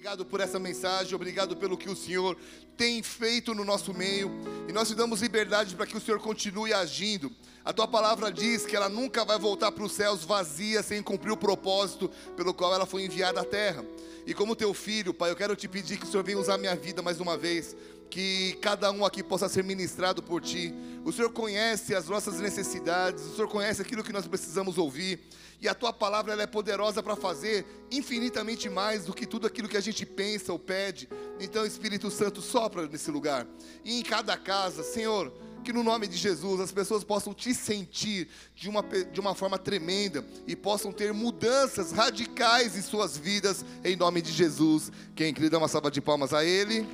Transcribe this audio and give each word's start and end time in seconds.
obrigado 0.00 0.24
por 0.24 0.40
essa 0.40 0.58
mensagem, 0.58 1.14
obrigado 1.14 1.54
pelo 1.54 1.76
que 1.76 1.90
o 1.90 1.94
Senhor 1.94 2.34
tem 2.74 3.02
feito 3.02 3.54
no 3.54 3.66
nosso 3.66 3.92
meio. 3.92 4.30
E 4.66 4.72
nós 4.72 4.88
te 4.88 4.94
damos 4.94 5.20
liberdade 5.20 5.76
para 5.76 5.84
que 5.84 5.94
o 5.94 6.00
Senhor 6.00 6.18
continue 6.18 6.72
agindo. 6.72 7.30
A 7.62 7.70
tua 7.70 7.86
palavra 7.86 8.32
diz 8.32 8.64
que 8.64 8.74
ela 8.74 8.88
nunca 8.88 9.26
vai 9.26 9.38
voltar 9.38 9.70
para 9.70 9.84
os 9.84 9.92
céus 9.92 10.24
vazia 10.24 10.82
sem 10.82 11.02
cumprir 11.02 11.32
o 11.32 11.36
propósito 11.36 12.10
pelo 12.34 12.54
qual 12.54 12.72
ela 12.72 12.86
foi 12.86 13.04
enviada 13.04 13.42
à 13.42 13.44
terra. 13.44 13.84
E 14.26 14.32
como 14.32 14.56
teu 14.56 14.72
filho, 14.72 15.12
Pai, 15.12 15.32
eu 15.32 15.36
quero 15.36 15.54
te 15.54 15.68
pedir 15.68 15.98
que 15.98 16.06
o 16.06 16.08
Senhor 16.08 16.24
venha 16.24 16.38
usar 16.38 16.56
minha 16.56 16.74
vida 16.74 17.02
mais 17.02 17.20
uma 17.20 17.36
vez, 17.36 17.76
que 18.08 18.56
cada 18.62 18.90
um 18.90 19.04
aqui 19.04 19.22
possa 19.22 19.50
ser 19.50 19.62
ministrado 19.62 20.22
por 20.22 20.40
ti. 20.40 20.74
O 21.04 21.12
Senhor 21.12 21.30
conhece 21.30 21.94
as 21.94 22.08
nossas 22.08 22.40
necessidades, 22.40 23.22
o 23.24 23.34
Senhor 23.34 23.48
conhece 23.48 23.82
aquilo 23.82 24.02
que 24.02 24.14
nós 24.14 24.26
precisamos 24.26 24.78
ouvir. 24.78 25.20
E 25.60 25.68
a 25.68 25.74
tua 25.74 25.92
palavra 25.92 26.32
ela 26.32 26.42
é 26.42 26.46
poderosa 26.46 27.02
para 27.02 27.14
fazer 27.14 27.66
infinitamente 27.90 28.68
mais 28.68 29.04
do 29.04 29.12
que 29.12 29.26
tudo 29.26 29.46
aquilo 29.46 29.68
que 29.68 29.76
a 29.76 29.80
gente 29.80 30.06
pensa 30.06 30.52
ou 30.52 30.58
pede. 30.58 31.08
Então, 31.38 31.66
Espírito 31.66 32.10
Santo, 32.10 32.40
sopra 32.40 32.86
nesse 32.86 33.10
lugar. 33.10 33.46
E 33.84 33.98
em 33.98 34.02
cada 34.02 34.36
casa, 34.38 34.82
Senhor, 34.82 35.32
que 35.62 35.72
no 35.72 35.82
nome 35.82 36.06
de 36.06 36.16
Jesus 36.16 36.60
as 36.60 36.72
pessoas 36.72 37.04
possam 37.04 37.34
te 37.34 37.54
sentir 37.54 38.28
de 38.54 38.68
uma, 38.68 38.82
de 38.82 39.20
uma 39.20 39.34
forma 39.34 39.58
tremenda 39.58 40.24
e 40.46 40.56
possam 40.56 40.92
ter 40.92 41.12
mudanças 41.12 41.92
radicais 41.92 42.76
em 42.76 42.82
suas 42.82 43.16
vidas, 43.16 43.64
em 43.84 43.96
nome 43.96 44.22
de 44.22 44.32
Jesus. 44.32 44.90
Quem 45.14 45.34
crê, 45.34 45.50
dá 45.50 45.58
uma 45.58 45.68
salva 45.68 45.90
de 45.90 46.00
palmas 46.00 46.32
a 46.32 46.44
Ele. 46.44 46.86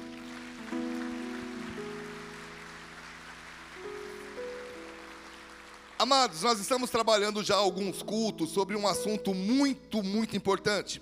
Amados, 5.99 6.43
nós 6.43 6.61
estamos 6.61 6.91
trabalhando 6.91 7.43
já 7.43 7.57
alguns 7.57 8.03
cultos 8.03 8.51
sobre 8.51 8.77
um 8.77 8.87
assunto 8.87 9.33
muito, 9.33 10.03
muito 10.03 10.37
importante. 10.37 11.01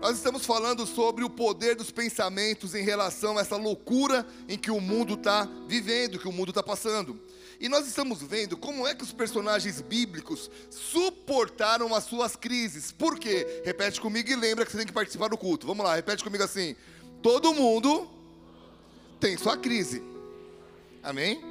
Nós 0.00 0.16
estamos 0.16 0.46
falando 0.46 0.86
sobre 0.86 1.22
o 1.22 1.28
poder 1.28 1.76
dos 1.76 1.90
pensamentos 1.90 2.74
em 2.74 2.82
relação 2.82 3.36
a 3.36 3.42
essa 3.42 3.56
loucura 3.56 4.26
em 4.48 4.56
que 4.56 4.70
o 4.70 4.80
mundo 4.80 5.12
está 5.12 5.46
vivendo, 5.68 6.18
que 6.18 6.26
o 6.26 6.32
mundo 6.32 6.52
está 6.52 6.62
passando. 6.62 7.20
E 7.60 7.68
nós 7.68 7.86
estamos 7.86 8.22
vendo 8.22 8.56
como 8.56 8.86
é 8.86 8.94
que 8.94 9.04
os 9.04 9.12
personagens 9.12 9.82
bíblicos 9.82 10.50
suportaram 10.70 11.94
as 11.94 12.04
suas 12.04 12.34
crises. 12.34 12.90
Por 12.90 13.18
quê? 13.18 13.60
Repete 13.62 14.00
comigo 14.00 14.30
e 14.30 14.36
lembra 14.36 14.64
que 14.64 14.72
você 14.72 14.78
tem 14.78 14.86
que 14.86 14.92
participar 14.92 15.28
do 15.28 15.36
culto. 15.36 15.66
Vamos 15.66 15.84
lá, 15.84 15.96
repete 15.96 16.24
comigo 16.24 16.42
assim: 16.42 16.74
todo 17.22 17.52
mundo 17.52 18.08
tem 19.20 19.36
sua 19.36 19.58
crise. 19.58 20.02
Amém? 21.02 21.44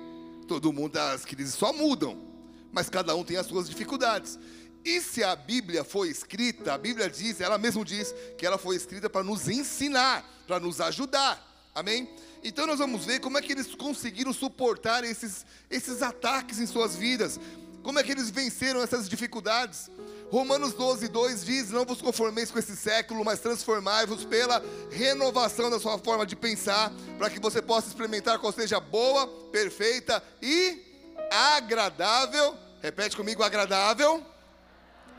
Todo 0.47 0.73
mundo, 0.73 0.97
as 0.97 1.23
crises 1.23 1.53
só 1.53 1.71
mudam 1.71 2.28
mas 2.71 2.89
cada 2.89 3.15
um 3.15 3.23
tem 3.23 3.37
as 3.37 3.47
suas 3.47 3.69
dificuldades. 3.69 4.39
E 4.83 5.01
se 5.01 5.23
a 5.23 5.35
Bíblia 5.35 5.83
foi 5.83 6.09
escrita, 6.09 6.73
a 6.73 6.77
Bíblia 6.77 7.09
diz, 7.09 7.41
ela 7.41 7.57
mesmo 7.57 7.83
diz 7.83 8.13
que 8.37 8.45
ela 8.45 8.57
foi 8.57 8.75
escrita 8.75 9.09
para 9.09 9.23
nos 9.23 9.47
ensinar, 9.47 10.25
para 10.47 10.59
nos 10.59 10.79
ajudar. 10.79 11.45
Amém? 11.75 12.09
Então 12.43 12.65
nós 12.65 12.79
vamos 12.79 13.05
ver 13.05 13.19
como 13.19 13.37
é 13.37 13.41
que 13.41 13.51
eles 13.51 13.75
conseguiram 13.75 14.33
suportar 14.33 15.03
esses, 15.03 15.45
esses 15.69 16.01
ataques 16.01 16.59
em 16.59 16.65
suas 16.65 16.95
vidas. 16.95 17.39
Como 17.83 17.97
é 17.97 18.03
que 18.03 18.11
eles 18.11 18.29
venceram 18.29 18.81
essas 18.81 19.07
dificuldades? 19.07 19.89
Romanos 20.29 20.73
12, 20.73 21.07
2 21.07 21.45
diz: 21.45 21.69
Não 21.71 21.85
vos 21.85 22.01
conformeis 22.01 22.51
com 22.51 22.59
esse 22.59 22.75
século, 22.75 23.23
mas 23.23 23.39
transformai-vos 23.39 24.25
pela 24.25 24.63
renovação 24.91 25.69
da 25.69 25.79
sua 25.79 25.97
forma 25.97 26.25
de 26.25 26.35
pensar, 26.35 26.91
para 27.17 27.29
que 27.29 27.39
você 27.39 27.61
possa 27.61 27.87
experimentar 27.87 28.37
qual 28.39 28.51
seja 28.51 28.79
boa, 28.79 29.27
perfeita 29.51 30.21
e 30.41 30.88
agradável, 31.31 32.57
repete 32.81 33.15
comigo, 33.15 33.43
agradável, 33.43 34.25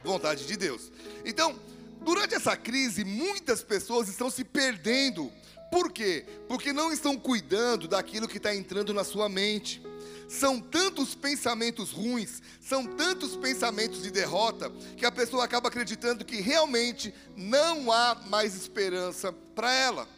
vontade 0.02 0.46
de 0.46 0.56
Deus. 0.56 0.90
Então, 1.24 1.58
durante 2.00 2.34
essa 2.34 2.56
crise, 2.56 3.04
muitas 3.04 3.62
pessoas 3.62 4.08
estão 4.08 4.30
se 4.30 4.44
perdendo. 4.44 5.32
Por 5.70 5.92
quê? 5.92 6.24
Porque 6.48 6.72
não 6.72 6.92
estão 6.92 7.16
cuidando 7.16 7.86
daquilo 7.86 8.26
que 8.26 8.38
está 8.38 8.54
entrando 8.54 8.92
na 8.92 9.04
sua 9.04 9.28
mente. 9.28 9.82
São 10.28 10.60
tantos 10.60 11.14
pensamentos 11.14 11.90
ruins, 11.90 12.40
são 12.60 12.86
tantos 12.86 13.34
pensamentos 13.34 14.02
de 14.02 14.12
derrota, 14.12 14.70
que 14.96 15.04
a 15.04 15.10
pessoa 15.10 15.44
acaba 15.44 15.68
acreditando 15.68 16.24
que 16.24 16.40
realmente 16.40 17.12
não 17.36 17.90
há 17.90 18.14
mais 18.26 18.54
esperança 18.54 19.32
para 19.32 19.72
ela. 19.72 20.08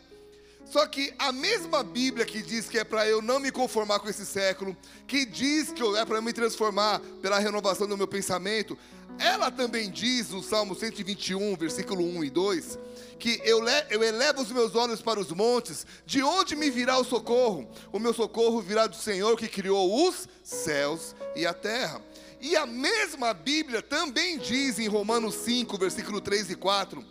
Só 0.72 0.86
que 0.86 1.12
a 1.18 1.30
mesma 1.30 1.82
Bíblia 1.82 2.24
que 2.24 2.40
diz 2.40 2.66
que 2.66 2.78
é 2.78 2.84
para 2.84 3.06
eu 3.06 3.20
não 3.20 3.38
me 3.38 3.52
conformar 3.52 3.98
com 3.98 4.08
esse 4.08 4.24
século, 4.24 4.74
que 5.06 5.26
diz 5.26 5.70
que 5.70 5.82
é 5.98 6.02
para 6.06 6.22
me 6.22 6.32
transformar 6.32 6.98
pela 7.20 7.38
renovação 7.38 7.86
do 7.86 7.94
meu 7.94 8.08
pensamento, 8.08 8.78
ela 9.18 9.50
também 9.50 9.90
diz 9.90 10.30
no 10.30 10.42
Salmo 10.42 10.74
121, 10.74 11.56
versículo 11.56 12.02
1 12.02 12.24
e 12.24 12.30
2, 12.30 12.78
que 13.18 13.38
eu, 13.44 13.62
eu 13.90 14.02
elevo 14.02 14.40
os 14.40 14.50
meus 14.50 14.74
olhos 14.74 15.02
para 15.02 15.20
os 15.20 15.30
montes, 15.30 15.86
de 16.06 16.22
onde 16.22 16.56
me 16.56 16.70
virá 16.70 16.96
o 16.96 17.04
socorro? 17.04 17.70
O 17.92 17.98
meu 17.98 18.14
socorro 18.14 18.62
virá 18.62 18.86
do 18.86 18.96
Senhor 18.96 19.36
que 19.36 19.48
criou 19.48 20.08
os 20.08 20.26
céus 20.42 21.14
e 21.36 21.44
a 21.44 21.52
terra. 21.52 22.00
E 22.40 22.56
a 22.56 22.64
mesma 22.64 23.34
Bíblia 23.34 23.82
também 23.82 24.38
diz 24.38 24.78
em 24.78 24.88
Romanos 24.88 25.34
5, 25.34 25.76
versículo 25.76 26.18
3 26.18 26.48
e 26.48 26.54
4, 26.54 27.04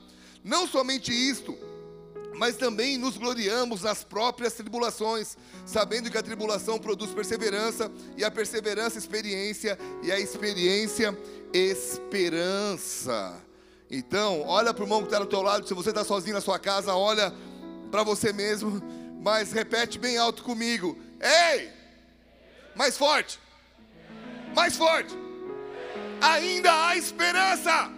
não 0.44 0.68
somente 0.68 1.12
isto, 1.14 1.56
mas 2.36 2.56
também 2.56 2.98
nos 2.98 3.18
gloriamos 3.18 3.82
nas 3.82 4.04
próprias 4.04 4.54
tribulações, 4.54 5.38
sabendo 5.66 6.10
que 6.10 6.18
a 6.18 6.24
tribulação 6.24 6.80
produz 6.80 7.12
perseverança, 7.12 7.92
e 8.18 8.24
a 8.24 8.32
perseverança, 8.32 8.98
experiência, 8.98 9.78
e 10.02 10.12
a 10.12 10.20
experiência, 10.20 11.18
esperança. 11.54 13.36
Então, 13.90 14.42
olha 14.48 14.74
para 14.74 14.84
o 14.84 14.86
irmão 14.86 15.02
que 15.02 15.08
está 15.08 15.20
do 15.20 15.26
teu 15.26 15.42
lado, 15.42 15.68
se 15.68 15.74
você 15.74 15.90
está 15.90 16.04
sozinho 16.04 16.36
na 16.36 16.42
sua 16.42 16.58
casa, 16.58 16.96
olha 16.96 17.34
para 17.92 18.04
você 18.04 18.32
mesmo, 18.32 18.82
mas 19.22 19.52
repete 19.52 20.00
bem 20.00 20.18
alto 20.18 20.44
comigo: 20.44 20.98
Ei! 21.20 21.70
Mais 22.76 22.98
forte! 22.98 23.40
Mais 24.56 24.78
forte! 24.78 25.14
Ainda 26.22 26.88
há 26.88 26.96
esperança! 26.96 27.92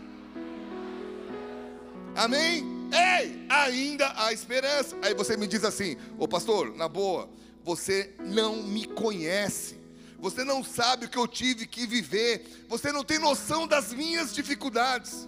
Amém? 2.15 2.72
Ei, 2.93 3.45
ainda 3.49 4.13
há 4.15 4.31
esperança. 4.31 4.95
Aí 5.01 5.13
você 5.13 5.35
me 5.35 5.47
diz 5.47 5.63
assim: 5.63 5.97
Ô 6.17 6.27
pastor, 6.27 6.75
na 6.75 6.87
boa, 6.87 7.27
você 7.63 8.13
não 8.19 8.61
me 8.61 8.85
conhece. 8.85 9.81
Você 10.19 10.43
não 10.43 10.63
sabe 10.63 11.05
o 11.05 11.09
que 11.09 11.17
eu 11.17 11.27
tive 11.27 11.65
que 11.65 11.87
viver. 11.87 12.65
Você 12.69 12.91
não 12.91 13.03
tem 13.03 13.19
noção 13.19 13.67
das 13.67 13.91
minhas 13.91 14.33
dificuldades. 14.33 15.27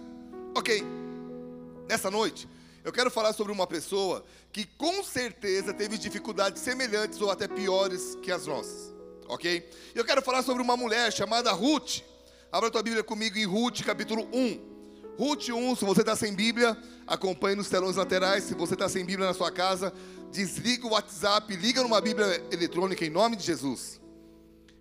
Ok, 0.54 0.82
nessa 1.88 2.10
noite, 2.10 2.48
eu 2.82 2.92
quero 2.92 3.10
falar 3.10 3.32
sobre 3.32 3.52
uma 3.52 3.66
pessoa 3.66 4.24
que 4.52 4.64
com 4.64 5.02
certeza 5.02 5.74
teve 5.74 5.98
dificuldades 5.98 6.62
semelhantes 6.62 7.20
ou 7.20 7.30
até 7.30 7.46
piores 7.46 8.16
que 8.22 8.30
as 8.30 8.46
nossas. 8.46 8.94
Ok? 9.28 9.68
Eu 9.94 10.04
quero 10.04 10.22
falar 10.22 10.42
sobre 10.42 10.62
uma 10.62 10.76
mulher 10.76 11.12
chamada 11.12 11.50
Ruth. 11.52 12.00
Abra 12.50 12.70
tua 12.70 12.82
Bíblia 12.82 13.02
comigo 13.02 13.36
em 13.36 13.44
Ruth, 13.44 13.82
capítulo 13.82 14.26
1. 14.32 14.75
Ruth 15.18 15.48
1, 15.48 15.76
se 15.76 15.84
você 15.84 16.00
está 16.00 16.14
sem 16.14 16.34
Bíblia, 16.34 16.76
acompanhe 17.06 17.56
nos 17.56 17.70
telões 17.70 17.96
laterais. 17.96 18.44
Se 18.44 18.54
você 18.54 18.74
está 18.74 18.86
sem 18.86 19.02
Bíblia 19.02 19.26
na 19.26 19.34
sua 19.34 19.50
casa, 19.50 19.92
desliga 20.30 20.86
o 20.86 20.90
WhatsApp, 20.90 21.56
liga 21.56 21.82
numa 21.82 22.00
Bíblia 22.02 22.44
eletrônica 22.50 23.02
em 23.02 23.08
nome 23.08 23.34
de 23.34 23.44
Jesus. 23.44 23.98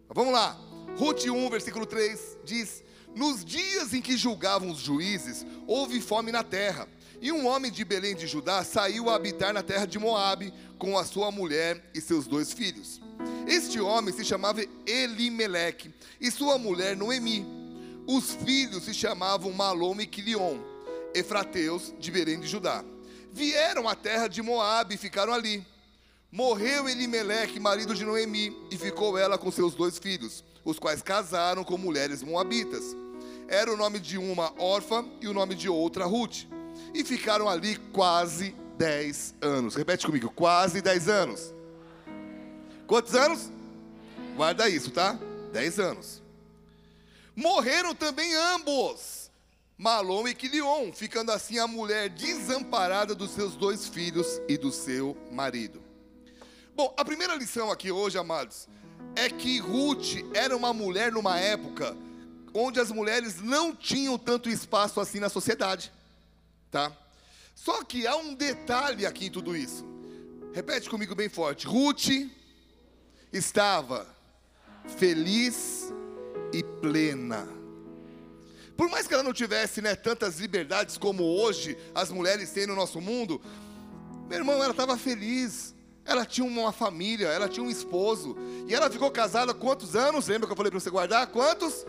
Vamos 0.09 0.34
lá. 0.34 0.59
Ruth 0.97 1.25
1, 1.25 1.50
versículo 1.50 1.85
3 1.85 2.38
diz: 2.44 2.84
Nos 3.16 3.45
dias 3.45 3.94
em 3.94 4.01
que 4.01 4.18
julgavam 4.18 4.72
os 4.72 4.79
juízes, 4.79 5.45
houve 5.66 6.01
fome 6.01 6.34
na 6.34 6.44
terra. 6.44 6.85
E 7.22 7.31
um 7.31 7.47
homem 7.47 7.72
de 7.72 7.85
Belém 7.85 8.13
de 8.13 8.28
Judá 8.28 8.62
saiu 8.63 9.09
a 9.09 9.16
habitar 9.16 9.53
na 9.53 9.63
terra 9.63 9.85
de 9.85 9.97
Moabe 9.97 10.53
com 10.78 10.97
a 10.97 11.06
sua 11.06 11.31
mulher 11.31 11.81
e 11.94 12.01
seus 12.01 12.28
dois 12.28 12.51
filhos. 12.51 13.00
Este 13.47 13.79
homem 13.79 14.13
se 14.13 14.25
chamava 14.25 14.62
Elimeleque 14.85 15.94
e 16.19 16.29
sua 16.29 16.57
mulher 16.57 16.97
Noemi. 16.97 17.55
Os 18.08 18.32
filhos 18.36 18.84
se 18.84 18.94
chamavam 18.94 19.52
Malom 19.52 20.00
e 20.00 20.06
Quilion, 20.06 20.60
efrateus 21.14 21.94
de 22.00 22.12
Berém 22.12 22.40
de 22.40 22.48
Judá. 22.48 22.84
Vieram 23.32 23.90
à 23.90 23.96
terra 23.96 24.28
de 24.28 24.42
Moabe 24.42 24.96
e 24.96 24.98
ficaram 24.98 25.34
ali. 25.34 25.66
Morreu 26.31 26.88
Elimeleque, 26.88 27.60
marido 27.60 27.96
de 27.96 28.06
Noemi, 28.06 28.56
e 28.69 28.78
ficou 28.78 29.18
ela 29.18 29.38
com 29.38 29.52
seus 29.52 29.74
dois 29.74 29.98
filhos, 29.98 30.44
os 30.63 30.78
quais 30.78 31.02
casaram 31.02 31.63
com 31.63 31.78
mulheres 31.78 32.22
moabitas. 32.22 32.96
Era 33.48 33.74
o 33.74 33.78
nome 33.78 34.00
de 34.00 34.18
uma 34.18 34.54
órfã 34.62 35.06
e 35.22 35.28
o 35.28 35.34
nome 35.34 35.56
de 35.56 35.69
outra 35.69 36.06
Ruth. 36.06 36.46
E 36.94 37.04
ficaram 37.04 37.48
ali 37.48 37.78
quase 37.92 38.56
dez 38.78 39.34
anos. 39.42 39.75
Repete 39.75 40.06
comigo, 40.06 40.30
quase 40.30 40.81
dez 40.81 41.08
anos. 41.08 41.54
Quantos 42.86 43.16
anos? 43.16 43.50
Guarda 44.36 44.69
isso, 44.69 44.92
tá? 44.92 45.18
Dez 45.51 45.80
anos. 45.80 46.25
Morreram 47.36 47.94
também 47.94 48.34
ambos, 48.34 49.30
Malom 49.78 50.26
e 50.28 50.34
Quilion, 50.34 50.94
ficando 50.94 51.32
assim 51.32 51.60
a 51.60 51.68
mulher 51.68 52.10
desamparada 52.10 53.14
dos 53.14 53.32
seus 53.32 53.56
dois 53.56 53.88
filhos 53.88 54.40
e 54.48 54.58
do 54.58 54.72
seu 54.72 55.18
marido. 55.32 55.84
Bom, 56.74 56.94
a 56.98 57.04
primeira 57.04 57.36
lição 57.36 57.70
aqui 57.70 57.92
hoje, 57.92 58.18
amados, 58.18 58.70
é 59.16 59.30
que 59.30 59.60
Ruth 59.60 60.24
era 60.34 60.56
uma 60.56 60.74
mulher 60.74 61.12
numa 61.12 61.38
época 61.38 61.96
onde 62.54 62.80
as 62.80 62.90
mulheres 62.90 63.42
não 63.42 63.76
tinham 63.76 64.18
tanto 64.18 64.50
espaço 64.50 65.02
assim 65.02 65.20
na 65.20 65.28
sociedade, 65.28 65.92
tá? 66.72 66.92
Só 67.54 67.84
que 67.84 68.08
há 68.08 68.16
um 68.16 68.34
detalhe 68.34 69.06
aqui 69.06 69.26
em 69.26 69.32
tudo 69.32 69.56
isso. 69.56 69.86
Repete 70.54 70.90
comigo 70.90 71.14
bem 71.14 71.28
forte. 71.28 71.68
Ruth 71.68 72.30
estava 73.34 74.08
feliz 74.98 75.92
e 76.53 76.63
plena. 76.63 77.47
Por 78.75 78.89
mais 78.89 79.07
que 79.07 79.13
ela 79.13 79.24
não 79.24 79.33
tivesse 79.33 79.81
né, 79.81 79.95
tantas 79.95 80.39
liberdades 80.39 80.97
como 80.97 81.24
hoje 81.24 81.77
as 81.94 82.09
mulheres 82.12 82.51
têm 82.51 82.68
no 82.68 82.75
nosso 82.75 83.00
mundo, 83.00 83.42
meu 84.27 84.39
irmão, 84.39 84.56
ela 84.56 84.71
estava 84.71 84.97
feliz. 84.97 85.74
Ela 86.03 86.25
tinha 86.25 86.45
uma 86.45 86.71
família, 86.71 87.27
ela 87.27 87.47
tinha 87.47 87.65
um 87.65 87.69
esposo. 87.69 88.36
E 88.68 88.75
ela 88.75 88.89
ficou 88.89 89.09
casada 89.09 89.53
quantos 89.53 89.95
anos? 89.95 90.27
Lembra 90.27 90.47
que 90.47 90.53
eu 90.53 90.57
falei 90.57 90.71
para 90.71 90.80
você 90.80 90.89
guardar? 90.89 91.27
Quantos? 91.27 91.86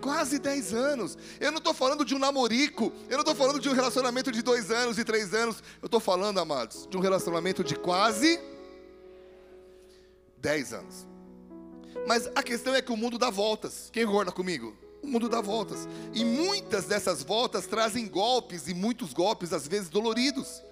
Quase 0.00 0.38
10 0.38 0.74
anos. 0.74 1.16
Eu 1.38 1.50
não 1.50 1.58
estou 1.58 1.72
falando 1.72 2.04
de 2.04 2.14
um 2.14 2.18
namorico. 2.18 2.92
Eu 3.08 3.16
não 3.16 3.20
estou 3.20 3.34
falando 3.34 3.60
de 3.60 3.68
um 3.68 3.72
relacionamento 3.72 4.32
de 4.32 4.42
dois 4.42 4.70
anos 4.70 4.98
e 4.98 5.04
três 5.04 5.32
anos. 5.32 5.62
Eu 5.80 5.86
estou 5.86 6.00
falando, 6.00 6.38
amados, 6.38 6.86
de 6.90 6.96
um 6.96 7.00
relacionamento 7.00 7.62
de 7.62 7.76
quase 7.76 8.40
10 10.38 10.72
anos. 10.74 11.09
Mas 12.06 12.28
a 12.34 12.42
questão 12.42 12.74
é 12.74 12.82
que 12.82 12.92
o 12.92 12.96
mundo 12.96 13.18
dá 13.18 13.30
voltas. 13.30 13.90
Quem 13.92 14.06
concorda 14.06 14.32
comigo? 14.32 14.76
O 15.02 15.06
mundo 15.06 15.28
dá 15.28 15.40
voltas. 15.40 15.88
E 16.14 16.24
muitas 16.24 16.84
dessas 16.86 17.22
voltas 17.22 17.66
trazem 17.66 18.08
golpes, 18.08 18.68
e 18.68 18.74
muitos 18.74 19.12
golpes, 19.12 19.52
às 19.52 19.66
vezes 19.66 19.88
doloridos. 19.88 20.62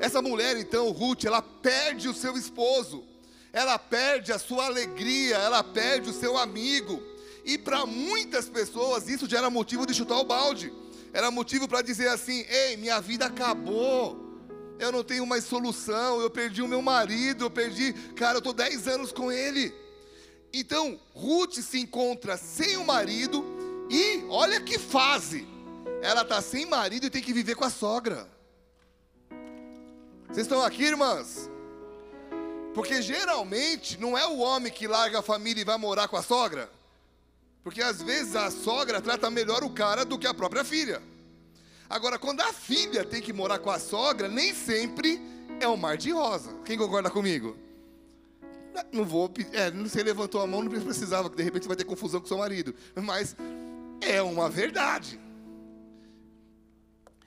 Essa 0.00 0.20
mulher, 0.20 0.56
então, 0.56 0.90
Ruth, 0.90 1.24
ela 1.24 1.40
perde 1.40 2.08
o 2.08 2.14
seu 2.14 2.36
esposo, 2.36 3.04
ela 3.52 3.78
perde 3.78 4.32
a 4.32 4.38
sua 4.38 4.66
alegria, 4.66 5.36
ela 5.36 5.64
perde 5.64 6.10
o 6.10 6.12
seu 6.12 6.36
amigo. 6.36 7.02
E 7.44 7.56
para 7.56 7.86
muitas 7.86 8.48
pessoas 8.48 9.08
isso 9.08 9.28
já 9.28 9.38
era 9.38 9.48
motivo 9.48 9.86
de 9.86 9.94
chutar 9.94 10.18
o 10.18 10.24
balde. 10.24 10.72
Era 11.12 11.30
motivo 11.30 11.66
para 11.66 11.80
dizer 11.80 12.08
assim: 12.08 12.44
ei, 12.48 12.76
minha 12.76 13.00
vida 13.00 13.26
acabou. 13.26 14.24
Eu 14.78 14.92
não 14.92 15.02
tenho 15.02 15.24
mais 15.24 15.44
solução. 15.44 16.20
Eu 16.20 16.28
perdi 16.28 16.60
o 16.60 16.68
meu 16.68 16.82
marido. 16.82 17.44
Eu 17.44 17.50
perdi, 17.50 17.92
cara, 18.14 18.34
eu 18.34 18.38
estou 18.38 18.52
10 18.52 18.88
anos 18.88 19.12
com 19.12 19.32
ele. 19.32 19.72
Então, 20.58 20.98
Ruth 21.14 21.56
se 21.56 21.78
encontra 21.78 22.38
sem 22.38 22.78
o 22.78 22.84
marido 22.84 23.44
e 23.90 24.24
olha 24.30 24.58
que 24.58 24.78
fase. 24.78 25.46
Ela 26.00 26.22
está 26.22 26.40
sem 26.40 26.64
marido 26.64 27.04
e 27.04 27.10
tem 27.10 27.22
que 27.22 27.34
viver 27.34 27.54
com 27.54 27.64
a 27.64 27.68
sogra. 27.68 28.26
Vocês 30.26 30.46
estão 30.46 30.62
aqui, 30.62 30.84
irmãs? 30.84 31.50
Porque 32.74 33.02
geralmente 33.02 34.00
não 34.00 34.16
é 34.16 34.26
o 34.26 34.38
homem 34.38 34.72
que 34.72 34.88
larga 34.88 35.18
a 35.18 35.22
família 35.22 35.60
e 35.60 35.64
vai 35.64 35.76
morar 35.76 36.08
com 36.08 36.16
a 36.16 36.22
sogra. 36.22 36.70
Porque 37.62 37.82
às 37.82 38.00
vezes 38.00 38.34
a 38.34 38.50
sogra 38.50 39.02
trata 39.02 39.30
melhor 39.30 39.62
o 39.62 39.68
cara 39.68 40.06
do 40.06 40.18
que 40.18 40.26
a 40.26 40.32
própria 40.32 40.64
filha. 40.64 41.02
Agora, 41.86 42.18
quando 42.18 42.40
a 42.40 42.52
filha 42.54 43.04
tem 43.04 43.20
que 43.20 43.32
morar 43.32 43.58
com 43.58 43.70
a 43.70 43.78
sogra, 43.78 44.26
nem 44.26 44.54
sempre 44.54 45.20
é 45.60 45.68
um 45.68 45.76
mar 45.76 45.98
de 45.98 46.10
rosa. 46.12 46.50
Quem 46.64 46.78
concorda 46.78 47.10
comigo? 47.10 47.65
Não 48.92 49.04
vou. 49.04 49.32
É, 49.52 49.70
sei, 49.88 50.02
levantou 50.02 50.40
a 50.40 50.46
mão, 50.46 50.62
não 50.62 50.70
precisava, 50.70 51.30
que 51.30 51.36
de 51.36 51.42
repente 51.42 51.66
vai 51.66 51.76
ter 51.76 51.84
confusão 51.84 52.20
com 52.20 52.26
seu 52.26 52.38
marido. 52.38 52.74
Mas 52.94 53.36
é 54.00 54.20
uma 54.22 54.48
verdade. 54.48 55.20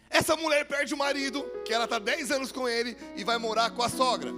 Essa 0.09 0.35
mulher 0.35 0.65
perde 0.67 0.93
o 0.93 0.97
marido, 0.97 1.43
que 1.63 1.73
ela 1.73 1.85
está 1.85 1.99
10 1.99 2.31
anos 2.31 2.51
com 2.51 2.67
ele, 2.67 2.97
e 3.15 3.23
vai 3.23 3.37
morar 3.37 3.69
com 3.71 3.83
a 3.83 3.89
sogra. 3.89 4.31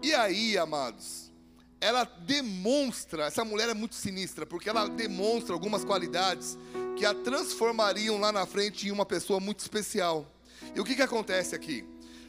E 0.00 0.14
aí, 0.14 0.56
amados, 0.56 1.32
ela 1.80 2.04
demonstra, 2.04 3.26
essa 3.26 3.44
mulher 3.44 3.68
é 3.68 3.74
muito 3.74 3.96
sinistra, 3.96 4.46
porque 4.46 4.68
ela 4.68 4.88
demonstra 4.88 5.52
algumas 5.52 5.84
qualidades 5.84 6.56
que 6.96 7.04
a 7.04 7.12
transformariam 7.12 8.18
lá 8.18 8.30
na 8.30 8.46
frente 8.46 8.86
em 8.86 8.92
uma 8.92 9.04
pessoa 9.04 9.40
muito 9.40 9.60
especial. 9.60 10.26
E 10.74 10.80
o 10.80 10.84
que, 10.84 10.94
que 10.94 11.02
acontece 11.02 11.54
aqui? 11.54 11.84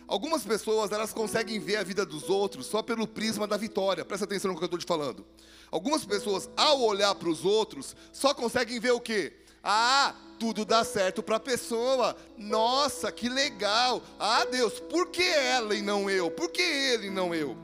Algumas 0.08 0.44
pessoas, 0.44 0.92
elas 0.92 1.14
conseguem 1.14 1.60
ver 1.60 1.78
a 1.78 1.84
vida 1.84 2.06
dos 2.06 2.30
outros 2.30 2.66
só 2.66 2.82
pelo 2.82 3.08
prisma 3.08 3.48
da 3.48 3.58
vitória. 3.58 4.04
Presta 4.04 4.26
atenção 4.26 4.52
no 4.52 4.58
que 4.58 4.64
eu 4.64 4.68
estou 4.68 4.80
te 4.80 4.86
falando. 4.86 5.26
Algumas 5.72 6.06
pessoas, 6.06 6.50
ao 6.56 6.82
olhar 6.82 7.16
para 7.16 7.30
os 7.30 7.44
outros, 7.46 7.96
só 8.12 8.34
conseguem 8.34 8.80
ver 8.80 8.92
o 8.92 9.00
quê? 9.00 9.34
Ah, 9.64 10.14
tudo 10.38 10.66
dá 10.66 10.84
certo 10.84 11.24
para 11.24 11.38
a 11.38 11.40
pessoa. 11.40 12.16
Nossa, 12.38 13.12
que 13.12 13.30
legal. 13.30 14.04
Ah, 14.20 14.46
Deus, 14.46 14.80
por 14.80 15.08
que 15.08 15.24
ela 15.24 15.74
e 15.74 15.82
não 15.82 16.10
eu? 16.10 16.30
Por 16.30 16.52
que 16.52 16.62
ele 16.62 17.08
e 17.08 17.10
não 17.10 17.34
eu? 17.34 17.58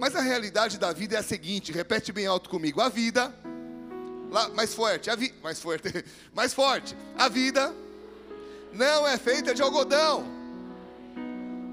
Mas 0.00 0.16
a 0.16 0.20
realidade 0.20 0.78
da 0.78 0.92
vida 0.92 1.16
é 1.16 1.18
a 1.18 1.22
seguinte, 1.22 1.72
repete 1.72 2.10
bem 2.12 2.26
alto 2.26 2.48
comigo. 2.48 2.80
A 2.80 2.88
vida 2.88 3.34
lá, 4.30 4.48
mais 4.50 4.74
forte, 4.74 5.10
a 5.10 5.14
vi, 5.14 5.34
mais 5.42 5.60
forte, 5.60 6.04
mais 6.34 6.52
forte. 6.52 6.96
A 7.16 7.28
vida 7.28 7.74
não 8.72 9.06
é 9.06 9.16
feita 9.16 9.54
de 9.54 9.62
algodão. 9.62 10.35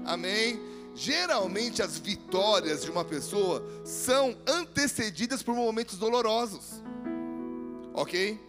Amém. 0.04 0.60
Geralmente 0.94 1.82
as 1.82 1.98
vitórias 1.98 2.84
de 2.84 2.90
uma 2.90 3.04
pessoa 3.04 3.64
são 3.84 4.36
antecedidas 4.46 5.42
por 5.42 5.54
momentos 5.54 5.98
dolorosos. 5.98 6.82
OK? 7.92 8.40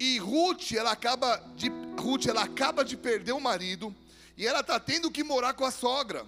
E 0.00 0.18
Ruth, 0.18 0.72
ela 0.72 0.90
acaba 0.90 1.36
de 1.54 1.70
Ruth, 1.96 2.26
ela 2.26 2.42
acaba 2.42 2.84
de 2.84 2.96
perder 2.96 3.32
o 3.32 3.40
marido 3.40 3.94
e 4.36 4.46
ela 4.46 4.60
está 4.60 4.80
tendo 4.80 5.10
que 5.10 5.22
morar 5.22 5.54
com 5.54 5.64
a 5.64 5.70
sogra. 5.70 6.26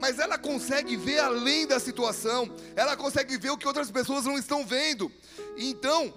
Mas 0.00 0.20
ela 0.20 0.38
consegue 0.38 0.96
ver 0.96 1.18
além 1.18 1.66
da 1.66 1.80
situação, 1.80 2.48
ela 2.76 2.96
consegue 2.96 3.36
ver 3.36 3.50
o 3.50 3.58
que 3.58 3.66
outras 3.66 3.90
pessoas 3.90 4.24
não 4.24 4.38
estão 4.38 4.64
vendo. 4.64 5.10
Então, 5.56 6.14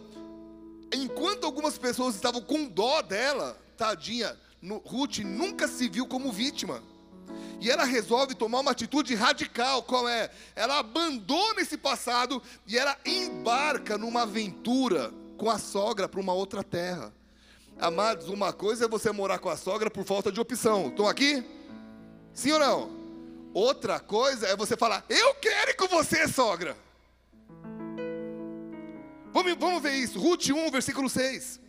enquanto 0.94 1.46
algumas 1.46 1.80
pessoas 1.80 2.14
estavam 2.14 2.42
com 2.42 2.68
dó 2.68 3.02
dela, 3.02 3.60
tadinha, 3.76 4.38
Ruth 4.86 5.20
nunca 5.20 5.68
se 5.68 5.90
viu 5.90 6.06
como 6.06 6.32
vítima. 6.32 6.84
E 7.60 7.70
ela 7.70 7.84
resolve 7.84 8.34
tomar 8.34 8.60
uma 8.60 8.72
atitude 8.72 9.14
radical, 9.16 9.84
qual 9.84 10.08
é? 10.10 10.30
Ela 10.56 10.80
abandona 10.80 11.62
esse 11.62 11.78
passado 11.78 12.42
e 12.66 12.78
ela 12.78 12.98
embarca 13.06 13.98
numa 13.98 14.24
aventura 14.24 15.14
com 15.38 15.50
a 15.50 15.60
sogra 15.60 16.10
para 16.10 16.20
uma 16.20 16.34
outra 16.34 16.64
terra. 16.64 17.14
Amados, 17.80 18.30
uma 18.30 18.54
coisa 18.54 18.86
é 18.86 18.88
você 18.88 19.12
morar 19.12 19.40
com 19.40 19.50
a 19.50 19.58
sogra 19.58 19.90
por 19.90 20.06
falta 20.06 20.32
de 20.32 20.40
opção. 20.40 20.88
Estão 20.88 21.08
aqui? 21.08 21.44
Sim 22.34 22.52
ou 22.54 22.60
não? 22.60 23.02
Outra 23.54 24.00
coisa 24.00 24.48
é 24.48 24.56
você 24.56 24.78
falar, 24.78 25.04
eu 25.10 25.36
quero 25.36 25.72
ir 25.72 25.76
com 25.76 25.88
você, 25.88 26.28
sogra. 26.28 26.78
Vamos, 29.34 29.56
vamos 29.58 29.82
ver 29.82 29.96
isso. 29.96 30.20
Ruth 30.20 30.50
1, 30.50 30.72
versículo 30.72 31.10
6. 31.10 31.60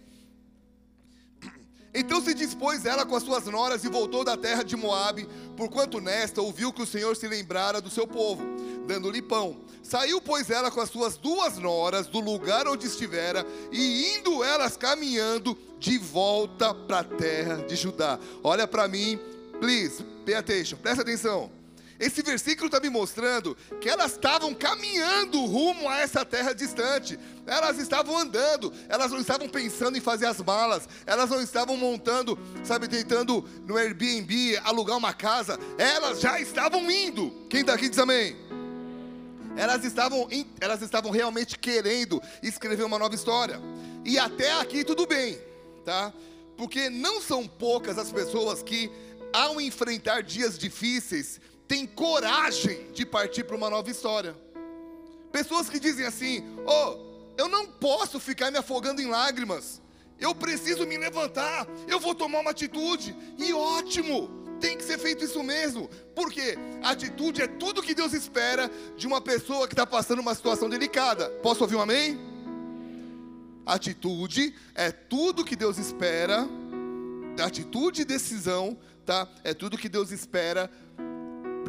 Então 1.94 2.23
se 2.23 2.33
dispôs 2.33 2.87
ela 2.87 3.05
com 3.05 3.15
as 3.15 3.23
suas 3.23 3.44
noras 3.44 3.85
e 3.85 3.89
voltou 3.89 4.25
da 4.25 4.37
terra 4.37 4.62
de 4.62 4.77
Moabe, 4.77 5.29
porquanto 5.56 6.00
nesta 6.00 6.41
ouviu 6.41 6.73
que 6.73 6.83
o 6.83 6.87
Senhor 6.87 7.15
se 7.17 7.29
lembrara 7.29 7.82
do 7.82 7.91
seu 7.91 8.06
povo, 8.06 8.43
dando-lhe 8.87 9.20
pão. 9.20 9.58
Saiu, 9.82 10.20
pois, 10.20 10.49
ela 10.49 10.70
com 10.70 10.81
as 10.81 10.89
suas 10.89 11.19
duas 11.19 11.58
noras 11.58 12.06
do 12.06 12.19
lugar 12.19 12.67
onde 12.67 12.87
estivera, 12.87 13.46
e 13.70 14.15
indo 14.15 14.43
elas 14.43 14.77
caminhando 14.77 15.58
de 15.79 15.99
volta 15.99 16.72
para 16.72 17.01
a 17.01 17.05
terra 17.05 17.56
de 17.56 17.77
Judá. 17.77 18.19
Olha 18.43 18.67
para 18.67 18.89
mim, 18.89 19.19
please, 19.61 20.03
pay 20.25 20.34
attention, 20.34 20.79
presta 20.79 21.03
atenção. 21.03 21.62
Esse 22.03 22.21
versículo 22.21 22.67
está 22.67 22.81
me 22.81 22.91
mostrando 22.91 23.56
que 23.81 23.89
elas 23.89 24.11
estavam 24.11 24.53
caminhando 24.53 25.44
rumo 25.44 25.89
a 25.89 26.01
essa 26.01 26.25
terra 26.25 26.53
distante. 26.53 27.17
Elas 27.47 27.79
estavam 27.79 28.19
andando, 28.19 28.73
elas 28.89 29.13
não 29.13 29.21
estavam 29.21 29.49
pensando 29.49 29.97
em 29.97 30.01
fazer 30.01 30.27
as 30.27 30.41
malas, 30.41 30.89
elas 31.06 31.31
não 31.31 31.41
estavam 31.41 31.77
montando, 31.77 32.37
sabe, 32.65 32.89
tentando 32.89 33.49
no 33.65 33.77
Airbnb 33.77 34.56
alugar 34.65 34.97
uma 34.97 35.15
casa. 35.15 35.56
Elas 35.79 36.19
já 36.19 36.41
estavam 36.41 36.91
indo. 36.91 37.47
Quem 37.49 37.61
está 37.61 37.75
aqui 37.75 37.89
diz 37.89 38.01
amém? 38.01 38.37
Elas 39.56 39.85
estavam, 39.85 40.29
elas 40.61 40.82
estavam 40.82 41.13
realmente 41.13 41.56
querendo 41.56 42.21
escrever 42.43 42.82
uma 42.82 42.99
nova 42.99 43.15
história. 43.15 43.61
E 44.05 44.19
até 44.19 44.59
aqui 44.59 44.82
tudo 44.82 45.06
bem, 45.06 45.39
tá? 45.85 46.13
Porque 46.56 46.91
não 46.91 47.23
são 47.23 47.47
poucas 47.47 47.97
as 47.97 48.11
pessoas 48.11 48.61
que, 48.61 48.91
ao 49.32 49.61
enfrentar 49.61 50.25
dias 50.25 50.59
difíceis, 50.59 51.41
tem 51.72 51.86
coragem 51.86 52.93
de 52.93 53.06
partir 53.06 53.44
para 53.44 53.56
uma 53.56 53.70
nova 53.70 53.91
história. 53.91 54.36
Pessoas 55.32 55.70
que 55.70 55.81
dizem 55.81 56.05
assim: 56.05 56.44
Oh, 56.67 56.98
eu 57.38 57.48
não 57.48 57.67
posso 57.67 58.20
ficar 58.20 58.50
me 58.50 58.58
afogando 58.58 59.00
em 59.00 59.06
lágrimas. 59.06 59.81
Eu 60.20 60.34
preciso 60.34 60.86
me 60.86 60.98
levantar. 60.98 61.67
Eu 61.88 61.98
vou 61.98 62.14
tomar 62.14 62.41
uma 62.41 62.50
atitude. 62.50 63.17
E 63.38 63.55
ótimo, 63.55 64.29
tem 64.60 64.76
que 64.76 64.84
ser 64.84 64.98
feito 64.98 65.24
isso 65.24 65.43
mesmo. 65.43 65.88
Porque 66.14 66.58
atitude 66.82 67.41
é 67.41 67.46
tudo 67.46 67.82
que 67.82 67.94
Deus 67.94 68.12
espera 68.12 68.70
de 68.94 69.06
uma 69.06 69.22
pessoa 69.22 69.67
que 69.67 69.72
está 69.72 69.86
passando 69.86 70.20
uma 70.20 70.34
situação 70.34 70.69
delicada. 70.69 71.31
Posso 71.43 71.62
ouvir 71.62 71.76
um 71.76 71.81
amém? 71.81 72.20
Atitude 73.64 74.55
é 74.74 74.93
tudo 74.93 75.43
que 75.43 75.56
Deus 75.56 75.79
espera. 75.79 76.46
Atitude 77.43 78.02
e 78.02 78.05
decisão, 78.05 78.76
tá? 79.06 79.26
É 79.43 79.55
tudo 79.55 79.79
que 79.79 79.88
Deus 79.88 80.10
espera 80.10 80.70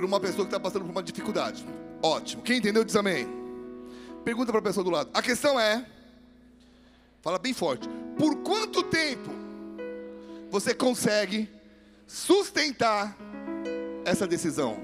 uma 0.06 0.20
pessoa 0.20 0.46
que 0.46 0.54
está 0.54 0.60
passando 0.60 0.84
por 0.84 0.92
uma 0.92 1.04
dificuldade. 1.04 1.66
Ótimo. 2.02 2.42
Quem 2.44 2.58
entendeu 2.58 2.84
diz 2.84 2.96
amém. 2.96 3.28
Pergunta 4.24 4.52
para 4.52 4.60
a 4.60 4.64
pessoa 4.64 4.84
do 4.84 4.90
lado. 4.90 5.10
A 5.14 5.22
questão 5.22 5.60
é, 5.60 5.86
fala 7.22 7.38
bem 7.38 7.54
forte. 7.54 7.88
Por 8.18 8.38
quanto 8.38 8.84
tempo 8.84 9.30
você 10.50 10.74
consegue 10.74 11.50
sustentar 12.08 13.18
essa 14.06 14.28
decisão. 14.28 14.78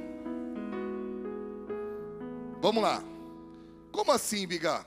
Vamos 2.62 2.84
lá. 2.84 3.04
Como 3.92 4.12
assim, 4.12 4.48
Biga? 4.48 4.86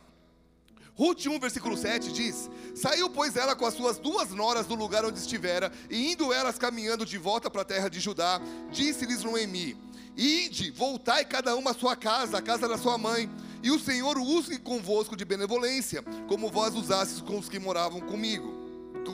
Ruth 0.95 1.27
1, 1.27 1.39
versículo 1.41 1.77
7 1.77 2.13
diz: 2.13 2.51
Saiu, 2.75 3.09
pois, 3.09 3.37
ela 3.37 3.57
com 3.57 3.65
as 3.65 3.75
suas 3.75 3.99
duas 3.99 4.31
noras 4.31 4.67
do 4.67 4.75
lugar 4.75 5.05
onde 5.05 5.19
estivera, 5.19 5.73
e 5.89 6.13
indo 6.13 6.33
elas 6.33 6.59
caminhando 6.59 7.07
de 7.07 7.17
volta 7.17 7.51
para 7.51 7.63
a 7.63 7.65
terra 7.65 7.89
de 7.89 7.99
Judá, 7.99 8.41
disse-lhes 8.71 9.25
Noemi: 9.25 9.77
Ide, 10.17 10.71
voltai 10.71 11.25
cada 11.25 11.57
uma 11.57 11.71
à 11.71 11.75
sua 11.75 11.97
casa, 11.97 12.39
à 12.39 12.43
casa 12.43 12.69
da 12.69 12.77
sua 12.77 12.99
mãe, 12.99 13.31
e 13.63 13.71
o 13.71 13.79
Senhor 13.79 14.19
use 14.19 14.59
convosco 14.59 15.17
de 15.17 15.25
benevolência, 15.25 16.03
como 16.29 16.51
vós 16.51 16.75
usastes 16.75 17.21
com 17.21 17.39
os 17.39 17.49
que 17.49 17.59
moravam 17.59 18.01
comigo, 18.01 18.63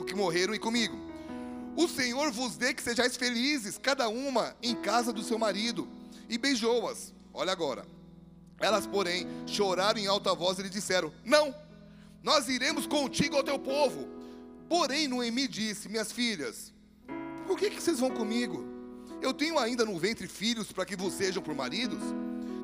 que 0.09 0.15
morreram 0.15 0.55
e 0.55 0.59
comigo. 0.59 0.97
O 1.77 1.87
Senhor 1.87 2.31
vos 2.31 2.57
dê 2.57 2.73
que 2.73 2.81
sejais 2.81 3.15
felizes, 3.15 3.77
cada 3.77 4.09
uma 4.09 4.55
em 4.61 4.75
casa 4.75 5.13
do 5.13 5.21
seu 5.21 5.37
marido. 5.37 5.87
E 6.27 6.37
beijou-as. 6.37 7.13
Olha 7.31 7.51
agora. 7.51 7.85
Elas, 8.59 8.87
porém, 8.87 9.27
choraram 9.45 9.99
em 9.99 10.07
alta 10.07 10.33
voz 10.33 10.57
e 10.57 10.63
lhe 10.63 10.69
disseram: 10.69 11.13
Não, 11.23 11.55
nós 12.23 12.49
iremos 12.49 12.87
contigo 12.87 13.37
ao 13.37 13.43
teu 13.43 13.59
povo. 13.59 14.07
Porém, 14.67 15.07
Noemi 15.07 15.47
disse: 15.47 15.87
Minhas 15.87 16.11
filhas, 16.11 16.73
por 17.45 17.57
que, 17.57 17.69
que 17.69 17.81
vocês 17.81 17.99
vão 17.99 18.09
comigo? 18.09 18.78
Eu 19.21 19.33
tenho 19.33 19.59
ainda 19.59 19.85
no 19.85 19.97
ventre 19.97 20.27
filhos 20.27 20.71
para 20.71 20.85
que 20.85 20.95
vos 20.95 21.13
sejam 21.13 21.41
por 21.41 21.53
maridos? 21.53 21.99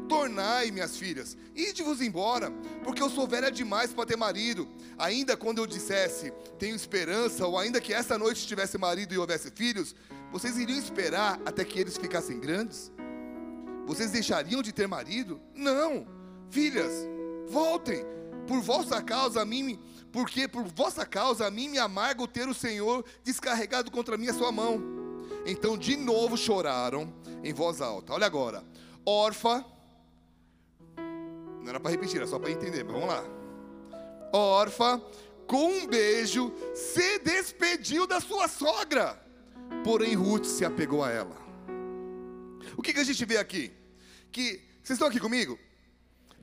Tornai, 0.08 0.70
minhas 0.72 0.98
filhas, 0.98 1.36
ide-vos 1.56 2.00
embora, 2.00 2.52
porque 2.84 3.02
eu 3.02 3.10
sou 3.10 3.28
velha 3.28 3.52
demais 3.52 3.92
para 3.92 4.06
ter 4.06 4.16
marido. 4.16 4.68
Ainda 4.98 5.36
quando 5.36 5.58
eu 5.58 5.68
dissesse, 5.68 6.32
tenho 6.60 6.76
esperança, 6.76 7.46
ou 7.48 7.58
ainda 7.58 7.82
que 7.82 7.94
esta 7.94 8.18
noite 8.18 8.46
tivesse 8.46 8.78
marido 8.78 9.14
e 9.14 9.18
houvesse 9.18 9.50
filhos, 9.52 9.96
vocês 10.32 10.58
iriam 10.58 10.78
esperar 10.78 11.40
até 11.46 11.66
que 11.66 11.80
eles 11.80 11.98
ficassem 11.98 12.40
grandes? 12.40 12.92
Vocês 13.86 14.12
deixariam 14.12 14.62
de 14.62 14.72
ter 14.72 14.88
marido? 14.88 15.42
Não, 15.56 16.08
filhas, 16.52 16.92
voltem, 17.48 18.06
por 18.48 18.62
vossa 18.62 19.02
causa 19.02 19.42
a 19.42 19.46
mim, 19.46 19.80
porque 20.12 20.48
por 20.48 20.64
vossa 20.64 21.06
causa 21.06 21.48
a 21.48 21.52
mim 21.52 21.68
me 21.68 21.80
amargo 21.80 22.28
ter 22.28 22.48
o 22.48 22.54
Senhor 22.54 23.04
descarregado 23.24 23.90
contra 23.90 24.18
mim 24.18 24.28
a 24.28 24.34
sua 24.34 24.52
mão. 24.52 25.05
Então 25.46 25.78
de 25.78 25.96
novo 25.96 26.38
choraram 26.38 27.14
em 27.44 27.54
voz 27.54 27.82
alta. 27.82 28.14
Olha 28.14 28.26
agora, 28.26 28.64
órfã 29.06 29.64
não 31.66 31.72
era 31.72 31.80
para 31.80 31.90
repetir, 31.90 32.18
era 32.18 32.28
só 32.28 32.38
para 32.38 32.52
entender, 32.52 32.84
mas 32.84 32.94
vamos 32.94 33.10
lá. 33.10 33.24
Órfã, 34.32 35.02
com 35.48 35.66
um 35.66 35.88
beijo, 35.88 36.54
se 36.76 37.18
despediu 37.18 38.06
da 38.06 38.22
sua 38.22 38.48
sogra. 38.48 39.20
Porém, 39.84 40.14
Ruth 40.14 40.46
se 40.46 40.64
apegou 40.64 41.04
a 41.04 41.10
ela. 41.10 41.36
O 42.78 42.84
que, 42.84 42.94
que 42.94 43.00
a 43.00 43.04
gente 43.04 43.26
vê 43.26 43.38
aqui? 43.38 43.74
Que, 44.32 44.62
vocês 44.84 44.92
estão 44.92 45.08
aqui 45.08 45.20
comigo? 45.20 45.58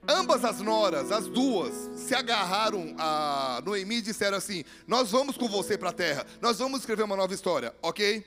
Ambas 0.07 0.45
as 0.45 0.61
noras, 0.61 1.13
as 1.13 1.29
duas, 1.29 1.73
se 1.97 2.15
agarraram 2.15 2.95
a 2.99 3.63
Noemi 3.65 3.97
e 3.97 4.03
disseram 4.03 4.37
assim: 4.37 4.65
Nós 4.87 5.11
vamos 5.11 5.37
com 5.37 5.49
você 5.49 5.79
para 5.79 5.91
a 5.91 5.93
terra, 5.93 6.27
nós 6.41 6.59
vamos 6.59 6.81
escrever 6.81 7.05
uma 7.05 7.17
nova 7.17 7.33
história, 7.33 7.75
ok? 7.81 8.25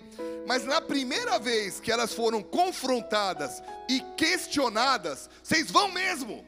Mas 0.48 0.64
na 0.66 0.80
primeira 0.80 1.38
vez 1.38 1.80
que 1.80 1.92
elas 1.92 2.14
foram 2.14 2.42
confrontadas 2.42 3.62
e 3.90 4.00
questionadas, 4.16 5.30
vocês 5.44 5.70
vão 5.70 5.92
mesmo? 5.92 6.46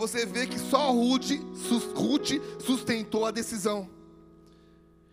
você 0.00 0.24
vê 0.24 0.46
que 0.46 0.58
só 0.58 0.90
Ruth, 0.92 1.30
Ruth 1.94 2.30
sustentou 2.64 3.26
a 3.26 3.30
decisão. 3.30 3.86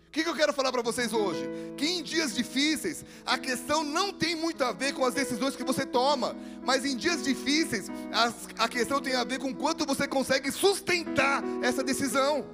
O 0.08 0.12
que, 0.12 0.24
que 0.24 0.30
eu 0.30 0.36
quero 0.36 0.54
falar 0.54 0.72
para 0.72 0.82
vocês 0.82 1.12
hoje? 1.12 1.48
Que 1.76 1.86
em 1.86 2.02
dias 2.02 2.34
difíceis, 2.34 3.04
a 3.26 3.38
questão 3.38 3.84
não 3.84 4.12
tem 4.12 4.36
muito 4.36 4.64
a 4.64 4.72
ver 4.72 4.94
com 4.94 5.04
as 5.04 5.14
decisões 5.14 5.56
que 5.56 5.64
você 5.64 5.86
toma, 5.86 6.36
mas 6.64 6.86
em 6.86 6.96
dias 6.96 7.24
difíceis, 7.24 7.92
a, 8.12 8.64
a 8.64 8.70
questão 8.70 9.02
tem 9.02 9.16
a 9.16 9.26
ver 9.26 9.38
com 9.38 9.54
quanto 9.54 9.86
você 9.86 10.08
consegue 10.08 10.50
sustentar 10.50 11.44
essa 11.62 11.84
decisão. 11.84 12.46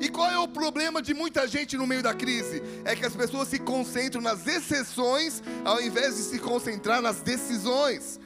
E 0.00 0.08
qual 0.08 0.30
é 0.30 0.38
o 0.38 0.46
problema 0.46 1.02
de 1.02 1.12
muita 1.12 1.48
gente 1.48 1.76
no 1.76 1.86
meio 1.86 2.02
da 2.02 2.14
crise? 2.14 2.62
É 2.84 2.94
que 2.94 3.04
as 3.04 3.14
pessoas 3.14 3.48
se 3.48 3.58
concentram 3.58 4.22
nas 4.22 4.46
exceções 4.46 5.42
ao 5.64 5.82
invés 5.82 6.16
de 6.16 6.22
se 6.22 6.38
concentrar 6.38 7.02
nas 7.02 7.20
decisões. 7.20 8.20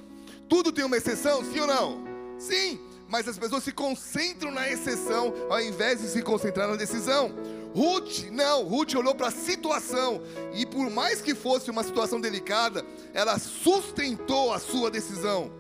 Tudo 0.49 0.71
tem 0.71 0.85
uma 0.85 0.99
exceção, 0.99 1.43
sim 1.43 1.61
ou 1.61 1.67
não? 1.67 2.05
Sim 2.39 2.93
mas 3.13 3.29
as 3.29 3.39
pessoas 3.39 3.63
se 3.63 3.73
concentram 3.73 4.51
na 4.51 4.71
exceção 4.71 5.35
ao 5.51 5.61
invés 5.61 6.01
de 6.01 6.09
se 6.09 6.23
concentrar 6.23 6.67
na 6.67 6.77
decisão. 6.77 7.31
Ruth, 7.75 8.31
não, 8.31 8.65
Ruth 8.65 8.95
olhou 8.95 9.15
para 9.15 9.29
a 9.29 9.31
situação 9.31 10.21
e 10.55 10.67
por 10.67 10.91
mais 10.91 11.21
que 11.23 11.35
fosse 11.35 11.71
uma 11.71 11.83
situação 11.83 12.21
delicada, 12.21 12.85
ela 13.15 13.39
sustentou 13.39 14.53
a 14.53 14.59
sua 14.59 14.91
decisão. 14.91 15.51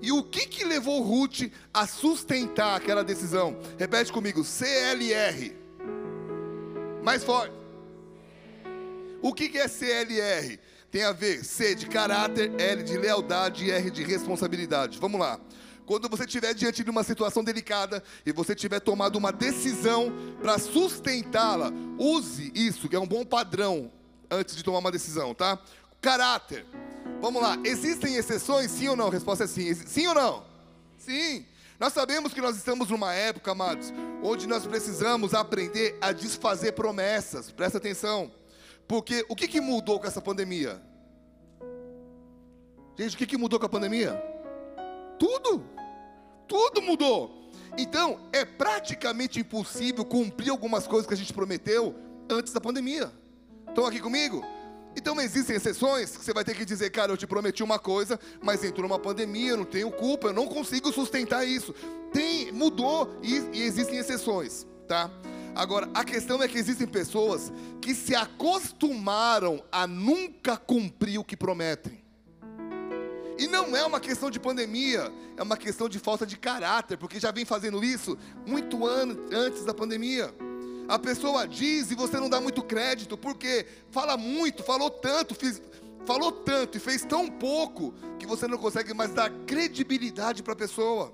E 0.00 0.10
o 0.10 0.24
que 0.24 0.46
que 0.46 0.64
levou 0.64 1.00
Ruth 1.02 1.42
a 1.72 1.86
sustentar 1.86 2.76
aquela 2.76 3.04
decisão? 3.04 3.56
Repete 3.78 4.12
comigo, 4.12 4.42
CLR. 4.42 5.56
Mais 7.04 7.22
forte. 7.22 7.54
O 9.22 9.32
que 9.32 9.48
que 9.48 9.58
é 9.58 9.68
CLR? 9.68 10.58
Tem 10.90 11.04
a 11.04 11.12
ver 11.12 11.44
C 11.44 11.76
de 11.76 11.86
caráter, 11.86 12.52
L 12.60 12.82
de 12.82 12.98
lealdade 12.98 13.64
e 13.64 13.70
R 13.70 13.90
de 13.90 14.02
responsabilidade. 14.02 14.98
Vamos 14.98 15.20
lá. 15.20 15.40
Quando 15.92 16.08
você 16.08 16.24
estiver 16.24 16.54
diante 16.54 16.82
de 16.82 16.88
uma 16.88 17.04
situação 17.04 17.44
delicada 17.44 18.02
e 18.24 18.32
você 18.32 18.54
tiver 18.54 18.80
tomado 18.80 19.16
uma 19.16 19.30
decisão 19.30 20.10
para 20.40 20.58
sustentá-la, 20.58 21.70
use 21.98 22.50
isso, 22.54 22.88
que 22.88 22.96
é 22.96 22.98
um 22.98 23.06
bom 23.06 23.26
padrão 23.26 23.92
antes 24.30 24.56
de 24.56 24.62
tomar 24.62 24.78
uma 24.78 24.90
decisão, 24.90 25.34
tá? 25.34 25.58
Caráter. 26.00 26.64
Vamos 27.20 27.42
lá, 27.42 27.58
existem 27.62 28.16
exceções, 28.16 28.70
sim 28.70 28.88
ou 28.88 28.96
não? 28.96 29.08
A 29.08 29.10
resposta 29.10 29.44
é 29.44 29.46
sim. 29.46 29.74
Sim 29.74 30.06
ou 30.06 30.14
não? 30.14 30.46
Sim. 30.96 31.44
Nós 31.78 31.92
sabemos 31.92 32.32
que 32.32 32.40
nós 32.40 32.56
estamos 32.56 32.88
numa 32.88 33.12
época, 33.12 33.52
amados, 33.52 33.92
onde 34.22 34.46
nós 34.46 34.66
precisamos 34.66 35.34
aprender 35.34 35.98
a 36.00 36.10
desfazer 36.10 36.72
promessas. 36.72 37.50
Presta 37.50 37.76
atenção. 37.76 38.32
Porque 38.88 39.26
o 39.28 39.36
que, 39.36 39.46
que 39.46 39.60
mudou 39.60 40.00
com 40.00 40.06
essa 40.06 40.22
pandemia? 40.22 40.80
Gente, 42.98 43.14
o 43.14 43.18
que, 43.18 43.26
que 43.26 43.36
mudou 43.36 43.60
com 43.60 43.66
a 43.66 43.68
pandemia? 43.68 44.18
Tudo. 45.18 45.81
Tudo 46.46 46.82
mudou. 46.82 47.50
Então, 47.76 48.20
é 48.32 48.44
praticamente 48.44 49.40
impossível 49.40 50.04
cumprir 50.04 50.50
algumas 50.50 50.86
coisas 50.86 51.06
que 51.06 51.14
a 51.14 51.16
gente 51.16 51.32
prometeu 51.32 51.94
antes 52.30 52.52
da 52.52 52.60
pandemia. 52.60 53.10
Estão 53.68 53.86
aqui 53.86 54.00
comigo? 54.00 54.44
Então 54.94 55.18
existem 55.20 55.56
exceções 55.56 56.16
que 56.16 56.24
você 56.24 56.32
vai 56.32 56.44
ter 56.44 56.54
que 56.54 56.64
dizer, 56.64 56.90
cara, 56.90 57.12
eu 57.12 57.16
te 57.16 57.26
prometi 57.26 57.62
uma 57.62 57.78
coisa, 57.78 58.20
mas 58.42 58.62
entrou 58.62 58.86
uma 58.86 58.98
pandemia, 58.98 59.52
eu 59.52 59.56
não 59.56 59.64
tenho 59.64 59.90
culpa, 59.90 60.28
eu 60.28 60.32
não 60.32 60.46
consigo 60.46 60.92
sustentar 60.92 61.46
isso. 61.46 61.74
Tem, 62.12 62.52
mudou 62.52 63.18
e, 63.22 63.38
e 63.54 63.62
existem 63.62 63.98
exceções, 63.98 64.66
tá? 64.86 65.10
Agora, 65.54 65.88
a 65.94 66.04
questão 66.04 66.42
é 66.42 66.48
que 66.48 66.58
existem 66.58 66.86
pessoas 66.86 67.52
que 67.80 67.94
se 67.94 68.14
acostumaram 68.14 69.62
a 69.70 69.86
nunca 69.86 70.56
cumprir 70.56 71.18
o 71.18 71.24
que 71.24 71.36
prometem. 71.36 72.01
E 73.42 73.48
não 73.48 73.76
é 73.76 73.84
uma 73.84 73.98
questão 73.98 74.30
de 74.30 74.38
pandemia, 74.38 75.12
é 75.36 75.42
uma 75.42 75.56
questão 75.56 75.88
de 75.88 75.98
falta 75.98 76.24
de 76.24 76.38
caráter, 76.38 76.96
porque 76.96 77.18
já 77.18 77.32
vem 77.32 77.44
fazendo 77.44 77.82
isso 77.82 78.16
muito 78.46 78.86
ano, 78.86 79.20
antes 79.32 79.64
da 79.64 79.74
pandemia. 79.74 80.32
A 80.86 80.96
pessoa 80.96 81.44
diz 81.48 81.90
e 81.90 81.96
você 81.96 82.20
não 82.20 82.30
dá 82.30 82.40
muito 82.40 82.62
crédito, 82.62 83.18
porque 83.18 83.66
fala 83.90 84.16
muito, 84.16 84.62
falou 84.62 84.88
tanto, 84.88 85.34
falou 86.06 86.30
tanto 86.30 86.76
e 86.78 86.80
fez 86.80 87.04
tão 87.04 87.28
pouco 87.28 87.92
que 88.16 88.26
você 88.28 88.46
não 88.46 88.58
consegue 88.58 88.94
mais 88.94 89.12
dar 89.12 89.28
credibilidade 89.44 90.40
para 90.40 90.52
a 90.52 90.56
pessoa. 90.56 91.12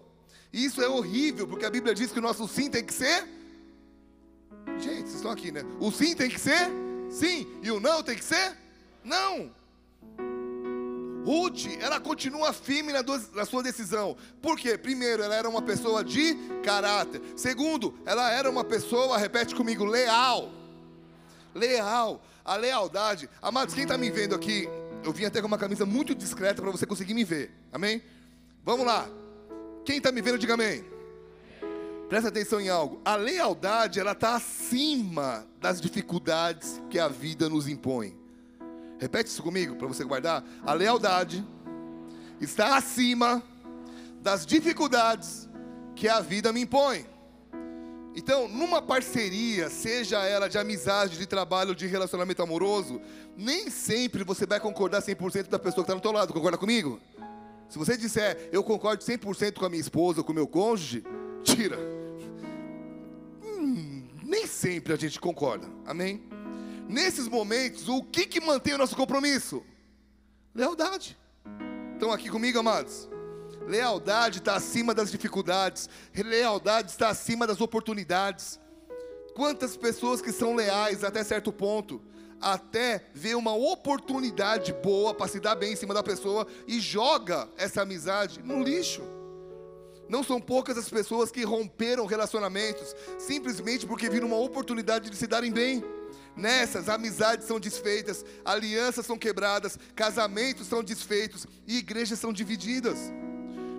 E 0.52 0.66
isso 0.66 0.82
é 0.82 0.88
horrível, 0.88 1.49
porque 1.49 1.64
a 1.64 1.70
Bíblia 1.70 1.94
diz 1.94 2.12
que 2.12 2.18
o 2.18 2.23
nosso 2.23 2.47
sim 2.47 2.68
tem 2.68 2.85
que 2.85 2.92
ser. 2.92 3.26
Gente, 4.78 5.08
vocês 5.08 5.14
estão 5.14 5.30
aqui, 5.30 5.50
né? 5.50 5.62
O 5.80 5.90
sim 5.90 6.14
tem 6.14 6.28
que 6.28 6.38
ser 6.38 6.68
sim, 7.08 7.47
e 7.62 7.70
o 7.70 7.80
não 7.80 8.02
tem 8.02 8.16
que 8.16 8.25
ser 8.25 8.54
não. 9.02 9.56
Ruth, 11.25 11.66
ela 11.80 12.00
continua 12.00 12.52
firme 12.52 12.92
na, 12.92 13.02
na 13.34 13.44
sua 13.44 13.62
decisão. 13.62 14.16
Por 14.40 14.56
quê? 14.56 14.78
Primeiro, 14.78 15.22
ela 15.22 15.34
era 15.34 15.48
uma 15.48 15.62
pessoa 15.62 16.02
de 16.04 16.34
caráter. 16.62 17.20
Segundo, 17.37 17.98
ela 18.06 18.30
era 18.30 18.50
uma 18.50 18.64
pessoa, 18.64 19.18
repete 19.18 19.54
comigo, 19.54 19.84
leal. 19.84 20.50
Leal. 21.54 22.22
A 22.44 22.56
lealdade. 22.56 23.28
Amados, 23.42 23.75
quem 23.75 23.82
está 23.82 23.98
me 23.98 24.10
vendo 24.10 24.34
aqui, 24.34 24.68
eu 25.04 25.12
vim 25.12 25.26
até 25.26 25.40
com 25.40 25.46
uma 25.46 25.58
camisa 25.58 25.84
muito 25.84 26.14
discreta 26.14 26.62
para 26.62 26.70
você 26.70 26.87
conseguir 26.87 27.14
me 27.14 27.25
ver. 27.25 27.50
Amém? 27.70 28.02
Vamos 28.64 28.87
lá. 28.87 29.08
Quem 29.84 29.98
está 29.98 30.10
me 30.10 30.22
vendo, 30.22 30.38
diga 30.38 30.54
amém. 30.54 30.84
Presta 32.08 32.28
atenção 32.30 32.58
em 32.58 32.70
algo. 32.70 33.02
A 33.04 33.16
lealdade, 33.16 34.00
ela 34.00 34.12
está 34.12 34.37
acima 34.37 35.46
das 35.60 35.78
dificuldades 35.78 36.80
que 36.88 36.98
a 36.98 37.06
vida 37.06 37.50
nos 37.50 37.68
impõe. 37.68 38.16
Repete 38.99 39.31
isso 39.31 39.43
comigo 39.43 39.76
para 39.76 39.87
você 39.87 40.05
guardar. 40.05 40.45
A 40.64 40.73
lealdade 40.73 41.45
está 42.40 42.76
acima 42.76 43.43
das 44.21 44.45
dificuldades 44.45 45.49
que 45.95 46.09
a 46.09 46.21
vida 46.21 46.52
me 46.52 46.62
impõe. 46.62 47.07
Então, 48.14 48.49
numa 48.49 48.83
parceria, 48.83 49.71
seja 49.71 50.25
ela 50.25 50.49
de 50.49 50.59
amizade, 50.59 51.19
de 51.19 51.26
trabalho, 51.26 51.75
de 51.75 51.87
relacionamento 51.87 52.43
amoroso, 52.43 53.00
nem 53.37 53.71
sempre 53.71 54.25
você 54.25 54.45
vai 54.45 54.59
concordar 54.59 55.00
100% 55.00 55.49
da 55.49 55.59
pessoa 55.59 55.85
que 55.85 55.93
está 55.93 55.95
do 55.95 56.00
teu 56.00 56.11
lado. 56.11 56.33
Concorda 56.33 56.59
comigo? 56.59 57.00
Se 57.69 57.78
você 57.78 57.97
disser, 57.97 58.49
eu 58.50 58.64
concordo 58.64 59.05
100% 59.05 59.59
com 59.59 59.67
a 59.67 59.69
minha 59.69 59.81
esposa, 59.81 60.23
com 60.25 60.33
o 60.33 60.35
meu 60.35 60.49
cônjuge, 60.49 61.05
tira. 61.45 61.78
Hum, 63.45 64.09
nem 64.25 64.47
sempre 64.47 64.93
a 64.93 64.97
gente 64.97 65.21
concorda. 65.21 65.69
Amém? 65.87 66.23
Nesses 66.88 67.28
momentos, 67.28 67.87
o 67.87 68.02
que, 68.02 68.26
que 68.26 68.40
mantém 68.40 68.73
o 68.73 68.78
nosso 68.78 68.97
compromisso? 68.97 69.62
Lealdade. 70.54 71.18
Estão 71.92 72.11
aqui 72.11 72.30
comigo, 72.30 72.59
amados? 72.59 73.07
Lealdade 73.66 74.38
está 74.38 74.54
acima 74.54 74.95
das 74.95 75.11
dificuldades, 75.11 75.90
lealdade 76.16 76.90
está 76.90 77.11
acima 77.11 77.47
das 77.47 77.61
oportunidades. 77.61 78.59
Quantas 79.35 79.76
pessoas 79.76 80.23
que 80.23 80.33
são 80.33 80.54
leais 80.54 81.04
até 81.04 81.23
certo 81.23 81.52
ponto, 81.52 82.00
até 82.40 83.04
ver 83.12 83.37
uma 83.37 83.54
oportunidade 83.54 84.73
boa 84.73 85.12
para 85.12 85.28
se 85.28 85.38
dar 85.38 85.57
bem 85.57 85.75
em 85.75 85.76
cima 85.76 85.92
da 85.92 86.02
pessoa 86.02 86.47
e 86.66 86.80
joga 86.80 87.50
essa 87.59 87.83
amizade 87.83 88.40
no 88.42 88.62
lixo. 88.62 89.02
Não 90.09 90.25
são 90.25 90.40
poucas 90.40 90.78
as 90.78 90.88
pessoas 90.88 91.30
que 91.30 91.45
romperam 91.45 92.07
relacionamentos 92.07 92.97
simplesmente 93.18 93.87
porque 93.87 94.09
viram 94.09 94.28
uma 94.28 94.38
oportunidade 94.38 95.11
de 95.11 95.16
se 95.16 95.26
darem 95.26 95.52
bem. 95.52 95.85
Nessas, 96.38 96.88
amizades 96.88 97.49
são 97.49 97.59
desfeitas, 97.59 98.25
alianças 98.45 99.04
são 99.04 99.18
quebradas, 99.18 99.76
casamentos 99.97 100.68
são 100.68 100.85
desfeitos 100.85 101.49
e 101.66 101.78
igrejas 101.78 102.21
são 102.21 102.33
divididas. 102.33 102.97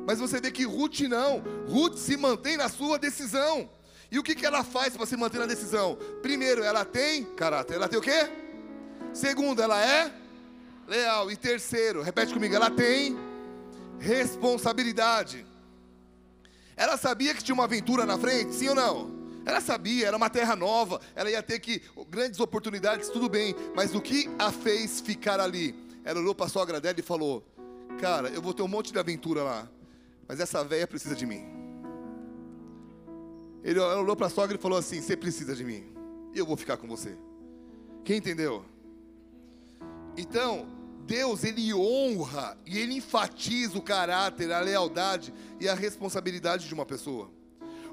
Mas 0.05 0.19
você 0.19 0.41
vê 0.41 0.51
que 0.51 0.65
Ruth 0.65 0.99
não. 1.01 1.41
Ruth 1.69 1.95
se 1.97 2.17
mantém 2.17 2.57
na 2.57 2.67
sua 2.67 2.99
decisão. 2.99 3.69
E 4.11 4.19
o 4.19 4.23
que, 4.23 4.35
que 4.35 4.45
ela 4.45 4.61
faz 4.61 4.97
para 4.97 5.05
se 5.05 5.15
manter 5.15 5.37
na 5.37 5.45
decisão? 5.45 5.97
Primeiro, 6.21 6.61
ela 6.61 6.83
tem 6.83 7.23
caráter. 7.23 7.75
Ela 7.75 7.87
tem 7.87 7.97
o 7.97 8.01
quê? 8.01 8.29
Segundo, 9.13 9.61
ela 9.61 9.79
é 9.81 10.11
leal. 10.85 11.31
E 11.31 11.37
terceiro, 11.37 12.01
repete 12.01 12.33
comigo, 12.33 12.53
ela 12.53 12.69
tem 12.69 13.17
responsabilidade. 13.99 15.45
Ela 16.75 16.97
sabia 16.97 17.33
que 17.33 17.43
tinha 17.43 17.55
uma 17.55 17.63
aventura 17.63 18.05
na 18.05 18.17
frente, 18.17 18.53
sim 18.53 18.67
ou 18.67 18.75
não? 18.75 19.18
Ela 19.45 19.61
sabia, 19.61 20.07
era 20.07 20.17
uma 20.17 20.29
terra 20.29 20.55
nova, 20.55 20.99
ela 21.15 21.29
ia 21.29 21.41
ter 21.41 21.59
que 21.59 21.81
grandes 22.09 22.39
oportunidades, 22.39 23.09
tudo 23.09 23.29
bem, 23.29 23.55
mas 23.75 23.95
o 23.95 24.01
que 24.01 24.29
a 24.37 24.51
fez 24.51 25.01
ficar 25.01 25.39
ali? 25.39 25.75
Ela 26.03 26.19
olhou 26.19 26.35
para 26.35 26.45
a 26.45 26.49
sogra 26.49 26.79
dela 26.79 26.99
e 26.99 27.03
falou: 27.03 27.43
Cara, 27.99 28.29
eu 28.29 28.41
vou 28.41 28.53
ter 28.53 28.61
um 28.61 28.67
monte 28.67 28.91
de 28.91 28.99
aventura 28.99 29.43
lá, 29.43 29.69
mas 30.27 30.39
essa 30.39 30.63
velha 30.63 30.87
precisa 30.87 31.15
de 31.15 31.25
mim. 31.25 31.45
Ele 33.63 33.79
olhou 33.79 34.15
para 34.15 34.27
a 34.27 34.29
sogra 34.29 34.55
e 34.57 34.59
falou 34.59 34.77
assim: 34.77 35.01
Você 35.01 35.15
precisa 35.15 35.55
de 35.55 35.63
mim, 35.63 35.85
eu 36.33 36.45
vou 36.45 36.57
ficar 36.57 36.77
com 36.77 36.87
você. 36.87 37.17
Quem 38.03 38.17
entendeu? 38.17 38.65
Então, 40.17 40.67
Deus, 41.05 41.43
ele 41.43 41.73
honra 41.73 42.57
e 42.65 42.77
ele 42.77 42.95
enfatiza 42.95 43.77
o 43.77 43.81
caráter, 43.81 44.51
a 44.51 44.59
lealdade 44.59 45.33
e 45.59 45.67
a 45.67 45.73
responsabilidade 45.73 46.67
de 46.67 46.73
uma 46.73 46.85
pessoa. 46.85 47.31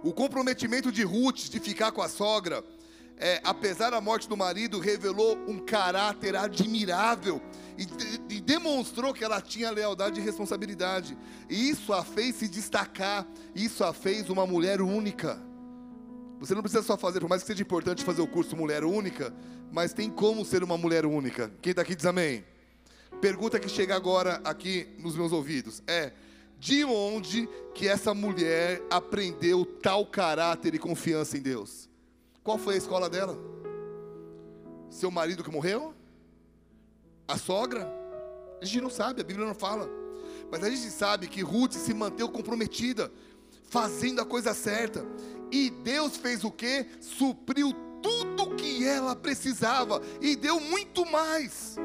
O 0.06 0.12
comprometimento 0.12 0.92
de 0.92 1.02
Ruth 1.02 1.48
de 1.50 1.58
ficar 1.58 1.90
com 1.90 2.00
a 2.00 2.08
sogra, 2.08 2.62
é, 3.16 3.40
apesar 3.42 3.90
da 3.90 4.00
morte 4.00 4.28
do 4.28 4.36
marido, 4.36 4.78
revelou 4.78 5.36
um 5.48 5.58
caráter 5.58 6.36
admirável 6.36 7.42
e, 7.76 8.36
e 8.36 8.40
demonstrou 8.40 9.12
que 9.12 9.25
ela 9.25 9.40
tinha 9.40 9.68
lealdade 9.68 10.20
e 10.20 10.22
responsabilidade. 10.22 11.18
E 11.50 11.70
isso 11.70 11.92
a 11.92 12.04
fez 12.04 12.36
se 12.36 12.46
destacar, 12.46 13.26
isso 13.52 13.82
a 13.82 13.92
fez 13.92 14.30
uma 14.30 14.46
mulher 14.46 14.80
única. 14.80 15.42
Você 16.38 16.54
não 16.54 16.62
precisa 16.62 16.84
só 16.84 16.96
fazer, 16.96 17.18
por 17.18 17.28
mais 17.28 17.42
que 17.42 17.48
seja 17.48 17.62
importante 17.62 18.04
fazer 18.04 18.22
o 18.22 18.28
curso 18.28 18.54
Mulher 18.54 18.84
Única, 18.84 19.34
mas 19.72 19.92
tem 19.92 20.08
como 20.08 20.44
ser 20.44 20.62
uma 20.62 20.78
mulher 20.78 21.04
única. 21.04 21.50
Quem 21.60 21.72
está 21.72 21.82
aqui 21.82 21.96
diz 21.96 22.06
amém. 22.06 22.44
Pergunta 23.20 23.58
que 23.58 23.68
chega 23.68 23.96
agora 23.96 24.40
aqui 24.44 24.86
nos 25.00 25.16
meus 25.16 25.32
ouvidos 25.32 25.82
é: 25.84 26.12
de 26.58 26.84
onde 26.84 27.48
que 27.75 27.86
essa 27.86 28.14
mulher 28.14 28.82
aprendeu 28.90 29.64
tal 29.64 30.06
caráter 30.06 30.75
e 30.75 30.78
confiança 30.78 31.36
em 31.36 31.42
Deus? 31.42 31.88
Qual 32.42 32.58
foi 32.58 32.75
a 32.75 32.78
escola 32.78 33.10
dela? 33.10 33.38
Seu 34.88 35.10
marido 35.10 35.45
que 35.45 35.50
morreu? 35.50 35.95
A 37.28 37.36
sogra? 37.36 37.92
A 38.60 38.64
gente 38.64 38.80
não 38.80 38.90
sabe, 38.90 39.21
a 39.21 39.25
Bíblia 39.25 39.47
não 39.47 39.54
fala. 39.54 39.88
Mas 40.50 40.62
a 40.62 40.71
gente 40.71 40.90
sabe 40.90 41.26
que 41.26 41.42
Ruth 41.42 41.75
se 41.75 41.92
manteve 41.92 42.30
comprometida, 42.30 43.12
fazendo 43.64 44.21
a 44.21 44.25
coisa 44.25 44.54
certa. 44.54 45.04
E 45.50 45.71
Deus 45.71 46.16
fez 46.16 46.45
o 46.45 46.50
que? 46.50 46.86
Supriu 47.00 47.73
tudo 48.02 48.45
o 48.45 48.56
que 48.56 48.84
ela 48.86 49.14
precisava 49.14 50.00
e 50.21 50.36
deu 50.36 50.60
muito 50.60 51.04
mais. 51.04 51.76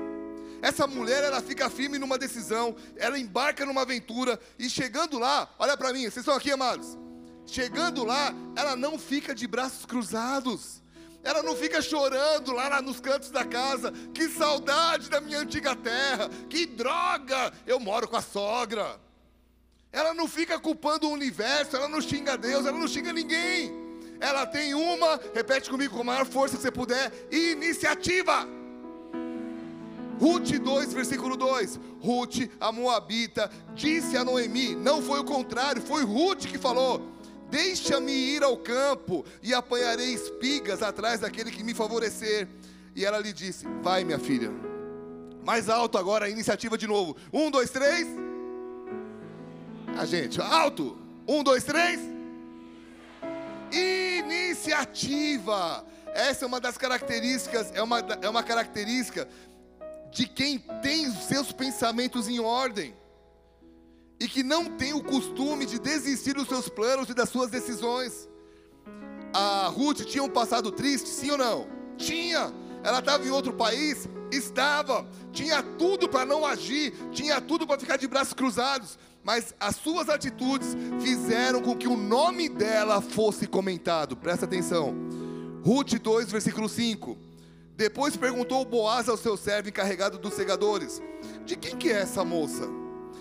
Essa 0.61 0.85
mulher, 0.85 1.23
ela 1.23 1.41
fica 1.41 1.69
firme 1.69 1.97
numa 1.97 2.17
decisão, 2.17 2.75
ela 2.95 3.17
embarca 3.17 3.65
numa 3.65 3.81
aventura 3.81 4.39
e 4.59 4.69
chegando 4.69 5.17
lá, 5.17 5.49
olha 5.57 5.75
para 5.75 5.91
mim, 5.91 6.01
vocês 6.01 6.17
estão 6.17 6.35
aqui, 6.35 6.51
amados. 6.51 6.97
Chegando 7.45 8.05
lá, 8.05 8.33
ela 8.55 8.75
não 8.75 8.99
fica 8.99 9.33
de 9.33 9.47
braços 9.47 9.85
cruzados. 9.85 10.81
Ela 11.23 11.43
não 11.43 11.55
fica 11.55 11.81
chorando 11.81 12.51
lá, 12.51 12.67
lá 12.67 12.81
nos 12.81 12.99
cantos 12.99 13.29
da 13.29 13.43
casa. 13.43 13.91
Que 14.13 14.29
saudade 14.29 15.09
da 15.09 15.21
minha 15.21 15.39
antiga 15.39 15.75
terra. 15.75 16.29
Que 16.49 16.65
droga! 16.65 17.51
Eu 17.65 17.79
moro 17.79 18.07
com 18.07 18.15
a 18.15 18.21
sogra. 18.21 18.99
Ela 19.91 20.13
não 20.13 20.27
fica 20.27 20.57
culpando 20.59 21.07
o 21.07 21.11
universo, 21.11 21.75
ela 21.75 21.89
não 21.89 21.99
xinga 21.99 22.37
Deus, 22.37 22.65
ela 22.65 22.77
não 22.77 22.87
xinga 22.87 23.11
ninguém. 23.11 23.71
Ela 24.19 24.45
tem 24.45 24.73
uma, 24.73 25.19
repete 25.33 25.69
comigo 25.69 25.95
com 25.95 26.01
a 26.01 26.05
maior 26.05 26.25
força 26.25 26.55
que 26.55 26.61
você 26.61 26.71
puder, 26.71 27.11
iniciativa. 27.29 28.47
Ruth 30.21 30.51
2, 30.51 30.93
versículo 30.93 31.35
2. 31.35 31.79
Ruth, 31.99 32.47
a 32.59 32.71
Moabita, 32.71 33.49
disse 33.73 34.15
a 34.15 34.23
Noemi, 34.23 34.75
não 34.75 35.01
foi 35.01 35.19
o 35.19 35.23
contrário, 35.23 35.81
foi 35.81 36.03
Ruth 36.03 36.45
que 36.45 36.59
falou: 36.59 37.01
Deixa-me 37.49 38.11
ir 38.11 38.43
ao 38.43 38.55
campo 38.55 39.25
e 39.41 39.51
apanharei 39.51 40.13
espigas 40.13 40.83
atrás 40.83 41.21
daquele 41.21 41.49
que 41.49 41.63
me 41.63 41.73
favorecer. 41.73 42.47
E 42.95 43.03
ela 43.03 43.17
lhe 43.17 43.33
disse: 43.33 43.65
Vai, 43.81 44.03
minha 44.03 44.19
filha. 44.19 44.51
Mais 45.43 45.69
alto 45.69 45.97
agora, 45.97 46.25
a 46.25 46.29
iniciativa 46.29 46.77
de 46.77 46.85
novo. 46.85 47.17
Um, 47.33 47.49
dois, 47.49 47.71
três. 47.71 48.07
A 49.97 50.05
gente, 50.05 50.39
alto. 50.39 50.99
Um, 51.27 51.41
dois, 51.41 51.63
três. 51.63 51.99
Iniciativa. 53.71 55.83
Essa 56.13 56.45
é 56.45 56.47
uma 56.47 56.59
das 56.59 56.77
características, 56.77 57.71
é 57.73 57.81
uma, 57.81 57.99
é 58.21 58.29
uma 58.29 58.43
característica 58.43 59.27
de 60.11 60.27
quem 60.27 60.59
tem 60.81 61.07
os 61.07 61.23
seus 61.23 61.51
pensamentos 61.51 62.27
em 62.27 62.39
ordem 62.39 62.93
e 64.19 64.27
que 64.27 64.43
não 64.43 64.65
tem 64.65 64.93
o 64.93 65.01
costume 65.01 65.65
de 65.65 65.79
desistir 65.79 66.33
dos 66.33 66.47
seus 66.47 66.69
planos 66.69 67.09
e 67.09 67.13
das 67.13 67.29
suas 67.29 67.49
decisões. 67.49 68.29
A 69.33 69.67
Ruth 69.67 70.01
tinha 70.01 70.23
um 70.23 70.29
passado 70.29 70.71
triste, 70.71 71.09
sim 71.09 71.31
ou 71.31 71.37
não? 71.37 71.67
Tinha. 71.97 72.53
Ela 72.83 72.99
estava 72.99 73.25
em 73.25 73.31
outro 73.31 73.53
país? 73.53 74.07
Estava. 74.31 75.07
Tinha 75.31 75.63
tudo 75.63 76.09
para 76.09 76.25
não 76.25 76.45
agir, 76.45 76.93
tinha 77.11 77.39
tudo 77.39 77.65
para 77.65 77.79
ficar 77.79 77.97
de 77.97 78.07
braços 78.07 78.33
cruzados, 78.33 78.99
mas 79.23 79.55
as 79.59 79.77
suas 79.77 80.09
atitudes 80.09 80.75
fizeram 80.99 81.61
com 81.61 81.75
que 81.75 81.87
o 81.87 81.95
nome 81.95 82.49
dela 82.49 83.01
fosse 83.01 83.47
comentado. 83.47 84.15
Presta 84.17 84.45
atenção. 84.45 84.93
Ruth 85.63 85.93
2, 85.93 86.31
versículo 86.31 86.67
5. 86.67 87.30
Depois 87.75 88.15
perguntou 88.15 88.65
Boaz 88.65 89.09
ao 89.09 89.17
seu 89.17 89.35
servo 89.35 89.69
encarregado 89.69 90.17
dos 90.17 90.33
segadores: 90.33 91.01
De 91.45 91.55
quem 91.55 91.77
que 91.77 91.89
é 91.89 92.01
essa 92.01 92.23
moça? 92.23 92.67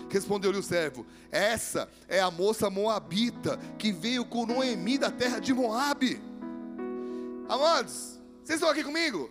Respondeu-lhe 0.09 0.59
o 0.59 0.63
servo: 0.63 1.07
Essa 1.31 1.89
é 2.09 2.21
a 2.21 2.31
moça 2.31 2.69
moabita 2.69 3.59
que 3.79 3.93
veio 3.93 4.25
com 4.25 4.47
Noemi 4.47 4.99
da 4.99 5.11
terra 5.11 5.39
de 5.39 5.55
Moabe. 5.55 6.21
Amados, 7.49 8.21
vocês 8.43 8.57
estão 8.57 8.69
aqui 8.69 8.83
comigo? 8.83 9.31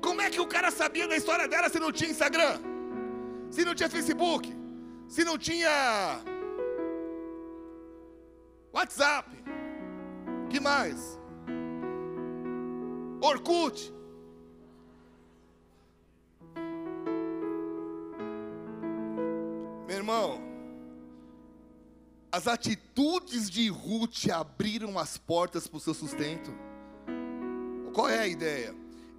Como 0.00 0.20
é 0.20 0.30
que 0.30 0.40
o 0.40 0.46
cara 0.46 0.70
sabia 0.70 1.06
da 1.06 1.16
história 1.16 1.46
dela 1.46 1.68
se 1.68 1.78
não 1.78 1.92
tinha 1.92 2.10
Instagram? 2.10 2.60
Se 3.50 3.64
não 3.64 3.74
tinha 3.74 3.88
Facebook? 3.88 4.56
Se 5.08 5.24
não 5.24 5.36
tinha 5.36 6.20
WhatsApp? 8.72 9.28
Que 10.48 10.60
mais? 10.60 11.18
Orkut? 13.20 13.92
Irmão, 20.10 20.40
as 22.32 22.46
atitudes 22.46 23.48
de 23.48 23.68
Ruth 23.68 24.28
abriram 24.32 24.98
as 24.98 25.16
portas 25.16 25.66
para 25.66 25.78
o 25.78 25.80
seu 25.80 25.94
sustento. 25.94 26.52
Qual 27.92 28.08
é 28.08 28.18
a 28.18 28.26
ideia? 28.26 28.74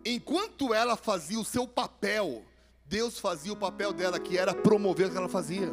Enquanto 0.06 0.74
ela 0.74 0.96
fazia 0.96 1.40
o 1.40 1.46
seu 1.46 1.68
papel, 1.68 2.44
Deus 2.86 3.20
fazia 3.20 3.54
o 3.54 3.58
papel 3.58 3.94
dela, 3.94 4.20
que 4.20 4.38
era 4.38 4.54
promover 4.54 5.08
o 5.08 5.12
que 5.12 5.18
ela 5.18 5.30
fazia. 5.30 5.72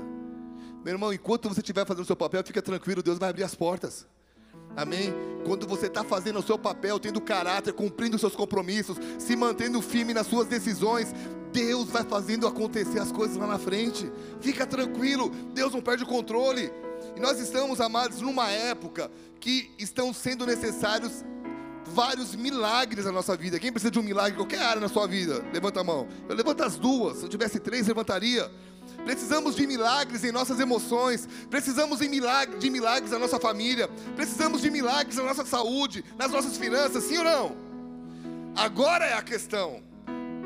Meu 0.84 0.94
irmão, 0.94 1.12
enquanto 1.12 1.48
você 1.48 1.60
estiver 1.60 1.86
fazendo 1.86 2.04
o 2.04 2.06
seu 2.06 2.16
papel, 2.16 2.42
fica 2.44 2.62
tranquilo, 2.62 3.02
Deus 3.02 3.18
vai 3.18 3.30
abrir 3.30 3.44
as 3.44 3.54
portas. 3.54 4.06
Amém? 4.76 5.12
Quando 5.44 5.66
você 5.66 5.86
está 5.86 6.04
fazendo 6.04 6.38
o 6.38 6.42
seu 6.42 6.58
papel, 6.58 7.00
tendo 7.00 7.20
caráter, 7.20 7.72
cumprindo 7.72 8.14
os 8.14 8.20
seus 8.20 8.36
compromissos, 8.36 8.96
se 9.18 9.34
mantendo 9.34 9.82
firme 9.82 10.14
nas 10.14 10.26
suas 10.26 10.46
decisões, 10.46 11.12
Deus 11.58 11.88
vai 11.88 12.04
fazendo 12.04 12.46
acontecer 12.46 13.00
as 13.00 13.10
coisas 13.10 13.36
lá 13.36 13.46
na 13.46 13.58
frente. 13.58 14.10
Fica 14.40 14.64
tranquilo, 14.64 15.28
Deus 15.52 15.72
não 15.72 15.80
perde 15.80 16.04
o 16.04 16.06
controle. 16.06 16.72
E 17.16 17.20
nós 17.20 17.40
estamos, 17.40 17.80
amados, 17.80 18.20
numa 18.20 18.48
época 18.48 19.10
que 19.40 19.68
estão 19.76 20.14
sendo 20.14 20.46
necessários 20.46 21.24
vários 21.84 22.36
milagres 22.36 23.06
na 23.06 23.12
nossa 23.12 23.36
vida. 23.36 23.58
Quem 23.58 23.72
precisa 23.72 23.90
de 23.90 23.98
um 23.98 24.04
milagre 24.04 24.34
em 24.34 24.36
qualquer 24.36 24.60
área 24.60 24.80
na 24.80 24.88
sua 24.88 25.08
vida? 25.08 25.44
Levanta 25.52 25.80
a 25.80 25.84
mão. 25.84 26.06
Eu 26.28 26.36
levanto 26.36 26.62
as 26.62 26.76
duas. 26.76 27.18
Se 27.18 27.24
eu 27.24 27.28
tivesse 27.28 27.58
três, 27.58 27.88
levantaria. 27.88 28.48
Precisamos 29.04 29.56
de 29.56 29.66
milagres 29.66 30.22
em 30.22 30.30
nossas 30.30 30.60
emoções, 30.60 31.28
precisamos 31.50 31.98
de 31.98 32.08
milagres, 32.08 32.60
de 32.60 32.70
milagres 32.70 33.10
na 33.10 33.18
nossa 33.18 33.38
família, 33.38 33.88
precisamos 34.16 34.62
de 34.62 34.70
milagres 34.70 35.16
na 35.16 35.24
nossa 35.24 35.44
saúde, 35.44 36.04
nas 36.16 36.30
nossas 36.30 36.56
finanças, 36.56 37.04
sim 37.04 37.18
ou 37.18 37.24
não? 37.24 37.56
Agora 38.56 39.04
é 39.04 39.14
a 39.14 39.22
questão: 39.22 39.82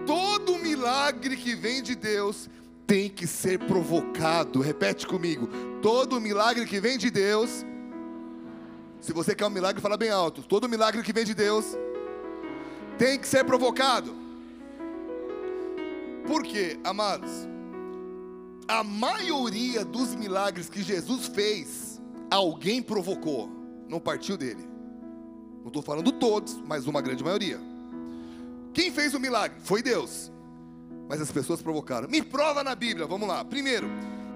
todo 0.06 0.58
milagre 0.58 1.36
que 1.36 1.54
vem 1.54 1.82
de 1.82 1.94
Deus 1.94 2.48
tem 2.86 3.08
que 3.08 3.26
ser 3.26 3.58
provocado. 3.58 4.60
Repete 4.60 5.06
comigo: 5.06 5.48
todo 5.80 6.20
milagre 6.20 6.66
que 6.66 6.80
vem 6.80 6.98
de 6.98 7.10
Deus. 7.10 7.64
Se 9.00 9.12
você 9.12 9.34
quer 9.34 9.46
um 9.46 9.50
milagre, 9.50 9.80
fala 9.80 9.96
bem 9.96 10.10
alto. 10.10 10.42
Todo 10.42 10.68
milagre 10.68 11.02
que 11.02 11.12
vem 11.12 11.24
de 11.24 11.34
Deus 11.34 11.76
tem 12.98 13.18
que 13.18 13.26
ser 13.26 13.44
provocado. 13.44 14.14
Por 16.26 16.42
quê, 16.44 16.78
amados? 16.84 17.30
A 18.68 18.84
maioria 18.84 19.84
dos 19.84 20.14
milagres 20.14 20.68
que 20.68 20.82
Jesus 20.82 21.26
fez, 21.26 22.00
alguém 22.30 22.80
provocou, 22.80 23.50
não 23.88 23.98
partiu 23.98 24.36
dele. 24.36 24.68
Não 25.60 25.68
estou 25.68 25.82
falando 25.82 26.12
todos, 26.12 26.60
mas 26.66 26.86
uma 26.86 27.00
grande 27.00 27.24
maioria. 27.24 27.71
Quem 28.72 28.90
fez 28.90 29.14
o 29.14 29.20
milagre? 29.20 29.58
Foi 29.62 29.82
Deus. 29.82 30.30
Mas 31.08 31.20
as 31.20 31.30
pessoas 31.30 31.60
provocaram. 31.60 32.08
Me 32.08 32.22
prova 32.22 32.64
na 32.64 32.74
Bíblia, 32.74 33.06
vamos 33.06 33.28
lá. 33.28 33.44
Primeiro, 33.44 33.88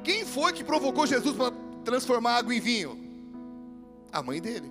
quem 0.05 0.25
foi 0.25 0.53
que 0.53 0.63
provocou 0.63 1.07
Jesus 1.07 1.35
para 1.35 1.53
transformar 1.85 2.37
água 2.37 2.55
em 2.55 2.61
vinho? 2.61 2.99
A 4.13 4.23
mãe 4.23 4.41
dele. 4.41 4.71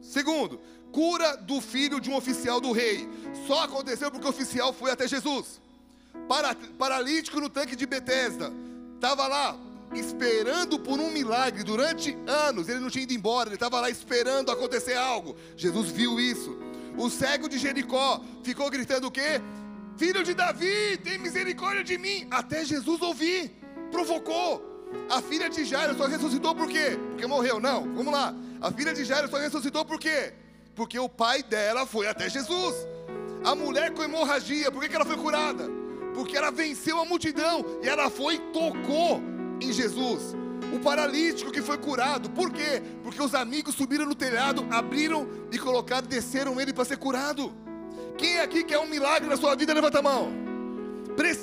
Segundo, 0.00 0.60
cura 0.92 1.36
do 1.36 1.60
filho 1.60 2.00
de 2.00 2.08
um 2.08 2.16
oficial 2.16 2.60
do 2.60 2.72
rei. 2.72 3.08
Só 3.46 3.64
aconteceu 3.64 4.10
porque 4.10 4.26
o 4.26 4.30
oficial 4.30 4.72
foi 4.72 4.90
até 4.90 5.08
Jesus. 5.08 5.60
paralítico 6.78 7.40
no 7.40 7.48
tanque 7.48 7.74
de 7.74 7.84
Betesda. 7.86 8.52
Estava 8.94 9.26
lá 9.26 9.58
esperando 9.94 10.78
por 10.78 10.98
um 10.98 11.10
milagre 11.10 11.62
durante 11.62 12.16
anos. 12.26 12.68
Ele 12.68 12.80
não 12.80 12.90
tinha 12.90 13.02
ido 13.02 13.12
embora, 13.12 13.48
ele 13.48 13.56
estava 13.56 13.80
lá 13.80 13.90
esperando 13.90 14.50
acontecer 14.50 14.94
algo. 14.94 15.36
Jesus 15.56 15.90
viu 15.90 16.18
isso. 16.18 16.56
O 16.96 17.10
cego 17.10 17.48
de 17.48 17.58
Jericó 17.58 18.22
ficou 18.42 18.70
gritando 18.70 19.08
o 19.08 19.10
quê? 19.10 19.40
Filho 19.96 20.22
de 20.22 20.34
Davi, 20.34 20.98
tem 21.02 21.18
misericórdia 21.18 21.84
de 21.84 21.98
mim. 21.98 22.26
Até 22.30 22.64
Jesus 22.64 23.00
ouvir, 23.02 23.52
provocou. 23.90 24.74
A 25.10 25.20
filha 25.20 25.48
de 25.48 25.64
Jairo 25.64 25.96
só 25.96 26.06
ressuscitou 26.06 26.54
por 26.54 26.68
quê? 26.68 26.98
Porque 27.10 27.26
morreu. 27.26 27.60
Não, 27.60 27.82
vamos 27.94 28.12
lá. 28.12 28.34
A 28.60 28.70
filha 28.70 28.94
de 28.94 29.04
Jairo 29.04 29.28
só 29.28 29.38
ressuscitou 29.38 29.84
por 29.84 29.98
quê? 29.98 30.32
Porque 30.74 30.98
o 30.98 31.08
pai 31.08 31.42
dela 31.42 31.86
foi 31.86 32.06
até 32.06 32.28
Jesus. 32.28 32.74
A 33.44 33.54
mulher 33.54 33.92
com 33.92 34.02
hemorragia, 34.02 34.70
por 34.70 34.86
que, 34.86 34.94
ela 34.94 35.04
foi 35.04 35.16
curada? 35.16 35.68
Porque 36.14 36.36
ela 36.36 36.50
venceu 36.50 37.00
a 37.00 37.04
multidão 37.04 37.64
e 37.82 37.88
ela 37.88 38.10
foi 38.10 38.36
e 38.36 38.38
tocou 38.52 39.22
em 39.60 39.72
Jesus. 39.72 40.34
O 40.72 40.80
paralítico 40.80 41.50
que 41.50 41.62
foi 41.62 41.78
curado, 41.78 42.30
por 42.30 42.50
quê? 42.50 42.82
Porque 43.02 43.22
os 43.22 43.34
amigos 43.34 43.74
subiram 43.74 44.04
no 44.04 44.14
telhado, 44.14 44.66
abriram 44.70 45.28
e 45.52 45.58
colocaram, 45.58 46.06
desceram 46.06 46.60
ele 46.60 46.72
para 46.72 46.84
ser 46.84 46.96
curado. 46.96 47.54
Quem 48.18 48.40
aqui 48.40 48.64
quer 48.64 48.78
um 48.78 48.86
milagre 48.86 49.28
na 49.28 49.36
sua 49.36 49.54
vida, 49.54 49.72
levanta 49.72 49.98
a 49.98 50.02
mão. 50.02 50.32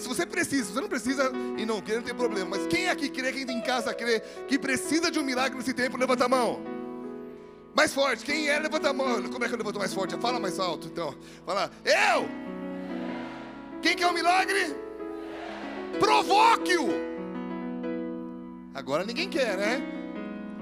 Você 0.06 0.26
precisa, 0.26 0.72
você 0.72 0.82
não 0.82 0.88
precisa 0.88 1.32
e 1.58 1.66
não 1.66 1.82
quer, 1.82 1.96
não 1.96 2.04
tem 2.04 2.14
problema. 2.14 2.52
Mas 2.52 2.68
quem 2.68 2.90
aqui 2.90 3.10
crê, 3.10 3.32
quem 3.32 3.50
em 3.50 3.62
casa 3.62 3.94
crê 3.94 4.20
que 4.48 4.60
precisa 4.60 5.10
de 5.10 5.18
um 5.18 5.24
milagre 5.24 5.58
nesse 5.58 5.74
tempo, 5.74 5.98
levanta 5.98 6.26
a 6.26 6.30
mão. 6.30 6.62
Mais 7.76 7.92
forte, 7.92 8.24
quem 8.24 8.50
é, 8.50 8.60
levanta 8.60 8.90
a 8.90 8.94
mão. 8.94 9.24
Como 9.24 9.44
é 9.44 9.48
que 9.48 9.54
eu 9.54 9.58
levanto 9.58 9.80
mais 9.80 9.94
forte? 9.94 10.16
Fala 10.18 10.40
mais 10.40 10.60
alto, 10.60 10.88
então. 10.88 11.16
Fala, 11.44 11.72
eu! 11.84 12.30
Quem 13.82 13.96
quer 13.96 14.08
um 14.08 14.14
milagre? 14.14 14.76
Provoque-o! 16.00 17.13
Agora 18.74 19.06
ninguém 19.06 19.30
quer, 19.30 19.58
né? 19.58 19.82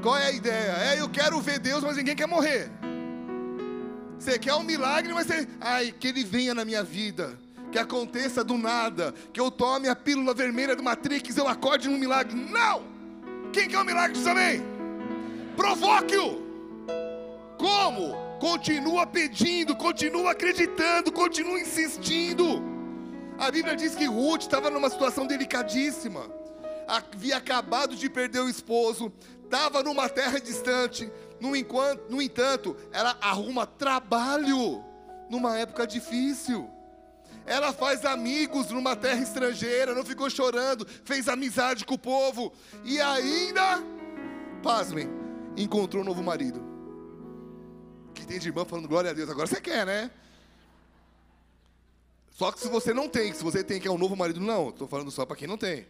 Qual 0.01 0.17
é 0.17 0.27
a 0.27 0.31
ideia? 0.31 0.71
É, 0.71 0.99
eu 0.99 1.07
quero 1.07 1.39
ver 1.39 1.59
Deus, 1.59 1.83
mas 1.83 1.95
ninguém 1.95 2.15
quer 2.15 2.27
morrer. 2.27 2.69
Você 4.19 4.37
quer 4.37 4.53
um 4.55 4.63
milagre, 4.63 5.13
mas 5.13 5.27
você. 5.27 5.47
Ai, 5.59 5.93
que 5.97 6.07
ele 6.07 6.23
venha 6.23 6.53
na 6.53 6.65
minha 6.65 6.83
vida. 6.83 7.39
Que 7.71 7.79
aconteça 7.79 8.43
do 8.43 8.57
nada. 8.57 9.13
Que 9.31 9.39
eu 9.39 9.49
tome 9.49 9.87
a 9.87 9.95
pílula 9.95 10.33
vermelha 10.33 10.75
do 10.75 10.83
Matrix, 10.83 11.37
eu 11.37 11.47
acorde 11.47 11.87
num 11.87 11.97
milagre. 11.97 12.35
Não! 12.35 12.83
Quem 13.53 13.67
quer 13.67 13.79
um 13.79 13.85
milagre 13.85 14.17
diz 14.17 14.27
amém? 14.27 14.61
Provoque-o! 15.55 16.41
Como? 17.57 18.15
Continua 18.39 19.05
pedindo, 19.05 19.75
continua 19.75 20.31
acreditando, 20.31 21.11
continua 21.11 21.59
insistindo. 21.59 22.61
A 23.37 23.49
Bíblia 23.51 23.75
diz 23.75 23.95
que 23.95 24.05
Ruth 24.05 24.41
estava 24.41 24.69
numa 24.69 24.89
situação 24.89 25.25
delicadíssima. 25.25 26.40
Havia 26.91 27.37
acabado 27.37 27.95
de 27.95 28.09
perder 28.09 28.41
o 28.41 28.49
esposo, 28.49 29.13
estava 29.45 29.81
numa 29.81 30.09
terra 30.09 30.41
distante, 30.41 31.09
no, 31.39 31.55
enquanto, 31.55 32.09
no 32.09 32.21
entanto, 32.21 32.75
ela 32.91 33.17
arruma 33.21 33.65
trabalho 33.65 34.83
numa 35.29 35.57
época 35.57 35.87
difícil. 35.87 36.69
Ela 37.45 37.71
faz 37.71 38.03
amigos 38.03 38.71
numa 38.71 38.93
terra 38.93 39.21
estrangeira, 39.23 39.95
não 39.95 40.03
ficou 40.03 40.29
chorando, 40.29 40.85
fez 41.05 41.29
amizade 41.29 41.85
com 41.85 41.93
o 41.93 41.97
povo 41.97 42.51
e 42.83 42.99
ainda, 42.99 43.81
pasmem, 44.61 45.09
encontrou 45.55 46.03
um 46.03 46.05
novo 46.05 46.21
marido. 46.21 46.61
Que 48.13 48.27
tem 48.27 48.37
de 48.37 48.49
irmã 48.49 48.65
falando 48.65 48.89
glória 48.89 49.11
a 49.11 49.13
Deus, 49.13 49.29
agora 49.29 49.47
você 49.47 49.61
quer, 49.61 49.85
né? 49.85 50.11
Só 52.31 52.51
que 52.51 52.59
se 52.59 52.67
você 52.67 52.93
não 52.93 53.07
tem, 53.07 53.33
se 53.33 53.43
você 53.45 53.63
tem 53.63 53.79
que 53.79 53.87
é 53.87 53.91
um 53.91 53.97
novo 53.97 54.17
marido, 54.17 54.41
não, 54.41 54.67
estou 54.67 54.89
falando 54.89 55.09
só 55.09 55.25
para 55.25 55.37
quem 55.37 55.47
não 55.47 55.57
tem. 55.57 55.87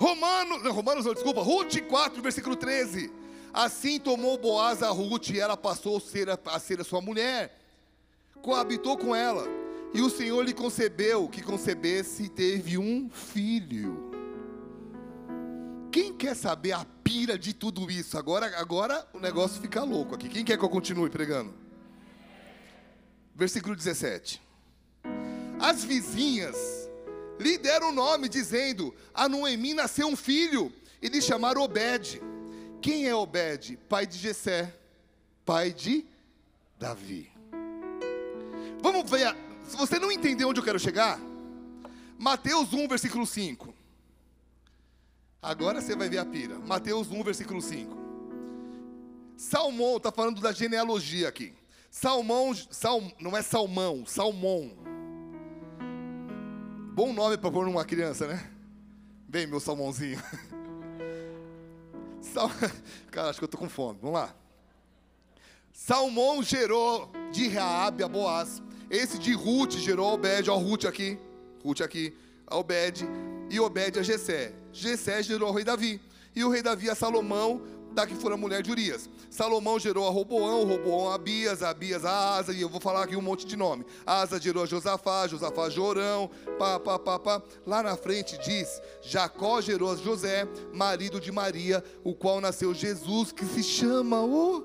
Romanos, 0.00 0.62
não, 0.62 0.72
Romanos 0.72 1.04
não, 1.04 1.12
desculpa, 1.12 1.42
Ruth 1.42 1.78
4, 1.82 2.22
versículo 2.22 2.56
13. 2.56 3.12
Assim 3.52 4.00
tomou 4.00 4.38
Boaz 4.38 4.82
a 4.82 4.88
Ruth 4.88 5.28
e 5.28 5.38
ela 5.38 5.58
passou 5.58 5.98
a 5.98 6.00
ser 6.00 6.30
a, 6.30 6.38
a 6.46 6.58
ser 6.58 6.80
a 6.80 6.84
sua 6.84 7.02
mulher. 7.02 7.54
Coabitou 8.40 8.96
com 8.96 9.14
ela. 9.14 9.46
E 9.92 10.00
o 10.00 10.08
Senhor 10.08 10.42
lhe 10.42 10.54
concebeu 10.54 11.28
que 11.28 11.42
concebesse 11.42 12.22
e 12.22 12.28
teve 12.30 12.78
um 12.78 13.10
filho. 13.10 14.10
Quem 15.92 16.14
quer 16.14 16.34
saber 16.34 16.72
a 16.72 16.86
pira 17.04 17.38
de 17.38 17.52
tudo 17.52 17.90
isso? 17.90 18.16
Agora, 18.16 18.58
agora 18.58 19.06
o 19.12 19.20
negócio 19.20 19.60
fica 19.60 19.82
louco 19.82 20.14
aqui. 20.14 20.30
Quem 20.30 20.46
quer 20.46 20.56
que 20.56 20.64
eu 20.64 20.70
continue 20.70 21.10
pregando? 21.10 21.52
Versículo 23.34 23.76
17. 23.76 24.40
As 25.58 25.84
vizinhas 25.84 26.79
lhe 27.40 27.56
deram 27.58 27.88
o 27.88 27.92
nome, 27.92 28.28
dizendo: 28.28 28.94
A 29.14 29.28
Noemi 29.28 29.74
nasceu 29.74 30.06
um 30.06 30.16
filho, 30.16 30.72
e 31.00 31.08
lhe 31.08 31.20
chamaram 31.22 31.62
Obed. 31.62 32.20
Quem 32.80 33.08
é 33.08 33.14
Obed? 33.14 33.78
Pai 33.88 34.06
de 34.06 34.18
Jessé, 34.18 34.72
pai 35.44 35.72
de 35.72 36.04
Davi. 36.78 37.32
Vamos 38.82 39.10
ver, 39.10 39.34
se 39.66 39.76
você 39.76 39.98
não 39.98 40.12
entender 40.12 40.44
onde 40.44 40.60
eu 40.60 40.64
quero 40.64 40.78
chegar, 40.78 41.18
Mateus 42.18 42.72
1, 42.72 42.86
versículo 42.86 43.26
5. 43.26 43.74
Agora 45.42 45.80
você 45.80 45.96
vai 45.96 46.08
ver 46.08 46.18
a 46.18 46.24
pira. 46.24 46.58
Mateus 46.58 47.10
1, 47.10 47.22
versículo 47.22 47.62
5. 47.62 47.96
Salmão, 49.36 49.96
está 49.96 50.12
falando 50.12 50.40
da 50.40 50.52
genealogia 50.52 51.28
aqui. 51.28 51.54
Salmão, 51.90 52.54
Salm, 52.70 53.10
não 53.18 53.34
é 53.36 53.42
Salmão, 53.42 54.04
Salmão. 54.06 54.89
Bom 57.00 57.14
nome 57.14 57.38
para 57.38 57.50
pôr 57.50 57.64
numa 57.64 57.82
criança, 57.82 58.26
né? 58.26 58.46
Vem, 59.26 59.46
meu 59.46 59.58
salmãozinho. 59.58 60.22
Sal... 62.20 62.50
Cara, 63.10 63.30
acho 63.30 63.38
que 63.38 63.44
eu 63.46 63.48
tô 63.48 63.56
com 63.56 63.70
fome. 63.70 63.98
Vamos 64.02 64.20
lá. 64.20 64.36
Salmão 65.72 66.42
gerou 66.42 67.10
de 67.32 67.48
Raabe 67.48 68.02
a 68.02 68.08
Boaz. 68.08 68.62
Esse 68.90 69.18
de 69.18 69.32
Ruth 69.32 69.76
gerou 69.76 70.12
Obed, 70.12 70.50
ó 70.50 70.58
Ruth 70.58 70.84
aqui. 70.84 71.18
Ruth 71.64 71.80
aqui. 71.80 72.14
A 72.46 72.58
Obed. 72.58 73.08
E 73.48 73.58
Obed 73.58 73.98
a 73.98 74.02
Jessé. 74.02 74.52
Jessé 74.70 75.22
gerou 75.22 75.48
o 75.48 75.54
rei 75.54 75.64
Davi. 75.64 75.98
E 76.36 76.44
o 76.44 76.50
rei 76.50 76.60
Davi 76.60 76.90
a 76.90 76.94
Salomão, 76.94 77.62
da 77.92 78.06
que 78.06 78.14
for 78.14 78.32
a 78.32 78.36
mulher 78.36 78.62
de 78.62 78.70
Urias. 78.70 79.08
Salomão 79.28 79.78
gerou 79.78 80.06
a 80.06 80.10
Roboão, 80.10 80.64
Roboão 80.64 81.10
a 81.10 81.14
Abias, 81.14 81.62
Abias 81.62 82.04
a 82.04 82.36
Asa, 82.36 82.52
e 82.52 82.60
eu 82.60 82.68
vou 82.68 82.80
falar 82.80 83.04
aqui 83.04 83.16
um 83.16 83.22
monte 83.22 83.46
de 83.46 83.56
nome. 83.56 83.84
Asa 84.06 84.40
gerou 84.40 84.62
a 84.62 84.66
Josafá, 84.66 85.26
Josafá 85.26 85.64
a 85.64 85.70
Jorão, 85.70 86.30
pá, 86.58 86.78
pá, 86.78 86.98
pá, 86.98 87.18
pá. 87.18 87.42
Lá 87.66 87.82
na 87.82 87.96
frente 87.96 88.38
diz, 88.38 88.80
Jacó 89.02 89.60
gerou 89.60 89.92
a 89.92 89.96
José, 89.96 90.46
marido 90.72 91.20
de 91.20 91.32
Maria, 91.32 91.82
o 92.04 92.14
qual 92.14 92.40
nasceu 92.40 92.74
Jesus, 92.74 93.32
que 93.32 93.44
se 93.44 93.62
chama 93.62 94.22
o 94.22 94.62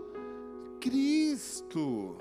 Cristo. 0.79 2.17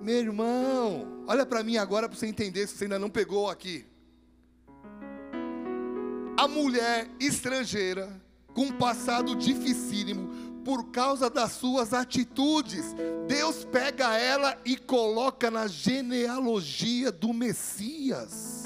Meu 0.00 0.18
irmão, 0.18 1.24
olha 1.26 1.46
para 1.46 1.62
mim 1.62 1.76
agora 1.78 2.08
para 2.08 2.18
você 2.18 2.26
entender 2.26 2.66
se 2.66 2.76
você 2.76 2.84
ainda 2.84 2.98
não 2.98 3.08
pegou 3.08 3.48
aqui. 3.48 3.86
A 6.36 6.48
mulher 6.48 7.08
estrangeira 7.18 8.23
com 8.54 8.62
um 8.62 8.72
passado 8.72 9.34
dificílimo 9.34 10.28
por 10.64 10.86
causa 10.86 11.28
das 11.28 11.52
suas 11.52 11.92
atitudes. 11.92 12.94
Deus 13.28 13.64
pega 13.64 14.16
ela 14.16 14.58
e 14.64 14.76
coloca 14.76 15.50
na 15.50 15.66
genealogia 15.66 17.12
do 17.12 17.34
Messias. 17.34 18.64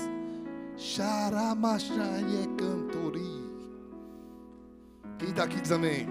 Xaramacharie 0.77 2.47
cantori. 2.57 3.49
Quem 5.19 5.31
está 5.31 5.43
aqui 5.45 5.61
diz 5.61 5.73
amém. 5.73 6.07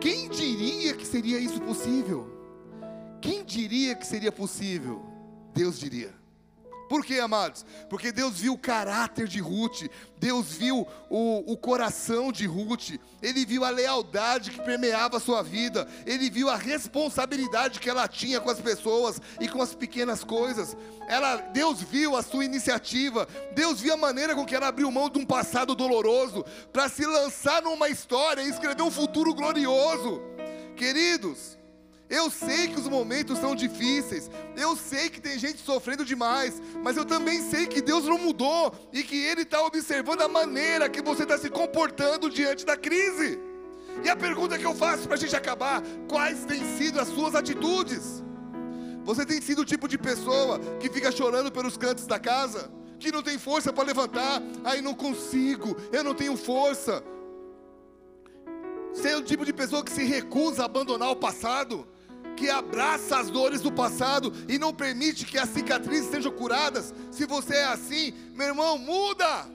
Quem 0.00 0.28
diria 0.28 0.94
que 0.94 1.06
seria 1.06 1.40
isso 1.40 1.60
possível? 1.60 2.30
Quem 3.20 3.42
diria 3.42 3.96
que 3.96 4.06
seria 4.06 4.30
possível? 4.30 5.02
Deus 5.52 5.80
diria. 5.80 6.23
Por 6.88 7.04
quê, 7.04 7.18
amados? 7.18 7.64
Porque 7.88 8.12
Deus 8.12 8.40
viu 8.40 8.54
o 8.54 8.58
caráter 8.58 9.26
de 9.26 9.40
Ruth, 9.40 9.82
Deus 10.18 10.52
viu 10.52 10.86
o, 11.10 11.52
o 11.52 11.56
coração 11.56 12.30
de 12.30 12.46
Ruth, 12.46 12.98
Ele 13.22 13.44
viu 13.44 13.64
a 13.64 13.70
lealdade 13.70 14.50
que 14.50 14.62
permeava 14.62 15.16
a 15.16 15.20
sua 15.20 15.42
vida, 15.42 15.88
Ele 16.06 16.30
viu 16.30 16.48
a 16.48 16.56
responsabilidade 16.56 17.80
que 17.80 17.90
ela 17.90 18.06
tinha 18.06 18.40
com 18.40 18.50
as 18.50 18.60
pessoas 18.60 19.20
e 19.40 19.48
com 19.48 19.60
as 19.60 19.74
pequenas 19.74 20.22
coisas. 20.22 20.76
Ela, 21.08 21.36
Deus 21.36 21.82
viu 21.82 22.16
a 22.16 22.22
sua 22.22 22.44
iniciativa, 22.44 23.26
Deus 23.54 23.80
viu 23.80 23.94
a 23.94 23.98
maneira 23.98 24.34
com 24.34 24.44
que 24.44 24.54
ela 24.54 24.68
abriu 24.68 24.90
mão 24.90 25.10
de 25.10 25.18
um 25.18 25.26
passado 25.26 25.74
doloroso 25.74 26.44
para 26.72 26.88
se 26.88 27.04
lançar 27.04 27.62
numa 27.62 27.88
história 27.88 28.42
e 28.42 28.48
escrever 28.48 28.82
um 28.82 28.90
futuro 28.90 29.34
glorioso. 29.34 30.22
Queridos, 30.76 31.58
eu 32.14 32.30
sei 32.30 32.68
que 32.68 32.78
os 32.78 32.86
momentos 32.86 33.38
são 33.38 33.56
difíceis, 33.56 34.30
eu 34.56 34.76
sei 34.76 35.10
que 35.10 35.20
tem 35.20 35.36
gente 35.36 35.60
sofrendo 35.60 36.04
demais, 36.04 36.62
mas 36.82 36.96
eu 36.96 37.04
também 37.04 37.42
sei 37.42 37.66
que 37.66 37.82
Deus 37.82 38.04
não 38.04 38.18
mudou 38.18 38.72
e 38.92 39.02
que 39.02 39.16
Ele 39.16 39.42
está 39.42 39.60
observando 39.62 40.22
a 40.22 40.28
maneira 40.28 40.88
que 40.88 41.02
você 41.02 41.24
está 41.24 41.36
se 41.36 41.50
comportando 41.50 42.30
diante 42.30 42.64
da 42.64 42.76
crise. 42.76 43.40
E 44.04 44.08
a 44.08 44.14
pergunta 44.14 44.56
que 44.56 44.64
eu 44.64 44.74
faço 44.74 45.08
para 45.08 45.16
a 45.16 45.18
gente 45.18 45.34
acabar: 45.34 45.82
quais 46.08 46.44
têm 46.44 46.62
sido 46.76 47.00
as 47.00 47.08
suas 47.08 47.34
atitudes? 47.34 48.22
Você 49.02 49.26
tem 49.26 49.40
sido 49.40 49.62
o 49.62 49.64
tipo 49.64 49.88
de 49.88 49.98
pessoa 49.98 50.60
que 50.78 50.88
fica 50.88 51.10
chorando 51.10 51.50
pelos 51.50 51.76
cantos 51.76 52.06
da 52.06 52.18
casa, 52.18 52.70
que 52.98 53.10
não 53.10 53.22
tem 53.24 53.38
força 53.38 53.72
para 53.72 53.84
levantar, 53.84 54.40
aí 54.64 54.80
não 54.80 54.94
consigo, 54.94 55.76
eu 55.92 56.04
não 56.04 56.14
tenho 56.14 56.36
força. 56.36 57.02
Você 58.94 59.08
é 59.08 59.16
o 59.16 59.22
tipo 59.22 59.44
de 59.44 59.52
pessoa 59.52 59.82
que 59.82 59.90
se 59.90 60.04
recusa 60.04 60.62
a 60.62 60.66
abandonar 60.66 61.10
o 61.10 61.16
passado 61.16 61.86
que 62.36 62.50
abraça 62.50 63.18
as 63.18 63.30
dores 63.30 63.60
do 63.60 63.72
passado 63.72 64.32
e 64.48 64.58
não 64.58 64.72
permite 64.72 65.24
que 65.24 65.38
as 65.38 65.48
cicatrizes 65.48 66.10
sejam 66.10 66.32
curadas. 66.32 66.94
Se 67.10 67.26
você 67.26 67.56
é 67.56 67.64
assim, 67.64 68.12
meu 68.34 68.48
irmão, 68.48 68.78
muda. 68.78 69.54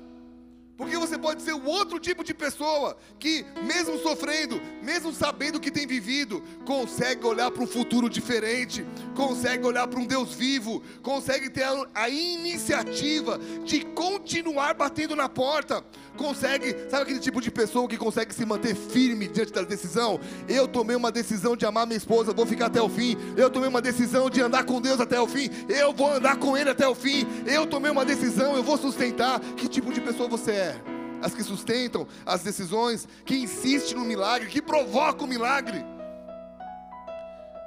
Porque 0.80 0.96
você 0.96 1.18
pode 1.18 1.42
ser 1.42 1.52
o 1.52 1.66
outro 1.66 2.00
tipo 2.00 2.24
de 2.24 2.34
pessoa 2.34 2.98
que, 3.20 3.46
mesmo 3.64 4.00
sofrendo, 4.00 4.62
mesmo 4.82 5.12
sabendo 5.12 5.60
que 5.60 5.70
tem 5.70 5.86
vivido, 5.86 6.42
consegue 6.66 7.26
olhar 7.26 7.52
para 7.52 7.62
um 7.62 7.68
futuro 7.68 8.10
diferente, 8.10 8.86
consegue 9.14 9.66
olhar 9.66 9.90
para 9.90 10.00
um 10.00 10.06
Deus 10.06 10.34
vivo, 10.34 10.82
consegue 11.04 11.50
ter 11.50 11.64
a, 11.64 11.86
a 11.94 12.08
iniciativa 12.08 13.38
de 13.66 13.84
continuar 13.88 14.74
batendo 14.74 15.18
na 15.18 15.28
porta, 15.28 15.84
consegue, 16.18 16.76
sabe 16.90 17.04
aquele 17.04 17.20
tipo 17.20 17.42
de 17.42 17.50
pessoa 17.50 17.88
que 17.88 17.98
consegue 17.98 18.34
se 18.34 18.46
manter 18.46 18.76
firme 18.76 19.28
diante 19.28 19.54
da 19.54 19.62
decisão? 19.62 20.20
Eu 20.48 20.68
tomei 20.68 20.96
uma 20.96 21.12
decisão 21.12 21.56
de 21.56 21.66
amar 21.66 21.86
minha 21.86 21.98
esposa, 21.98 22.34
vou 22.34 22.46
ficar 22.46 22.68
até 22.68 22.82
o 22.82 22.90
fim. 22.90 23.16
Eu 23.38 23.50
tomei 23.50 23.70
uma 23.70 23.82
decisão 23.82 24.30
de 24.30 24.42
andar 24.42 24.64
com 24.64 24.82
Deus 24.82 25.00
até 25.00 25.20
o 25.20 25.28
fim, 25.28 25.50
eu 25.68 25.94
vou 25.94 26.14
andar 26.14 26.38
com 26.38 26.58
Ele 26.58 26.70
até 26.70 26.88
o 26.88 26.96
fim. 26.96 27.26
Eu 27.46 27.66
tomei 27.66 27.92
uma 27.92 28.06
decisão, 28.06 28.56
eu 28.56 28.64
vou 28.64 28.78
sustentar. 28.78 29.40
Que 29.56 29.68
tipo 29.68 29.94
de 29.94 30.02
pessoa 30.02 30.28
você 30.28 30.52
é? 30.52 30.82
as 31.22 31.34
que 31.34 31.44
sustentam 31.44 32.08
as 32.26 32.44
decisões, 32.44 33.08
que 33.26 33.36
insiste 33.36 33.94
no 33.94 34.06
milagre, 34.06 34.48
que 34.48 34.62
provoca 34.62 35.24
o 35.24 35.28
milagre. 35.28 35.84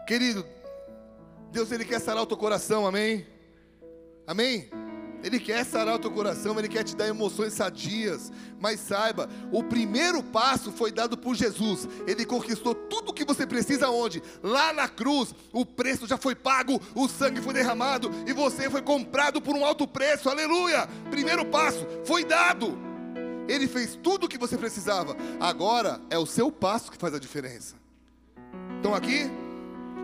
Querido, 0.07 0.45
Deus 1.51 1.71
ele 1.71 1.85
quer 1.85 2.01
sarar 2.01 2.23
o 2.23 2.27
teu 2.27 2.37
coração, 2.37 2.87
amém? 2.87 3.27
Amém? 4.27 4.71
Ele 5.23 5.39
quer 5.39 5.65
sarar 5.65 5.95
o 5.95 5.99
teu 5.99 6.11
coração, 6.11 6.59
Ele 6.59 6.69
quer 6.69 6.83
te 6.83 6.97
dar 6.97 7.09
emoções 7.09 7.53
sadias. 7.53 8.33
Mas 8.61 8.81
saiba, 8.81 9.29
o 9.51 9.63
primeiro 9.63 10.23
passo 10.23 10.73
foi 10.73 10.91
dado 10.91 11.17
por 11.17 11.35
Jesus. 11.35 11.89
Ele 12.07 12.25
conquistou 12.25 12.75
tudo 12.75 13.11
o 13.11 13.15
que 13.15 13.25
você 13.25 13.47
precisa 13.47 13.91
onde? 13.91 14.23
Lá 14.43 14.73
na 14.73 14.89
cruz. 14.89 15.35
O 15.53 15.65
preço 15.65 16.07
já 16.07 16.17
foi 16.17 16.35
pago, 16.35 16.81
o 16.95 17.09
sangue 17.09 17.41
foi 17.41 17.55
derramado 17.55 18.11
e 18.27 18.33
você 18.33 18.69
foi 18.69 18.83
comprado 18.83 19.41
por 19.41 19.55
um 19.55 19.65
alto 19.65 19.87
preço. 19.87 20.29
Aleluia! 20.29 20.89
Primeiro 21.11 21.45
passo 21.45 21.87
foi 22.05 22.25
dado. 22.25 22.79
Ele 23.49 23.67
fez 23.67 23.99
tudo 24.01 24.27
o 24.27 24.29
que 24.29 24.39
você 24.39 24.57
precisava. 24.57 25.17
Agora 25.41 26.01
é 26.11 26.19
o 26.19 26.27
seu 26.27 26.51
passo 26.51 26.91
que 26.91 26.97
faz 26.97 27.15
a 27.15 27.19
diferença. 27.19 27.75
Estão 28.77 28.95
aqui? 28.95 29.31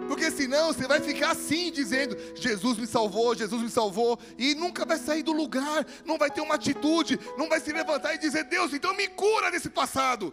Porque 0.09 0.31
senão 0.31 0.73
você 0.73 0.89
vai 0.89 1.01
ficar 1.01 1.33
assim, 1.33 1.71
dizendo: 1.71 2.17
Jesus 2.35 2.79
me 2.79 2.87
salvou, 2.87 3.35
Jesus 3.35 3.63
me 3.63 3.69
salvou, 3.69 4.19
e 4.39 4.55
nunca 4.55 4.87
vai 4.87 4.97
sair 4.97 5.23
do 5.23 5.33
lugar, 5.33 5.87
não 6.05 6.17
vai 6.17 6.31
ter 6.31 6.41
uma 6.41 6.55
atitude, 6.55 7.21
não 7.37 7.49
vai 7.49 7.61
se 7.61 7.71
levantar 7.71 8.15
e 8.15 8.19
dizer: 8.19 8.45
Deus, 8.45 8.73
então 8.73 8.97
me 8.97 9.07
cura 9.07 9.51
desse 9.51 9.69
passado. 9.69 10.33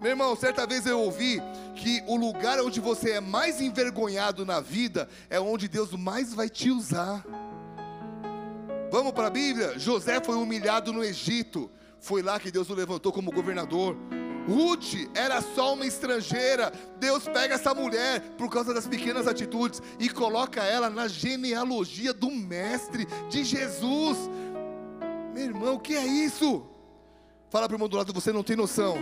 Meu 0.00 0.10
irmão, 0.10 0.36
certa 0.36 0.66
vez 0.66 0.84
eu 0.84 1.00
ouvi 1.00 1.40
que 1.76 2.02
o 2.06 2.16
lugar 2.16 2.60
onde 2.60 2.80
você 2.80 3.12
é 3.12 3.20
mais 3.20 3.60
envergonhado 3.60 4.44
na 4.44 4.60
vida 4.60 5.08
é 5.30 5.40
onde 5.40 5.68
Deus 5.68 5.92
mais 5.92 6.34
vai 6.34 6.50
te 6.50 6.70
usar. 6.70 7.24
Vamos 8.90 9.12
para 9.12 9.28
a 9.28 9.30
Bíblia? 9.30 9.78
José 9.78 10.20
foi 10.22 10.34
humilhado 10.34 10.92
no 10.92 11.02
Egito. 11.02 11.70
Foi 11.98 12.22
lá 12.22 12.38
que 12.38 12.50
Deus 12.50 12.68
o 12.68 12.74
levantou 12.74 13.10
como 13.12 13.32
governador. 13.32 13.96
Ruth 14.46 15.10
era 15.14 15.40
só 15.40 15.74
uma 15.74 15.86
estrangeira. 15.86 16.72
Deus 16.98 17.24
pega 17.24 17.54
essa 17.54 17.74
mulher 17.74 18.20
por 18.38 18.48
causa 18.48 18.72
das 18.72 18.86
pequenas 18.86 19.26
atitudes 19.26 19.82
e 19.98 20.08
coloca 20.08 20.62
ela 20.62 20.88
na 20.88 21.08
genealogia 21.08 22.12
do 22.12 22.30
mestre 22.30 23.06
de 23.28 23.44
Jesus. 23.44 24.18
Meu 25.34 25.44
irmão, 25.44 25.74
o 25.74 25.80
que 25.80 25.94
é 25.94 26.06
isso? 26.06 26.64
Fala 27.50 27.66
para 27.68 27.74
o 27.74 27.76
irmão 27.76 27.88
do 27.88 27.96
lado, 27.96 28.12
você 28.12 28.32
não 28.32 28.42
tem 28.42 28.56
noção 28.56 28.96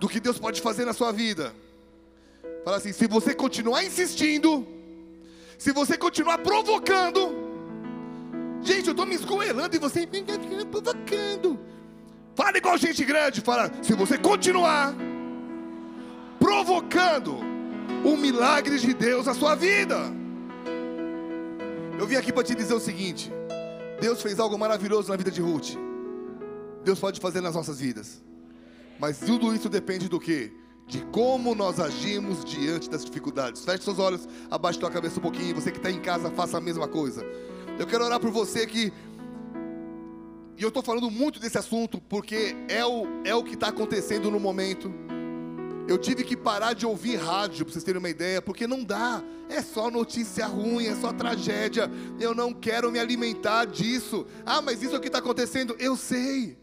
do 0.00 0.08
que 0.08 0.20
Deus 0.20 0.38
pode 0.38 0.60
fazer 0.60 0.84
na 0.84 0.92
sua 0.92 1.12
vida. 1.12 1.54
Fala 2.64 2.78
assim: 2.78 2.92
se 2.92 3.06
você 3.06 3.34
continuar 3.34 3.84
insistindo, 3.84 4.66
se 5.56 5.72
você 5.72 5.96
continuar 5.96 6.38
provocando, 6.38 7.44
Gente, 8.64 8.86
eu 8.86 8.92
estou 8.92 9.04
me 9.04 9.14
esgoelando 9.14 9.76
e 9.76 9.78
você 9.78 10.06
me 10.06 10.24
provocando. 10.64 11.60
Fala 12.34 12.58
igual 12.58 12.76
gente 12.76 13.04
grande, 13.04 13.40
fala, 13.40 13.70
se 13.82 13.94
você 13.94 14.18
continuar 14.18 14.94
provocando 16.38 17.38
o 18.04 18.16
milagre 18.16 18.78
de 18.78 18.92
Deus 18.92 19.26
na 19.26 19.34
sua 19.34 19.54
vida. 19.54 19.96
Eu 21.98 22.06
vim 22.06 22.16
aqui 22.16 22.32
para 22.32 22.42
te 22.42 22.54
dizer 22.54 22.74
o 22.74 22.80
seguinte: 22.80 23.32
Deus 24.00 24.20
fez 24.20 24.38
algo 24.38 24.58
maravilhoso 24.58 25.08
na 25.08 25.16
vida 25.16 25.30
de 25.30 25.40
Ruth. 25.40 25.76
Deus 26.84 26.98
pode 26.98 27.20
fazer 27.20 27.40
nas 27.40 27.54
nossas 27.54 27.80
vidas. 27.80 28.22
Mas 28.98 29.18
tudo 29.18 29.54
isso 29.54 29.68
depende 29.68 30.08
do 30.08 30.20
que? 30.20 30.52
De 30.86 31.00
como 31.06 31.54
nós 31.54 31.80
agimos 31.80 32.44
diante 32.44 32.90
das 32.90 33.04
dificuldades. 33.04 33.64
Feche 33.64 33.82
seus 33.84 33.98
olhos, 33.98 34.28
abaixe 34.50 34.78
sua 34.78 34.90
cabeça 34.90 35.18
um 35.18 35.22
pouquinho. 35.22 35.54
Você 35.54 35.70
que 35.70 35.78
está 35.78 35.90
em 35.90 36.00
casa, 36.00 36.30
faça 36.30 36.58
a 36.58 36.60
mesma 36.60 36.86
coisa. 36.86 37.24
Eu 37.78 37.86
quero 37.86 38.04
orar 38.04 38.20
por 38.20 38.30
você 38.30 38.66
que. 38.66 38.92
E 40.56 40.62
eu 40.62 40.68
estou 40.68 40.82
falando 40.82 41.10
muito 41.10 41.40
desse 41.40 41.58
assunto 41.58 42.00
porque 42.08 42.54
é 42.68 42.84
o, 42.84 43.06
é 43.24 43.34
o 43.34 43.42
que 43.42 43.54
está 43.54 43.68
acontecendo 43.68 44.30
no 44.30 44.38
momento. 44.38 44.92
Eu 45.86 45.98
tive 45.98 46.24
que 46.24 46.36
parar 46.36 46.72
de 46.72 46.86
ouvir 46.86 47.16
rádio, 47.16 47.64
para 47.64 47.72
vocês 47.72 47.84
terem 47.84 47.98
uma 47.98 48.08
ideia, 48.08 48.40
porque 48.40 48.66
não 48.66 48.82
dá. 48.82 49.22
É 49.50 49.60
só 49.60 49.90
notícia 49.90 50.46
ruim, 50.46 50.86
é 50.86 50.94
só 50.94 51.12
tragédia. 51.12 51.90
Eu 52.18 52.34
não 52.34 52.54
quero 52.54 52.90
me 52.90 52.98
alimentar 52.98 53.66
disso. 53.66 54.26
Ah, 54.46 54.62
mas 54.62 54.82
isso 54.82 54.94
é 54.94 54.98
o 54.98 55.00
que 55.00 55.08
está 55.08 55.18
acontecendo. 55.18 55.76
Eu 55.78 55.96
sei. 55.96 56.56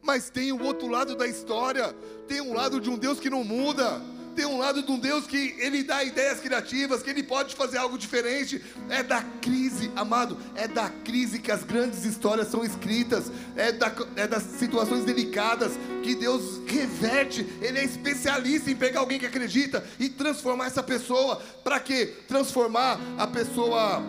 Mas 0.00 0.30
tem 0.30 0.52
o 0.52 0.62
outro 0.62 0.86
lado 0.86 1.16
da 1.16 1.26
história. 1.26 1.92
Tem 2.28 2.40
um 2.40 2.54
lado 2.54 2.80
de 2.80 2.88
um 2.88 2.96
Deus 2.96 3.18
que 3.18 3.28
não 3.28 3.42
muda 3.42 4.00
tem 4.38 4.46
um 4.46 4.56
lado 4.56 4.84
de 4.84 4.92
um 4.92 5.00
Deus 5.00 5.26
que 5.26 5.56
ele 5.58 5.82
dá 5.82 6.04
ideias 6.04 6.38
criativas, 6.38 7.02
que 7.02 7.10
ele 7.10 7.24
pode 7.24 7.56
fazer 7.56 7.76
algo 7.76 7.98
diferente. 7.98 8.64
É 8.88 9.02
da 9.02 9.20
crise, 9.20 9.90
amado, 9.96 10.38
é 10.54 10.68
da 10.68 10.88
crise 10.88 11.40
que 11.40 11.50
as 11.50 11.64
grandes 11.64 12.04
histórias 12.04 12.46
são 12.46 12.64
escritas, 12.64 13.32
é, 13.56 13.72
da, 13.72 13.92
é 14.14 14.28
das 14.28 14.44
situações 14.44 15.04
delicadas 15.04 15.72
que 16.04 16.14
Deus 16.14 16.60
reverte. 16.68 17.44
Ele 17.60 17.80
é 17.80 17.84
especialista 17.84 18.70
em 18.70 18.76
pegar 18.76 19.00
alguém 19.00 19.18
que 19.18 19.26
acredita 19.26 19.84
e 19.98 20.08
transformar 20.08 20.66
essa 20.66 20.84
pessoa. 20.84 21.42
Para 21.64 21.80
quê? 21.80 22.14
Transformar 22.28 23.00
a 23.18 23.26
pessoa 23.26 24.00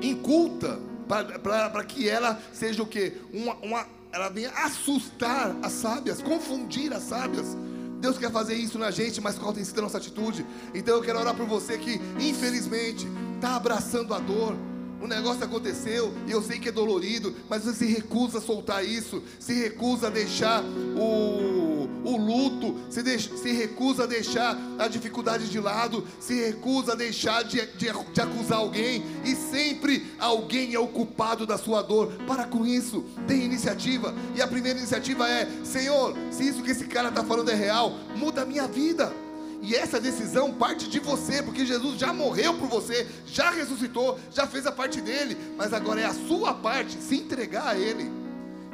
inculta, 0.00 0.78
para 1.06 1.84
que 1.84 2.08
ela 2.08 2.40
seja 2.54 2.82
o 2.82 2.86
quê? 2.86 3.12
Uma, 3.34 3.52
uma, 3.56 3.86
ela 4.12 4.30
venha 4.30 4.48
assustar 4.48 5.54
as 5.62 5.72
sábias, 5.72 6.22
confundir 6.22 6.90
as 6.94 7.02
sábias. 7.02 7.54
Deus 8.00 8.18
quer 8.18 8.30
fazer 8.30 8.54
isso 8.54 8.78
na 8.78 8.90
gente, 8.90 9.20
mas 9.20 9.38
qual 9.38 9.52
tem 9.52 9.64
sido 9.64 9.78
a 9.78 9.82
nossa 9.82 9.98
atitude? 9.98 10.46
Então 10.74 10.96
eu 10.96 11.02
quero 11.02 11.18
orar 11.18 11.34
por 11.34 11.46
você 11.46 11.78
que, 11.78 12.00
infelizmente, 12.20 13.06
está 13.34 13.56
abraçando 13.56 14.12
a 14.12 14.18
dor. 14.18 14.54
O 15.00 15.06
negócio 15.06 15.44
aconteceu 15.44 16.12
e 16.26 16.30
eu 16.30 16.42
sei 16.42 16.58
que 16.58 16.68
é 16.70 16.72
dolorido, 16.72 17.34
mas 17.48 17.64
você 17.64 17.74
se 17.74 17.86
recusa 17.86 18.38
a 18.38 18.40
soltar 18.40 18.84
isso, 18.84 19.22
se 19.38 19.52
recusa 19.52 20.06
a 20.06 20.10
deixar 20.10 20.62
o, 20.64 21.88
o 22.02 22.16
luto, 22.16 22.76
se, 22.88 23.02
deixa, 23.02 23.36
se 23.36 23.52
recusa 23.52 24.04
a 24.04 24.06
deixar 24.06 24.56
a 24.78 24.88
dificuldade 24.88 25.50
de 25.50 25.60
lado, 25.60 26.06
se 26.18 26.34
recusa 26.34 26.92
a 26.92 26.96
deixar 26.96 27.44
de, 27.44 27.58
de, 27.76 27.92
de 28.12 28.20
acusar 28.20 28.58
alguém 28.58 29.04
e 29.24 29.34
sempre 29.34 30.06
alguém 30.18 30.74
é 30.74 30.78
o 30.78 30.88
culpado 30.88 31.46
da 31.46 31.58
sua 31.58 31.82
dor. 31.82 32.12
Para 32.26 32.44
com 32.44 32.66
isso, 32.66 33.04
tem 33.26 33.44
iniciativa. 33.44 34.14
E 34.34 34.40
a 34.40 34.48
primeira 34.48 34.78
iniciativa 34.78 35.28
é: 35.28 35.46
Senhor, 35.62 36.16
se 36.30 36.48
isso 36.48 36.62
que 36.62 36.70
esse 36.70 36.86
cara 36.86 37.10
está 37.10 37.22
falando 37.22 37.50
é 37.50 37.54
real, 37.54 37.92
muda 38.16 38.42
a 38.42 38.46
minha 38.46 38.66
vida. 38.66 39.12
E 39.62 39.74
essa 39.74 40.00
decisão 40.00 40.52
parte 40.52 40.88
de 40.88 40.98
você, 40.98 41.42
porque 41.42 41.66
Jesus 41.66 41.98
já 41.98 42.12
morreu 42.12 42.54
por 42.54 42.68
você, 42.68 43.06
já 43.26 43.50
ressuscitou, 43.50 44.18
já 44.32 44.46
fez 44.46 44.66
a 44.66 44.72
parte 44.72 45.00
dele, 45.00 45.36
mas 45.56 45.72
agora 45.72 46.00
é 46.00 46.04
a 46.04 46.14
sua 46.14 46.54
parte 46.54 46.96
se 47.00 47.16
entregar 47.16 47.68
a 47.68 47.78
Ele. 47.78 48.10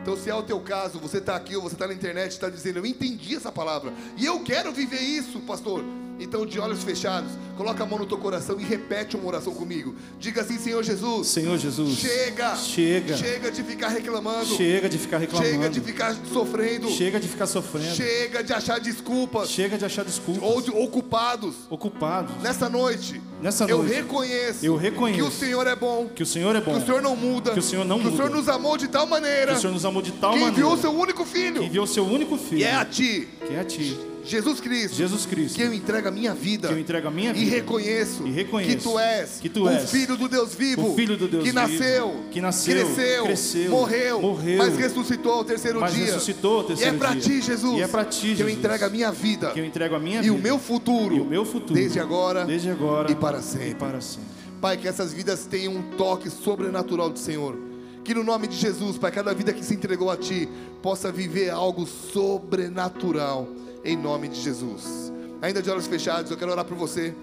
Então, 0.00 0.16
se 0.16 0.28
é 0.28 0.34
o 0.34 0.42
teu 0.42 0.58
caso, 0.60 0.98
você 0.98 1.18
está 1.18 1.36
aqui 1.36 1.54
ou 1.54 1.62
você 1.62 1.76
está 1.76 1.86
na 1.86 1.94
internet, 1.94 2.32
está 2.32 2.50
dizendo, 2.50 2.80
eu 2.80 2.86
entendi 2.86 3.36
essa 3.36 3.52
palavra, 3.52 3.92
e 4.16 4.26
eu 4.26 4.40
quero 4.40 4.72
viver 4.72 5.00
isso, 5.00 5.38
pastor. 5.40 5.84
Então, 6.22 6.46
de 6.46 6.60
olhos 6.60 6.84
fechados, 6.84 7.30
coloca 7.56 7.82
a 7.82 7.86
mão 7.86 7.98
no 7.98 8.06
teu 8.06 8.16
coração 8.16 8.60
e 8.60 8.64
repete 8.64 9.16
uma 9.16 9.26
oração 9.26 9.52
comigo. 9.52 9.94
Diga 10.20 10.42
assim, 10.42 10.56
Senhor 10.56 10.82
Jesus. 10.82 11.26
Senhor 11.26 11.58
Jesus. 11.58 11.98
Chega. 11.98 12.54
Chega. 12.56 13.16
Chega 13.16 13.50
de 13.50 13.62
ficar 13.64 13.88
reclamando. 13.88 14.46
Chega 14.46 14.88
de 14.88 14.98
ficar 14.98 15.18
reclamando. 15.18 15.50
Chega 15.50 15.68
de 15.68 15.80
ficar 15.80 16.16
sofrendo. 16.32 16.88
Chega 16.90 17.20
de 17.20 17.28
ficar 17.28 17.46
sofrendo. 17.46 17.94
Chega 17.94 18.44
de 18.44 18.52
achar 18.52 18.78
desculpas. 18.78 19.48
Chega 19.48 19.76
de 19.76 19.84
achar 19.84 20.04
desculpas. 20.04 20.42
Ou 20.42 20.62
de 20.62 20.70
ocupados. 20.70 21.54
Ocupados. 21.68 22.40
Nessa 22.40 22.68
noite. 22.68 23.20
Nessa 23.42 23.64
eu 23.64 23.78
noite. 23.78 23.94
reconheço. 23.94 24.64
Eu 24.64 24.76
reconheço. 24.76 25.22
Que 25.22 25.28
o 25.28 25.30
Senhor 25.32 25.66
é 25.66 25.74
bom. 25.74 26.08
Que 26.14 26.22
o 26.22 26.26
Senhor 26.26 26.54
é 26.54 26.60
bom. 26.60 26.72
Que 26.74 26.82
o 26.82 26.86
Senhor 26.86 27.02
não 27.02 27.16
muda. 27.16 27.50
Que 27.52 27.58
o 27.58 27.62
Senhor 27.62 27.84
não 27.84 27.98
que 27.98 28.04
muda. 28.04 28.16
Que 28.16 28.22
o 28.22 28.26
Senhor 28.26 28.38
nos 28.38 28.48
amou 28.48 28.76
de 28.76 28.88
tal 28.88 29.06
maneira. 29.06 29.52
Que 29.52 29.58
o 29.58 29.60
Senhor 29.60 29.72
nos 29.72 29.84
amou 29.84 30.02
de 30.02 30.12
tal 30.12 30.32
que 30.32 30.38
maneira. 30.38 30.52
enviou 30.52 30.74
o 30.74 30.78
seu 30.78 30.92
único 30.92 31.24
filho. 31.24 31.60
Que 31.60 31.66
enviou 31.66 31.84
o 31.84 31.88
seu 31.88 32.06
único 32.06 32.38
filho. 32.38 32.60
E 32.60 32.64
é 32.64 32.74
a 32.74 32.84
ti. 32.84 33.28
Que 33.46 33.54
é 33.54 33.60
a 33.60 33.64
ti. 33.64 34.11
Jesus 34.24 34.60
Cristo. 34.60 34.96
Jesus 34.96 35.26
Cristo. 35.26 35.56
Que 35.56 35.62
eu 35.62 35.72
entrego 35.72 36.08
a 36.08 36.10
minha 36.10 36.34
vida. 36.34 36.68
Que 36.68 36.74
eu 36.74 36.78
entrego 36.78 37.08
a 37.08 37.10
minha 37.10 37.32
vida. 37.32 37.44
E 37.44 37.48
reconheço. 37.48 38.26
E 38.26 38.30
reconheço. 38.30 38.76
Que 38.76 38.82
tu 38.82 38.98
és. 38.98 39.40
Que 39.40 39.48
tu 39.48 39.64
o 39.64 39.68
és. 39.68 39.90
filho 39.90 40.16
do 40.16 40.28
Deus 40.28 40.54
vivo. 40.54 40.92
O 40.92 40.94
filho 40.94 41.16
do 41.16 41.28
Deus 41.28 41.42
que 41.42 41.50
vivo. 41.50 41.60
nasceu. 41.60 42.24
Que 42.30 42.40
nasceu. 42.40 42.86
Cresceu. 42.86 43.24
Cresceu. 43.24 43.70
Morreu. 43.70 44.20
Morreu. 44.20 44.58
Mas 44.58 44.76
ressuscitou 44.76 45.32
ao 45.32 45.44
terceiro 45.44 45.80
mas 45.80 45.94
dia. 45.94 46.06
ressuscitou 46.06 46.58
ao 46.58 46.64
terceiro 46.64 46.94
e 46.94 46.96
é 46.96 46.98
para 46.98 47.16
ti, 47.16 47.42
Jesus. 47.42 47.78
E 47.78 47.82
é 47.82 47.88
para 47.88 48.04
ti, 48.04 48.20
Jesus. 48.20 48.36
Que 48.36 48.42
eu 48.42 48.48
entrego 48.48 48.84
a 48.84 48.88
minha 48.88 49.10
vida. 49.10 49.50
Que 49.50 49.60
eu 49.60 49.64
entrego 49.64 49.94
a 49.94 49.98
minha 49.98 50.20
e 50.20 50.22
vida. 50.22 50.34
o 50.34 50.38
meu 50.38 50.58
futuro. 50.58 51.16
E 51.16 51.20
o 51.20 51.24
meu 51.24 51.44
futuro. 51.44 51.74
Desde 51.74 51.98
agora. 51.98 52.44
Desde 52.44 52.70
agora. 52.70 53.10
E 53.10 53.14
para 53.14 53.40
sempre. 53.42 53.70
E 53.70 53.74
para 53.74 54.00
sempre. 54.00 54.28
Pai, 54.60 54.76
que 54.76 54.86
essas 54.86 55.12
vidas 55.12 55.44
tenham 55.44 55.74
um 55.74 55.82
toque 55.96 56.30
sobrenatural 56.30 57.10
do 57.10 57.18
Senhor. 57.18 57.58
Que 58.04 58.14
no 58.14 58.22
nome 58.22 58.46
de 58.46 58.56
Jesus, 58.56 58.96
Pai, 58.98 59.10
cada 59.10 59.34
vida 59.34 59.52
que 59.52 59.64
se 59.64 59.74
entregou 59.74 60.10
a 60.10 60.16
Ti 60.16 60.48
possa 60.80 61.10
viver 61.10 61.50
algo 61.50 61.84
sobrenatural. 61.86 63.48
Em 63.84 63.96
nome 63.96 64.28
de 64.28 64.40
Jesus. 64.40 65.12
Ainda 65.40 65.60
de 65.60 65.68
olhos 65.68 65.88
fechados, 65.88 66.30
eu 66.30 66.36
quero 66.36 66.52
orar 66.52 66.64
por 66.64 66.76
você. 66.76 67.14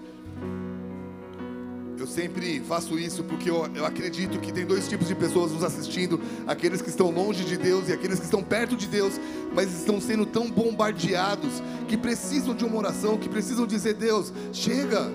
Eu 1.98 2.06
sempre 2.06 2.60
faço 2.60 2.98
isso 2.98 3.22
porque 3.24 3.50
eu, 3.50 3.66
eu, 3.74 3.84
acredito 3.84 4.38
que 4.40 4.50
tem 4.52 4.64
dois 4.64 4.88
tipos 4.88 5.06
de 5.06 5.14
pessoas 5.14 5.52
nos 5.52 5.64
assistindo: 5.64 6.20
aqueles 6.46 6.82
que 6.82 6.88
estão 6.88 7.10
longe 7.10 7.44
de 7.44 7.56
Deus 7.56 7.88
e 7.88 7.92
aqueles 7.92 8.18
que 8.18 8.24
estão 8.24 8.42
perto 8.42 8.76
de 8.76 8.86
Deus, 8.86 9.20
mas 9.54 9.72
estão 9.72 10.00
sendo 10.00 10.26
tão 10.26 10.50
bombardeados 10.50 11.62
que 11.88 11.96
precisam 11.96 12.54
de 12.54 12.64
uma 12.64 12.76
oração, 12.76 13.18
que 13.18 13.28
precisam 13.28 13.66
dizer: 13.66 13.94
Deus, 13.94 14.32
chega. 14.52 15.10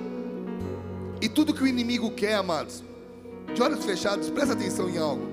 E 1.22 1.30
tudo 1.30 1.54
que 1.54 1.64
o 1.64 1.68
inimigo 1.68 2.12
quer, 2.12 2.36
amados, 2.36 2.84
de 3.54 3.62
olhos 3.62 3.84
fechados, 3.86 4.30
presta 4.30 4.54
atenção 4.54 4.90
em 4.90 4.98
algo. 4.98 5.24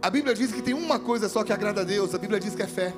A 0.00 0.08
Bíblia 0.08 0.34
diz 0.34 0.52
que 0.52 0.62
tem 0.62 0.74
uma 0.74 0.98
coisa 0.98 1.28
só 1.28 1.42
que 1.42 1.52
agrada 1.52 1.80
a 1.82 1.84
Deus: 1.84 2.14
a 2.14 2.18
Bíblia 2.18 2.38
diz 2.38 2.54
que 2.54 2.62
é 2.62 2.66
fé. 2.66 2.94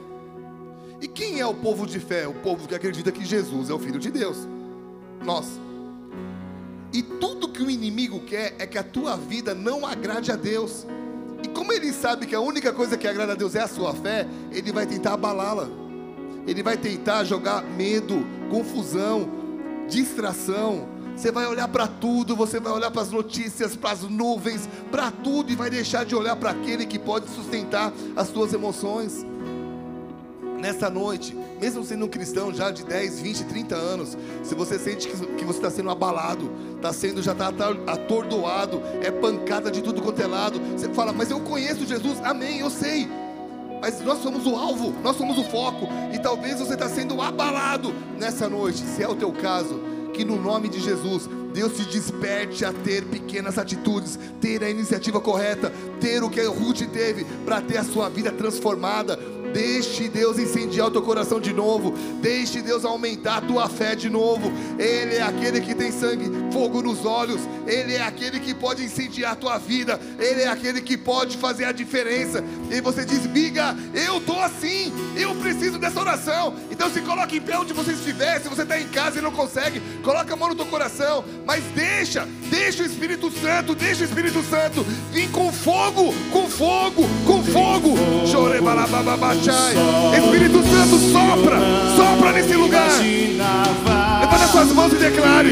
E 1.01 1.09
quem 1.09 1.41
é 1.41 1.47
o 1.47 1.55
povo 1.55 1.87
de 1.87 1.99
fé? 1.99 2.29
O 2.29 2.35
povo 2.35 2.69
que 2.69 2.75
acredita 2.75 3.11
que 3.11 3.25
Jesus 3.25 3.71
é 3.71 3.73
o 3.73 3.79
Filho 3.79 3.99
de 3.99 4.11
Deus. 4.11 4.37
Nós. 5.25 5.47
E 6.93 7.03
tudo 7.03 7.49
que 7.49 7.63
o 7.63 7.71
inimigo 7.71 8.21
quer 8.21 8.55
é 8.59 8.67
que 8.67 8.77
a 8.77 8.83
tua 8.83 9.17
vida 9.17 9.55
não 9.55 9.87
agrade 9.87 10.31
a 10.31 10.37
Deus. 10.37 10.87
E 11.43 11.49
como 11.49 11.73
ele 11.73 11.93
sabe 11.93 12.27
que 12.27 12.35
a 12.35 12.41
única 12.41 12.73
coisa 12.73 12.99
que 12.99 13.09
agrada 13.09 13.33
a 13.33 13.37
Deus 13.37 13.55
é 13.55 13.61
a 13.61 13.69
sua 13.69 13.95
fé, 13.95 14.27
ele 14.53 14.73
vai 14.73 14.87
tentar 14.87 15.15
abalá-la. 15.15 15.69
Ele 16.47 16.63
vai 16.63 16.77
tentar 16.77 17.25
jogar 17.25 17.63
medo, 17.63 18.27
confusão, 18.51 19.29
distração. 19.89 20.87
Você 21.17 21.31
vai 21.33 21.47
olhar 21.47 21.69
para 21.69 21.87
tudo, 21.87 22.37
você 22.37 22.61
vai 22.61 22.73
olhar 22.73 22.91
para 22.91 23.03
as 23.03 23.11
notícias, 23.11 23.75
para 23.75 23.93
as 23.93 24.03
nuvens, 24.03 24.69
para 24.91 25.11
tudo 25.11 25.51
e 25.51 25.57
vai 25.57 25.71
deixar 25.71 26.05
de 26.05 26.15
olhar 26.15 26.37
para 26.37 26.51
aquele 26.51 26.85
que 26.85 26.99
pode 26.99 27.29
sustentar 27.31 27.93
as 28.17 28.29
suas 28.29 28.53
emoções 28.53 29.25
nessa 30.61 30.91
noite, 30.91 31.37
mesmo 31.61 31.83
sendo 31.85 32.05
um 32.05 32.09
cristão 32.09 32.53
já 32.53 32.71
de 32.71 32.85
10, 32.85 33.21
20, 33.21 33.45
30 33.45 33.75
anos, 33.75 34.17
se 34.43 34.55
você 34.55 34.79
sente 34.79 35.09
que, 35.09 35.45
você 35.45 35.59
está 35.59 35.71
sendo 35.71 35.91
abalado, 35.91 36.51
está 36.77 36.93
sendo, 36.93 37.23
já 37.23 37.33
está 37.33 37.49
atordoado, 37.87 38.83
é 39.03 39.11
pancada 39.11 39.71
de 39.71 39.83
tudo 39.83 40.03
quanto 40.03 40.21
é 40.21 40.27
lado, 40.27 40.61
você 40.77 40.89
fala, 40.91 41.13
mas 41.13 41.31
eu 41.31 41.41
conheço 41.41 41.87
Jesus, 41.87 42.19
amém, 42.23 42.61
eu 42.61 42.71
sei. 42.71 43.09
Mas 43.81 44.01
nós 44.03 44.23
somos 44.23 44.47
o 44.47 44.55
alvo, 44.55 44.95
nós 45.03 45.17
somos 45.17 45.39
o 45.39 45.45
foco, 45.45 45.89
e 46.13 46.19
talvez 46.19 46.59
você 46.59 46.75
está 46.75 46.89
sendo 46.89 47.21
abalado 47.21 47.95
nessa 48.19 48.47
noite. 48.47 48.79
Se 48.79 49.03
é 49.03 49.09
o 49.09 49.17
teu 49.17 49.33
caso, 49.33 49.81
que 50.13 50.25
no 50.25 50.41
nome 50.41 50.69
de 50.69 50.81
Jesus 50.81 51.29
Deus 51.53 51.77
te 51.77 51.85
desperte 51.85 52.65
a 52.65 52.73
ter 52.73 53.05
pequenas 53.05 53.59
atitudes, 53.59 54.19
ter 54.41 54.63
a 54.63 54.71
iniciativa 54.71 55.21
correta, 55.21 55.73
ter 56.01 56.23
o 56.23 56.31
que 56.31 56.41
a 56.41 56.49
Ruth 56.49 56.83
teve 56.93 57.25
para 57.45 57.61
ter 57.61 57.79
a 57.79 57.85
sua 57.85 58.09
vida 58.09 58.31
transformada. 58.31 59.19
Deixe 59.53 60.09
Deus 60.09 60.39
incendiar 60.39 60.89
o 60.89 60.91
teu 60.91 61.03
coração 61.03 61.41
de 61.41 61.53
novo. 61.53 61.93
Deixe 62.21 62.61
Deus 62.61 62.85
aumentar 62.85 63.39
a 63.39 63.41
tua 63.41 63.69
fé 63.69 63.95
de 63.95 64.09
novo. 64.09 64.51
Ele 64.79 65.17
é 65.17 65.23
aquele 65.23 65.61
que 65.61 65.75
tem 65.75 65.91
sangue, 65.91 66.31
fogo 66.53 66.83
nos 66.83 67.05
olhos. 67.05 67.41
Ele 67.67 67.95
é 67.95 68.03
aquele 68.03 68.41
que 68.41 68.55
pode 68.55 68.85
incendiar 68.85 69.33
a 69.33 69.37
tua 69.37 69.59
vida. 69.59 70.01
Ele 70.19 70.43
é 70.43 70.49
aquele 70.49 70.81
que 70.81 70.97
pode 70.97 71.37
fazer 71.37 71.65
a 71.65 71.73
diferença. 71.73 72.45
E 72.71 72.81
você 72.81 73.05
diz, 73.05 73.27
Biga, 73.27 73.77
eu 73.95 74.19
estou 74.19 74.41
assim. 74.41 74.93
Eu 75.17 75.35
preciso 75.37 75.79
dessa 75.79 76.01
oração. 76.01 76.55
Então 76.71 76.91
se 76.91 77.01
coloque 77.01 77.37
em 77.37 77.41
pé 77.41 77.59
onde 77.59 77.73
você 77.73 77.93
estiver. 77.93 78.41
Se 78.41 78.49
você 78.49 78.63
está 78.63 78.79
em 78.81 78.89
casa 78.89 79.19
e 79.19 79.23
não 79.23 79.33
consegue, 79.33 79.81
coloca 80.03 80.33
a 80.33 80.37
mão 80.37 80.49
no 80.49 80.55
teu 80.55 80.67
coração. 80.67 81.25
Mas 81.47 81.63
deixa, 81.75 82.27
deixa 82.49 82.83
o 82.83 82.87
Espírito 82.87 83.31
Santo, 83.31 83.75
deixa 83.75 84.03
o 84.03 84.07
Espírito 84.07 84.43
Santo 84.45 84.85
vir 85.13 85.31
com 85.31 85.53
fogo, 85.53 86.15
com 86.33 86.49
fogo, 86.49 87.09
com 87.27 87.43
fogo. 87.43 87.97
Espírito 90.17 90.63
Santo, 90.63 90.99
sopra, 91.13 91.59
sopra 91.97 92.33
nesse 92.33 92.55
lugar. 92.55 92.91
Levanta 94.21 94.49
suas 94.49 94.73
mãos 94.73 94.93
e 94.93 94.97
declare. 94.97 95.51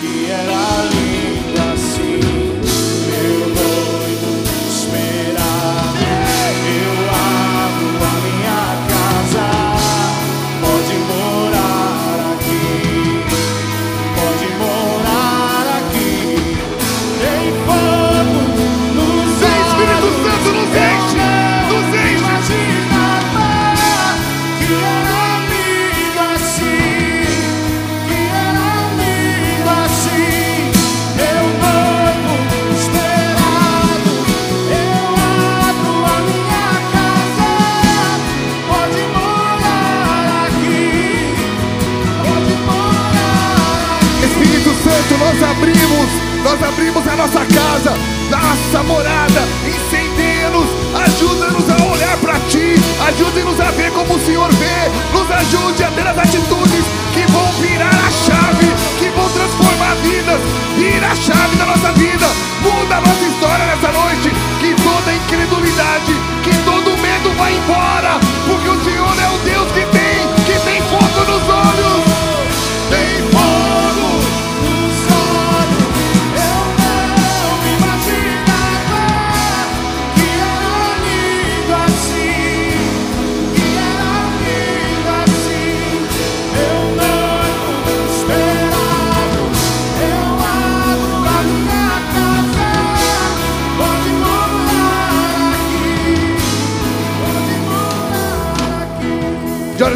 Que 0.00 1.23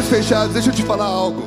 fechados, 0.09 0.53
deixa 0.53 0.69
eu 0.69 0.73
te 0.73 0.83
falar 0.83 1.05
algo. 1.05 1.43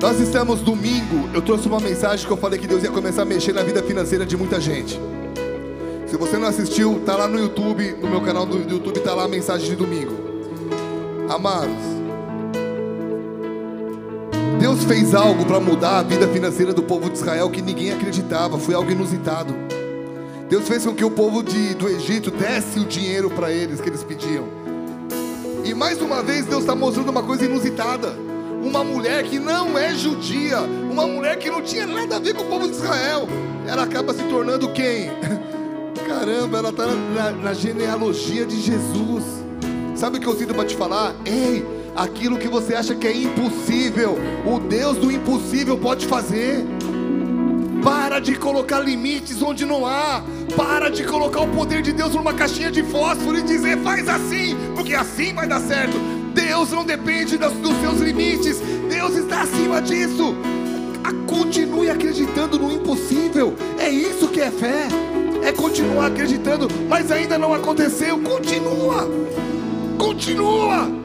Nós 0.00 0.18
estamos 0.20 0.60
domingo, 0.60 1.28
eu 1.34 1.42
trouxe 1.42 1.66
uma 1.68 1.80
mensagem 1.80 2.24
que 2.26 2.32
eu 2.32 2.36
falei 2.36 2.58
que 2.58 2.66
Deus 2.66 2.82
ia 2.82 2.90
começar 2.90 3.22
a 3.22 3.24
mexer 3.24 3.52
na 3.52 3.62
vida 3.62 3.82
financeira 3.82 4.24
de 4.24 4.36
muita 4.36 4.60
gente. 4.60 4.98
Se 6.06 6.16
você 6.16 6.38
não 6.38 6.48
assistiu, 6.48 7.02
tá 7.04 7.16
lá 7.16 7.28
no 7.28 7.38
YouTube, 7.38 7.96
no 8.00 8.08
meu 8.08 8.20
canal 8.22 8.46
do 8.46 8.58
YouTube 8.58 9.00
tá 9.00 9.14
lá 9.14 9.24
a 9.24 9.28
mensagem 9.28 9.68
de 9.68 9.76
domingo. 9.76 10.14
Amados, 11.28 11.98
Deus 14.58 14.84
fez 14.84 15.14
algo 15.14 15.44
para 15.44 15.60
mudar 15.60 15.98
a 15.98 16.02
vida 16.02 16.26
financeira 16.28 16.72
do 16.72 16.82
povo 16.82 17.10
de 17.10 17.18
Israel 17.18 17.50
que 17.50 17.60
ninguém 17.60 17.92
acreditava, 17.92 18.58
foi 18.58 18.74
algo 18.74 18.90
inusitado. 18.90 19.54
Deus 20.48 20.66
fez 20.66 20.86
com 20.86 20.94
que 20.94 21.04
o 21.04 21.10
povo 21.10 21.42
de, 21.42 21.74
do 21.74 21.88
Egito 21.88 22.30
desse 22.30 22.78
o 22.78 22.84
dinheiro 22.84 23.28
para 23.28 23.52
eles 23.52 23.80
que 23.80 23.88
eles 23.90 24.02
pediam. 24.02 24.57
E 25.68 25.74
mais 25.74 26.00
uma 26.00 26.22
vez 26.22 26.46
Deus 26.46 26.62
está 26.62 26.74
mostrando 26.74 27.10
uma 27.10 27.22
coisa 27.22 27.44
inusitada. 27.44 28.16
Uma 28.64 28.82
mulher 28.82 29.22
que 29.24 29.38
não 29.38 29.76
é 29.76 29.94
judia, 29.94 30.60
uma 30.60 31.06
mulher 31.06 31.36
que 31.36 31.50
não 31.50 31.60
tinha 31.60 31.86
nada 31.86 32.16
a 32.16 32.18
ver 32.18 32.34
com 32.34 32.42
o 32.42 32.46
povo 32.46 32.66
de 32.66 32.74
Israel, 32.74 33.28
ela 33.66 33.82
acaba 33.82 34.14
se 34.14 34.22
tornando 34.24 34.72
quem? 34.72 35.10
Caramba, 36.08 36.56
ela 36.56 36.70
está 36.70 36.86
na, 36.86 37.32
na 37.32 37.52
genealogia 37.52 38.46
de 38.46 38.58
Jesus. 38.58 39.24
Sabe 39.94 40.16
o 40.16 40.20
que 40.22 40.26
eu 40.26 40.38
sinto 40.38 40.54
para 40.54 40.64
te 40.64 40.74
falar? 40.74 41.14
Ei, 41.26 41.62
aquilo 41.94 42.38
que 42.38 42.48
você 42.48 42.74
acha 42.74 42.94
que 42.94 43.06
é 43.06 43.14
impossível, 43.14 44.16
o 44.46 44.58
Deus 44.58 44.96
do 44.96 45.12
impossível 45.12 45.76
pode 45.76 46.06
fazer. 46.06 46.64
Para 47.82 48.18
de 48.18 48.36
colocar 48.36 48.80
limites 48.80 49.40
onde 49.42 49.64
não 49.64 49.86
há. 49.86 50.22
Para 50.56 50.90
de 50.90 51.04
colocar 51.04 51.40
o 51.40 51.48
poder 51.48 51.82
de 51.82 51.92
Deus 51.92 52.14
numa 52.14 52.34
caixinha 52.34 52.70
de 52.70 52.82
fósforo 52.82 53.38
e 53.38 53.42
dizer 53.42 53.78
faz 53.78 54.08
assim, 54.08 54.56
porque 54.74 54.94
assim 54.94 55.32
vai 55.32 55.46
dar 55.46 55.60
certo. 55.60 55.96
Deus 56.34 56.70
não 56.70 56.84
depende 56.84 57.36
dos 57.36 57.52
seus 57.80 58.00
limites. 58.00 58.60
Deus 58.88 59.16
está 59.16 59.42
acima 59.42 59.80
disso. 59.80 60.34
Continue 61.26 61.90
acreditando 61.90 62.58
no 62.58 62.72
impossível. 62.72 63.54
É 63.78 63.88
isso 63.88 64.28
que 64.28 64.40
é 64.40 64.50
fé. 64.50 64.88
É 65.42 65.52
continuar 65.52 66.06
acreditando, 66.06 66.68
mas 66.88 67.12
ainda 67.12 67.38
não 67.38 67.54
aconteceu. 67.54 68.18
Continua. 68.18 69.08
Continua. 69.96 70.97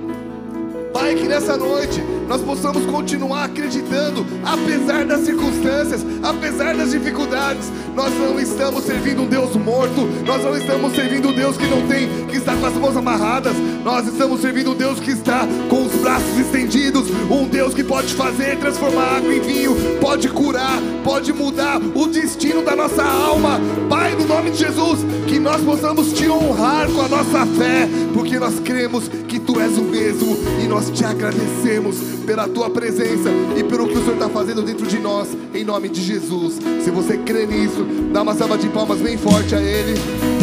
Pai, 0.94 1.16
que 1.16 1.28
nessa 1.28 1.58
noite 1.58 2.00
nós 2.28 2.40
possamos 2.42 2.86
continuar 2.86 3.46
acreditando, 3.46 4.24
apesar 4.44 5.06
das 5.06 5.22
circunstâncias, 5.22 6.06
apesar 6.22 6.76
das 6.76 6.92
dificuldades. 6.92 7.72
Nós 7.96 8.14
não 8.14 8.40
estamos 8.40 8.84
servindo 8.84 9.24
um 9.24 9.28
Deus 9.28 9.56
morto, 9.56 10.02
nós 10.24 10.44
não 10.44 10.56
estamos 10.56 10.94
servindo 10.94 11.30
um 11.30 11.34
Deus 11.34 11.58
que 11.58 11.66
não 11.66 11.88
tem, 11.88 12.28
que 12.28 12.38
está 12.38 12.56
com 12.56 12.66
as 12.68 12.74
mãos 12.74 12.96
amarradas. 12.96 13.56
Nós 13.84 14.08
estamos 14.08 14.40
servindo 14.40 14.72
um 14.72 14.76
Deus 14.76 15.00
que 15.00 15.12
está 15.12 15.48
com 15.68 15.84
os 15.84 15.94
braços 15.94 16.38
estendidos, 16.38 17.10
um 17.30 17.48
Deus 17.48 17.74
que 17.74 17.84
pode 17.84 18.14
fazer, 18.14 18.58
transformar 18.60 19.18
água 19.18 19.34
em 19.34 19.42
vinho, 19.42 19.76
pode 20.00 20.30
curar, 20.30 20.80
pode 21.04 21.34
mudar 21.34 21.82
o 21.82 22.08
destino 22.08 22.53
da 22.62 22.76
nossa 22.76 23.04
alma. 23.04 23.60
Pai, 23.90 24.16
no 24.16 24.26
nome 24.26 24.52
de 24.52 24.58
Jesus, 24.58 25.00
que 25.28 25.40
nós 25.40 25.62
possamos 25.62 26.14
te 26.14 26.30
honrar 26.30 26.90
com 26.92 27.02
a 27.02 27.08
nossa 27.08 27.46
fé, 27.46 27.88
porque 28.14 28.38
nós 28.38 28.60
cremos 28.60 29.08
que 29.08 29.40
tu 29.40 29.60
és 29.60 29.78
o 29.78 29.84
mesmo 29.84 30.38
e 30.64 30.68
nós 30.68 30.90
te 30.90 31.04
agradecemos 31.04 31.98
pela 32.26 32.48
tua 32.48 32.70
presença 32.70 33.30
e 33.58 33.64
pelo 33.64 33.88
que 33.88 33.98
o 33.98 34.02
Senhor 34.02 34.14
está 34.14 34.30
fazendo 34.30 34.62
dentro 34.62 34.86
de 34.86 35.00
nós, 35.00 35.30
em 35.54 35.64
nome 35.64 35.90
de 35.90 36.02
Jesus. 36.02 36.60
Se 36.84 36.92
você 36.92 37.18
crê 37.18 37.46
nisso, 37.46 37.86
dá 38.12 38.22
uma 38.22 38.36
salva 38.36 38.58
de 38.58 38.70
palmas 38.70 39.00
bem 39.00 39.18
forte 39.18 39.56
a 39.56 39.62
Ele. 39.62 40.43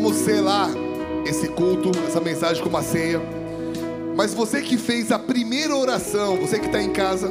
Vamos 0.00 0.16
selar 0.16 0.70
esse 1.26 1.46
culto, 1.48 1.90
essa 2.08 2.20
mensagem 2.20 2.62
com 2.62 2.70
uma 2.70 2.82
ceia. 2.82 3.20
Mas 4.16 4.32
você 4.32 4.62
que 4.62 4.78
fez 4.78 5.12
a 5.12 5.18
primeira 5.18 5.76
oração, 5.76 6.38
você 6.38 6.58
que 6.58 6.66
está 6.66 6.82
em 6.82 6.90
casa, 6.90 7.30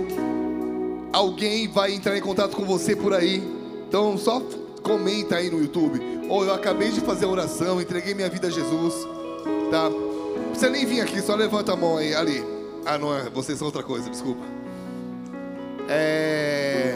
alguém 1.12 1.68
vai 1.68 1.94
entrar 1.94 2.16
em 2.16 2.22
contato 2.22 2.56
com 2.56 2.64
você 2.64 2.96
por 2.96 3.12
aí. 3.12 3.42
Então 3.88 4.16
só 4.20 4.40
comenta 4.84 5.38
aí 5.38 5.50
no 5.50 5.60
YouTube. 5.60 6.00
Ou 6.30 6.42
oh, 6.42 6.46
eu 6.46 6.54
acabei 6.54 6.92
de 6.92 7.02
fazer 7.02 7.26
a 7.26 7.30
oração, 7.30 7.82
entreguei 7.82 8.14
minha 8.14 8.30
vida 8.30 8.48
a 8.48 8.52
Jesus. 8.52 8.94
Tá? 9.72 9.90
Não 9.90 10.50
precisa 10.52 10.70
nem 10.70 10.86
vir 10.86 11.02
aqui, 11.02 11.22
só 11.24 11.34
levanta 11.34 11.74
a 11.74 11.76
mão 11.76 11.98
aí, 11.98 12.14
ali. 12.14 12.44
Ah, 12.86 13.00
não 13.00 13.16
é, 13.16 13.32
vocês 13.32 13.58
são 13.58 13.66
outra 13.66 13.82
coisa, 13.82 14.08
desculpa. 14.12 14.44
É... 15.88 16.94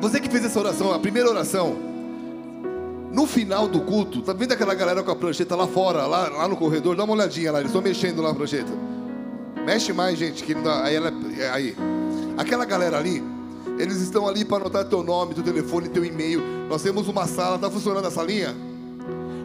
Você 0.00 0.18
que 0.18 0.30
fez 0.30 0.42
essa 0.42 0.58
oração, 0.58 0.90
a 0.90 0.98
primeira 0.98 1.28
oração, 1.28 1.89
no 3.12 3.26
final 3.26 3.66
do 3.66 3.80
culto, 3.80 4.22
tá 4.22 4.32
vendo 4.32 4.52
aquela 4.52 4.74
galera 4.74 5.02
com 5.02 5.10
a 5.10 5.16
prancheta 5.16 5.56
lá 5.56 5.66
fora, 5.66 6.06
lá, 6.06 6.28
lá 6.28 6.48
no 6.48 6.56
corredor? 6.56 6.94
Dá 6.94 7.04
uma 7.04 7.14
olhadinha 7.14 7.50
lá, 7.50 7.58
eles 7.58 7.70
estão 7.70 7.82
mexendo 7.82 8.22
lá 8.22 8.28
na 8.28 8.34
prancheta. 8.34 8.70
Mexe 9.66 9.92
mais, 9.92 10.18
gente, 10.18 10.44
que 10.44 10.54
não 10.54 10.62
dá. 10.62 10.84
Aí 10.84 10.94
ela. 10.94 11.12
Aí. 11.52 11.76
Aquela 12.38 12.64
galera 12.64 12.98
ali, 12.98 13.22
eles 13.78 14.00
estão 14.00 14.26
ali 14.26 14.44
para 14.44 14.58
anotar 14.58 14.84
teu 14.84 15.02
nome, 15.02 15.34
teu 15.34 15.42
telefone, 15.42 15.88
teu 15.88 16.04
e-mail. 16.04 16.40
Nós 16.68 16.82
temos 16.82 17.08
uma 17.08 17.26
sala, 17.26 17.56
está 17.56 17.70
funcionando 17.70 18.06
a 18.06 18.10
salinha? 18.10 18.54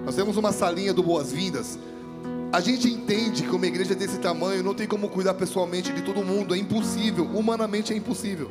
Nós 0.06 0.16
temos 0.16 0.38
uma 0.38 0.52
salinha 0.52 0.94
do 0.94 1.04
Boas-Vindas. 1.04 1.80
A 2.54 2.62
gente 2.62 2.88
entende 2.88 3.44
que 3.44 3.54
uma 3.54 3.66
igreja 3.66 3.96
desse 3.96 4.20
tamanho 4.20 4.64
não 4.64 4.74
tem 4.74 4.88
como 4.88 5.10
cuidar 5.10 5.34
pessoalmente 5.34 5.92
de 5.92 6.02
todo 6.04 6.24
mundo, 6.24 6.54
é 6.54 6.58
impossível, 6.58 7.26
humanamente 7.34 7.92
é 7.92 7.98
impossível. 7.98 8.50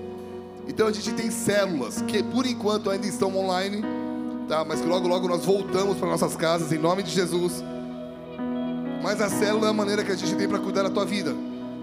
Então 0.68 0.86
a 0.86 0.92
gente 0.92 1.12
tem 1.12 1.30
células 1.30 2.02
que 2.02 2.22
por 2.22 2.44
enquanto 2.44 2.90
ainda 2.90 3.06
estão 3.06 3.34
online, 3.36 3.82
tá? 4.48 4.64
Mas 4.64 4.80
logo 4.80 5.08
logo 5.08 5.28
nós 5.28 5.44
voltamos 5.44 5.96
para 5.98 6.08
nossas 6.08 6.36
casas 6.36 6.72
em 6.72 6.78
nome 6.78 7.02
de 7.02 7.10
Jesus. 7.10 7.62
Mas 9.02 9.20
a 9.20 9.28
célula 9.28 9.66
é 9.66 9.70
a 9.70 9.72
maneira 9.72 10.02
que 10.02 10.12
a 10.12 10.16
gente 10.16 10.34
tem 10.34 10.48
para 10.48 10.58
cuidar 10.58 10.82
da 10.82 10.90
tua 10.90 11.04
vida. 11.04 11.34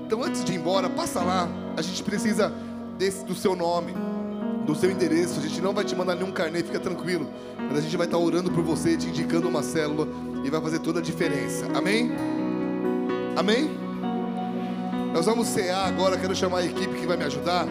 Então 0.06 0.24
antes 0.24 0.44
de 0.44 0.54
ir 0.54 0.56
embora, 0.56 0.90
passa 0.90 1.22
lá. 1.22 1.48
A 1.78 1.82
gente 1.82 2.04
precisa 2.04 2.52
desse, 2.98 3.24
do 3.24 3.36
seu 3.36 3.56
nome, 3.56 3.94
do 4.66 4.76
seu 4.76 4.90
endereço. 4.90 5.40
A 5.40 5.44
gente 5.44 5.62
não 5.62 5.74
vai 5.74 5.86
te 5.86 5.96
mandar 5.96 6.16
nenhum 6.16 6.32
carnê, 6.32 6.64
fica 6.64 6.80
tranquilo. 6.80 7.30
Mas 7.58 7.78
a 7.78 7.82
gente 7.82 7.96
vai 7.96 8.08
estar 8.08 8.18
orando 8.18 8.52
por 8.52 8.64
você, 8.64 8.98
te 8.98 9.08
indicando 9.08 9.48
uma 9.48 9.64
célula 9.64 10.08
e 10.44 10.50
vai 10.50 10.60
fazer 10.60 10.80
toda 10.80 11.00
a 11.00 11.02
diferença. 11.02 11.68
Amém? 11.76 12.12
Amém? 13.36 13.70
Nós 15.14 15.26
vamos 15.26 15.48
cear 15.48 15.88
agora. 15.88 16.18
Quero 16.18 16.36
chamar 16.36 16.60
a 16.60 16.66
equipe 16.66 17.00
que 17.00 17.06
vai 17.06 17.18
me 17.18 17.24
ajudar. 17.26 17.68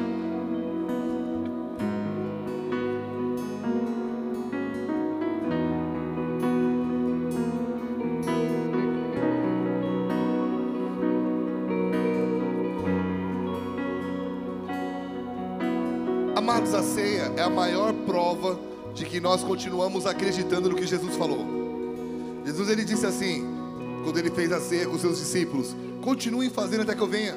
Amados, 16.81 16.81
a 16.81 16.83
ceia 16.83 17.33
é 17.37 17.43
a 17.43 17.51
maior 17.51 17.93
prova 17.93 18.59
de 18.95 19.05
que 19.05 19.21
nós 19.21 19.45
continuamos 19.45 20.07
acreditando 20.07 20.71
no 20.71 20.77
que 20.77 20.87
Jesus 20.87 21.15
falou. 21.15 21.45
Jesus 22.45 22.71
ele 22.71 22.85
disse 22.85 23.05
assim, 23.05 23.47
quando 24.03 24.19
ele 24.19 24.31
fez 24.31 24.51
a 24.51 24.61
ceia 24.61 24.87
com 24.87 24.99
seus 24.99 25.19
discípulos: 25.19 25.77
continuem 26.01 26.49
fazendo 26.49 26.83
até 26.83 26.95
que 26.95 27.03
eu 27.03 27.07
venha. 27.07 27.37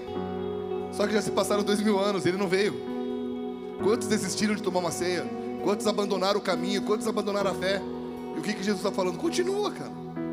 Só 0.94 1.06
que 1.06 1.14
já 1.14 1.22
se 1.22 1.32
passaram 1.32 1.62
dois 1.62 1.82
mil 1.82 2.00
anos, 2.00 2.26
ele 2.26 2.38
não 2.38 2.48
veio. 2.48 2.74
Quantos 3.84 4.08
desistiram 4.08 4.56
de 4.56 4.64
tomar 4.64 4.80
uma 4.80 4.92
ceia? 4.92 5.26
Quantos 5.62 5.86
abandonaram 5.88 6.40
o 6.40 6.42
caminho? 6.42 6.82
Quantos 6.84 7.08
abandonaram 7.08 7.52
a 7.52 7.54
fé? 7.54 7.82
E 8.36 8.40
o 8.40 8.42
que, 8.42 8.54
que 8.54 8.64
Jesus 8.64 8.78
está 8.78 8.92
falando? 8.92 9.18
Continua, 9.18 9.72
cara. 9.72 9.92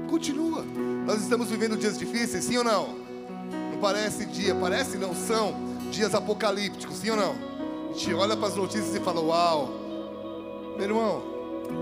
Continua. 0.08 0.64
Nós 1.04 1.20
estamos 1.20 1.48
vivendo 1.48 1.76
dias 1.76 1.98
difíceis, 1.98 2.44
sim 2.44 2.56
ou 2.58 2.64
não? 2.64 2.94
Não 3.72 3.80
parece 3.80 4.24
dia, 4.26 4.54
parece 4.54 4.96
não, 4.96 5.14
são 5.14 5.54
dias 5.90 6.14
apocalípticos, 6.14 6.98
sim 6.98 7.11
ou 7.11 7.16
não? 7.16 7.49
Olha 8.09 8.34
para 8.34 8.48
as 8.48 8.57
notícias 8.57 8.94
e 8.94 9.01
fala: 9.01 9.20
Uau, 9.20 9.68
meu 10.74 10.84
irmão, 10.84 11.22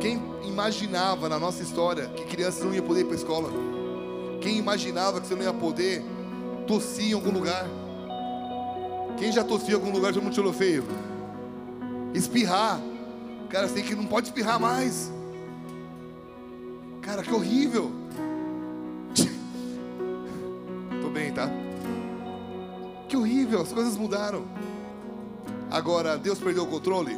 quem 0.01 0.21
imaginava 0.43 1.29
na 1.29 1.39
nossa 1.39 1.62
história 1.62 2.09
que 2.09 2.25
crianças 2.25 2.64
não 2.64 2.75
iam 2.75 2.85
poder 2.85 3.03
ir 3.03 3.05
para 3.05 3.14
a 3.14 3.16
escola? 3.16 3.51
Quem 4.41 4.59
imaginava 4.59 5.21
que 5.21 5.29
você 5.29 5.37
não 5.37 5.45
ia 5.45 5.53
poder 5.53 6.05
tossir 6.66 7.11
em 7.11 7.12
algum 7.12 7.31
lugar? 7.31 7.66
Quem 9.16 9.31
já 9.31 9.45
tossiu 9.45 9.71
em 9.71 9.75
algum 9.81 9.93
lugar 9.93 10.12
de 10.12 10.19
um 10.19 10.29
tirou 10.29 10.53
feio? 10.53 10.85
Espirrar. 12.12 12.81
Cara, 13.49 13.69
você 13.69 13.75
tem 13.75 13.85
que 13.85 13.95
não 13.95 14.07
pode 14.07 14.27
espirrar 14.27 14.59
mais. 14.59 15.12
Cara, 17.01 17.23
que 17.23 17.33
horrível. 17.33 17.93
Tô 21.01 21.09
bem, 21.11 21.33
tá? 21.33 21.49
Que 23.09 23.16
horrível, 23.16 23.62
as 23.62 23.73
coisas 23.73 23.97
mudaram. 23.97 24.45
Agora, 25.71 26.16
Deus 26.16 26.39
perdeu 26.39 26.64
o 26.64 26.66
controle? 26.66 27.16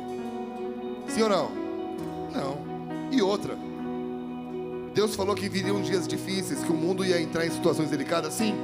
Sim 1.09 1.22
ou 1.22 1.28
não? 1.28 1.51
Não. 2.32 2.59
E 3.12 3.22
outra? 3.22 3.57
Deus 4.94 5.14
falou 5.14 5.34
que 5.34 5.48
viriam 5.48 5.80
dias 5.80 6.07
difíceis, 6.07 6.62
que 6.62 6.72
o 6.72 6.74
mundo 6.74 7.05
ia 7.05 7.20
entrar 7.20 7.46
em 7.46 7.51
situações 7.51 7.90
delicadas? 7.90 8.34
Sim. 8.34 8.55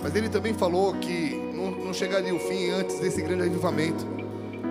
Mas 0.00 0.14
Ele 0.14 0.28
também 0.28 0.54
falou 0.54 0.94
que 0.94 1.34
não, 1.52 1.86
não 1.86 1.92
chegaria 1.92 2.34
o 2.34 2.38
fim 2.38 2.70
antes 2.70 3.00
desse 3.00 3.20
grande 3.20 3.42
avivamento. 3.44 4.06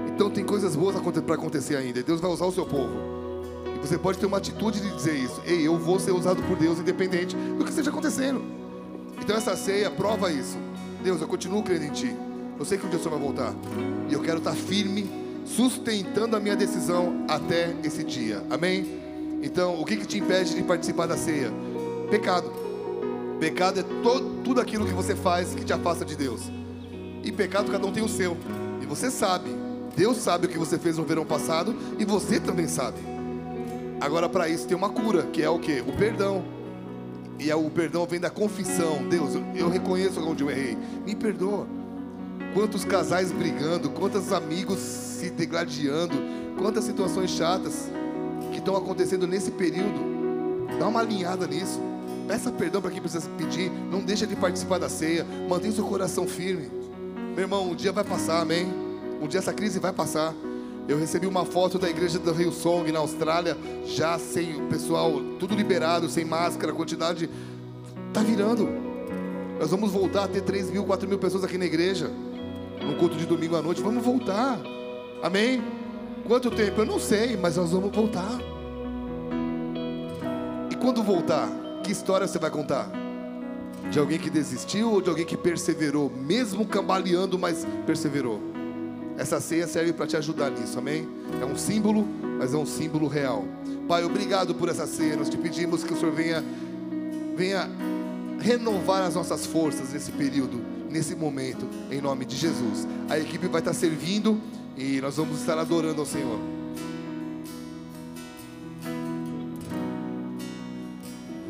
Então 0.08 0.30
tem 0.30 0.46
coisas 0.46 0.76
boas 0.76 0.96
para 0.96 1.36
acontecer 1.36 1.76
ainda. 1.76 2.02
Deus 2.02 2.22
vai 2.22 2.32
usar 2.32 2.46
o 2.46 2.52
seu 2.52 2.66
povo. 2.66 2.94
E 3.76 3.86
você 3.86 3.98
pode 3.98 4.18
ter 4.18 4.26
uma 4.26 4.38
atitude 4.38 4.80
de 4.80 4.96
dizer 4.96 5.16
isso. 5.16 5.42
Ei, 5.46 5.68
eu 5.68 5.78
vou 5.78 6.00
ser 6.00 6.12
usado 6.12 6.42
por 6.44 6.58
Deus 6.58 6.80
independente 6.80 7.36
do 7.36 7.64
que 7.64 7.70
esteja 7.70 7.90
acontecendo. 7.90 8.44
Então 9.22 9.36
essa 9.36 9.56
ceia 9.56 9.92
prova 9.92 10.32
isso. 10.32 10.58
Deus, 11.04 11.22
eu 11.22 11.28
continuo 11.28 11.62
crendo 11.62 11.86
em 11.86 11.92
Ti. 11.92 12.16
Eu 12.60 12.66
sei 12.66 12.78
que 12.78 12.86
um 12.86 12.90
dia 12.90 12.98
o 12.98 13.02
Senhor 13.02 13.18
vai 13.18 13.24
voltar. 13.24 13.54
E 14.10 14.14
eu 14.14 14.22
quero 14.22 14.40
estar 14.40 14.54
firme, 14.54 15.10
sustentando 15.46 16.36
a 16.36 16.40
minha 16.40 16.56
decisão 16.56 17.26
até 17.28 17.76
esse 17.84 18.04
dia. 18.04 18.44
Amém? 18.50 19.00
Então, 19.44 19.80
o 19.80 19.86
que, 19.86 19.98
que 19.98 20.06
te 20.06 20.18
impede 20.18 20.56
de 20.56 20.64
participar 20.64 21.06
da 21.06 21.16
ceia? 21.16 21.52
Pecado. 22.10 22.52
Pecado 23.40 23.80
é 23.80 23.84
todo, 24.02 24.42
tudo 24.44 24.60
aquilo 24.60 24.86
que 24.86 24.94
você 24.94 25.16
faz 25.16 25.54
que 25.54 25.64
te 25.64 25.72
afasta 25.72 26.04
de 26.04 26.16
Deus. 26.16 26.42
E 27.24 27.32
pecado, 27.32 27.72
cada 27.72 27.86
um 27.86 27.92
tem 27.92 28.04
o 28.04 28.10
seu. 28.10 28.36
E 28.82 28.86
você 28.86 29.12
sabe. 29.12 29.50
Deus 29.96 30.18
sabe 30.18 30.48
o 30.48 30.50
que 30.50 30.58
você 30.58 30.80
fez 30.80 30.98
no 30.98 31.04
verão 31.04 31.26
passado 31.26 31.76
e 32.00 32.06
você 32.06 32.40
também 32.40 32.68
sabe. 32.68 32.98
Agora, 34.00 34.28
para 34.28 34.48
isso, 34.48 34.68
tem 34.68 34.78
uma 34.78 34.90
cura, 34.90 35.24
que 35.24 35.42
é 35.44 35.50
o 35.50 35.60
que? 35.60 35.82
O 35.82 35.96
perdão. 35.96 36.44
E 37.40 37.52
é 37.52 37.56
o 37.56 37.70
perdão 37.70 38.06
vem 38.06 38.20
da 38.20 38.30
confissão. 38.30 39.08
Deus, 39.08 39.36
eu, 39.36 39.44
eu 39.56 39.70
reconheço 39.70 40.20
onde 40.22 40.44
eu 40.44 40.50
errei. 40.50 40.78
Me 41.06 41.16
perdoa. 41.16 41.68
Quantos 42.54 42.84
casais 42.84 43.32
brigando, 43.32 43.90
quantos 43.90 44.32
amigos 44.32 44.80
se 44.80 45.30
degladiando, 45.30 46.16
quantas 46.58 46.84
situações 46.84 47.32
chatas 47.32 47.90
que 48.52 48.60
estão 48.60 48.76
acontecendo 48.76 49.28
nesse 49.28 49.52
período. 49.52 50.18
Dá 50.80 50.88
uma 50.88 51.00
alinhada 51.00 51.48
nisso. 51.48 51.80
Peça 52.28 52.52
perdão 52.52 52.82
para 52.82 52.92
quem 52.92 53.02
precisa 53.02 53.30
pedir. 53.38 53.72
Não 53.92 54.02
deixa 54.02 54.28
de 54.28 54.36
participar 54.36 54.80
da 54.80 54.90
ceia. 54.90 55.26
Mantenha 55.50 55.74
seu 55.74 55.86
coração 55.86 56.28
firme. 56.28 56.70
Meu 57.36 57.44
irmão, 57.44 57.70
um 57.70 57.76
dia 57.76 57.92
vai 57.92 58.04
passar, 58.04 58.42
amém? 58.42 58.68
Um 59.22 59.28
dia 59.28 59.40
essa 59.40 59.54
crise 59.54 59.80
vai 59.80 59.94
passar. 59.94 60.34
Eu 60.88 60.98
recebi 60.98 61.28
uma 61.28 61.46
foto 61.46 61.78
da 61.78 61.90
igreja 61.90 62.18
do 62.18 62.32
Rio 62.32 62.52
Song 62.52 62.90
na 62.92 63.00
Austrália, 63.00 63.58
já 63.86 64.18
sem 64.18 64.56
o 64.56 64.68
pessoal, 64.68 65.12
tudo 65.38 65.54
liberado, 65.54 66.10
sem 66.10 66.24
máscara, 66.24 66.72
quantidade. 66.72 67.30
Tá 68.14 68.22
virando. 68.22 68.70
Nós 69.60 69.70
vamos 69.70 69.92
voltar 69.92 70.24
a 70.24 70.28
ter 70.28 70.42
3 70.42 70.72
mil, 70.72 70.86
4 70.86 71.08
mil 71.08 71.18
pessoas 71.18 71.44
aqui 71.44 71.58
na 71.58 71.66
igreja 71.66 72.10
no 72.86 72.96
culto 72.96 73.16
de 73.16 73.26
domingo 73.26 73.56
à 73.56 73.62
noite. 73.62 73.82
Vamos 73.82 74.04
voltar. 74.04 74.60
Amém? 75.22 75.62
Quanto 76.26 76.52
tempo? 76.52 76.82
Eu 76.82 76.86
não 76.86 77.00
sei, 77.00 77.38
mas 77.38 77.56
nós 77.58 77.72
vamos 77.72 77.96
voltar. 77.96 78.38
E 80.70 80.76
quando 80.76 81.02
voltar, 81.02 81.50
que 81.84 81.92
história 81.92 82.28
você 82.28 82.38
vai 82.38 82.52
contar? 82.52 82.90
De 83.90 84.00
alguém 84.00 84.20
que 84.20 84.30
desistiu 84.30 84.92
ou 84.92 85.02
de 85.02 85.10
alguém 85.10 85.26
que 85.26 85.38
perseverou, 85.38 86.10
mesmo 86.10 86.66
cambaleando, 86.66 87.40
mas 87.40 87.66
perseverou? 87.86 88.42
Essa 89.18 89.40
ceia 89.40 89.66
serve 89.66 89.94
para 89.94 90.06
te 90.06 90.18
ajudar 90.18 90.52
nisso, 90.52 90.78
amém? 90.78 91.08
É 91.42 91.46
um 91.46 91.56
símbolo, 91.56 92.06
mas 92.38 92.54
é 92.54 92.58
um 92.58 92.66
símbolo 92.66 93.08
real. 93.08 93.46
Pai, 93.88 94.04
obrigado 94.04 94.54
por 94.54 94.70
essa 94.70 94.86
ceia. 94.86 95.16
Nós 95.16 95.30
te 95.30 95.38
pedimos 95.38 95.84
que 95.84 95.94
o 95.94 95.98
Senhor 95.98 96.14
venha, 96.14 96.44
venha 97.36 97.70
renovar 98.40 99.02
as 99.04 99.16
nossas 99.16 99.46
forças 99.46 99.94
nesse 99.94 100.12
período 100.12 100.77
nesse 100.90 101.16
momento, 101.16 101.68
em 101.92 102.02
nome 102.02 102.26
de 102.26 102.36
Jesus. 102.36 102.88
A 103.10 103.18
equipe 103.18 103.48
vai 103.48 103.62
estar 103.62 103.74
servindo 103.74 104.40
e 104.76 105.00
nós 105.02 105.18
vamos 105.18 105.40
estar 105.40 105.58
adorando 105.58 106.02
ao 106.02 106.06
Senhor. 106.06 106.40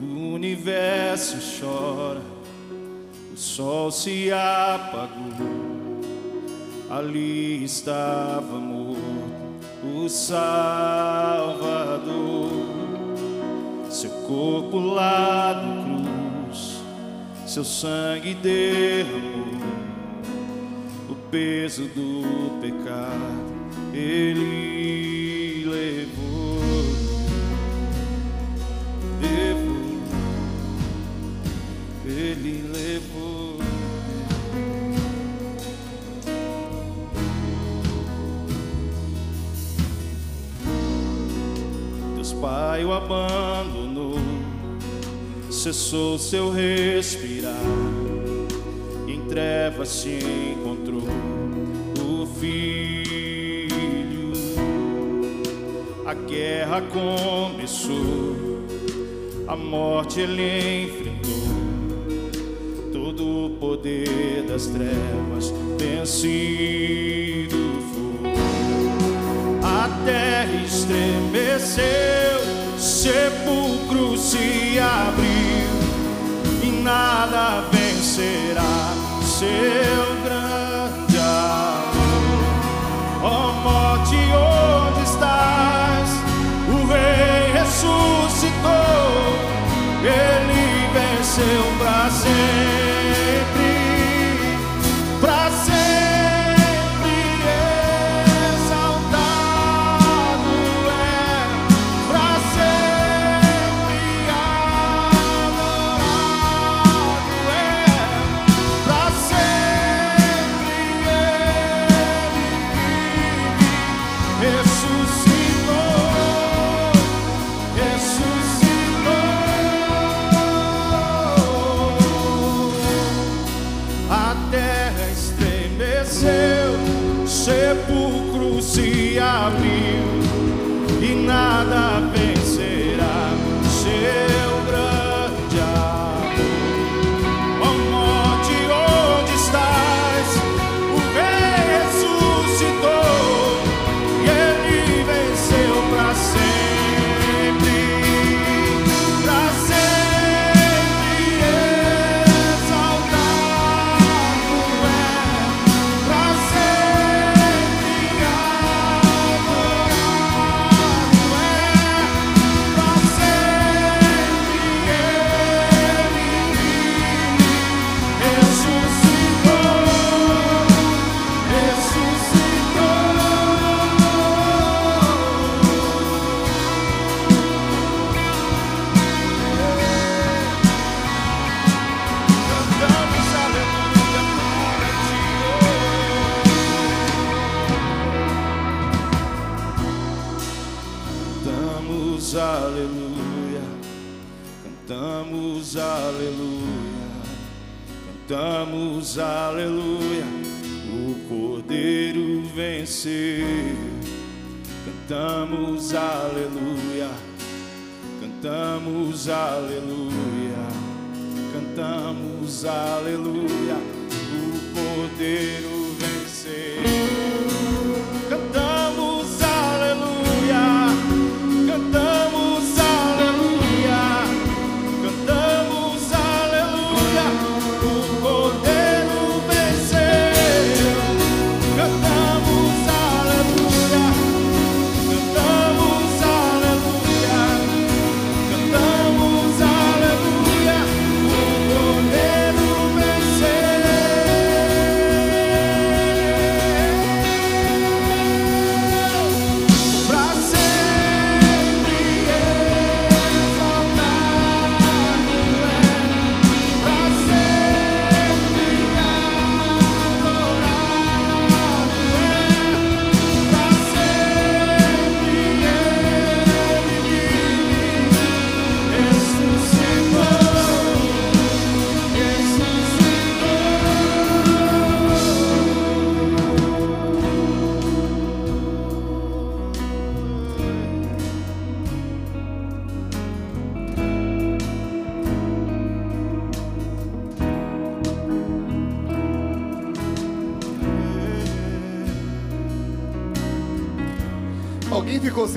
O 0.01 0.33
universo 0.33 1.37
chora, 1.59 2.21
o 3.33 3.37
sol 3.37 3.91
se 3.91 4.31
apagou. 4.31 5.67
Ali 6.89 7.65
estava 7.65 8.57
morto 8.59 9.37
o 9.83 10.09
Salvador, 10.09 10.41
seu 13.89 14.09
corpo 14.27 14.79
lá 14.79 15.53
no 15.53 15.97
cruz, 15.97 16.06
seu 17.57 17.65
sangue 17.65 18.35
derramou 18.35 19.47
o 21.09 21.15
peso 21.31 21.87
do 21.87 22.59
pecado. 22.61 23.57
Ele 23.91 25.65
levou, 25.65 26.59
levou, 29.19 30.03
ele 32.05 32.63
levou. 32.71 33.57
Deus 42.13 42.33
Pai 42.33 42.85
o 42.85 42.93
abandonou, 42.93 43.86
cessou 45.67 46.17
seu 46.17 46.49
respirar, 46.49 47.61
em 49.05 49.19
trevas 49.27 49.89
se 49.89 50.17
encontrou 50.53 51.03
o 51.99 52.25
Filho. 52.39 53.67
A 56.05 56.13
guerra 56.13 56.81
começou, 56.83 58.63
a 59.45 59.57
morte 59.57 60.21
ele 60.21 60.85
enfrentou, 60.85 61.33
todo 62.93 63.47
o 63.47 63.49
poder 63.59 64.43
das 64.47 64.67
trevas 64.67 65.53
vencido 65.77 67.57
foi. 67.91 68.31
A 69.63 69.89
terra 70.05 70.63
estremeceu, 70.63 71.83
sepulcro 73.07 74.17
se 74.17 74.77
abriu 74.79 75.69
e 76.61 76.81
nada 76.83 77.63
vencerá. 77.71 78.93
Seu 79.23 80.26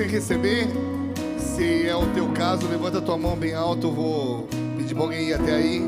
Sem 0.01 0.09
receber? 0.09 0.67
Se 1.37 1.87
é 1.87 1.95
o 1.95 2.07
teu 2.15 2.27
caso, 2.29 2.67
levanta 2.67 2.99
tua 2.99 3.19
mão 3.19 3.37
bem 3.37 3.53
alto. 3.53 3.85
Eu 3.85 3.91
vou 3.93 4.47
pedir 4.75 4.95
pra 4.95 5.03
alguém 5.03 5.27
ir 5.27 5.33
até 5.35 5.53
aí. 5.53 5.79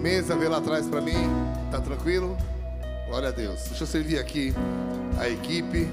Mesa, 0.00 0.34
vê 0.34 0.48
lá 0.48 0.56
atrás 0.56 0.86
pra 0.86 1.02
mim. 1.02 1.28
Tá 1.70 1.82
tranquilo? 1.82 2.38
Glória 3.08 3.28
a 3.28 3.30
Deus. 3.30 3.64
Deixa 3.68 3.82
eu 3.82 3.86
servir 3.86 4.18
aqui 4.18 4.54
a 5.18 5.28
equipe. 5.28 5.86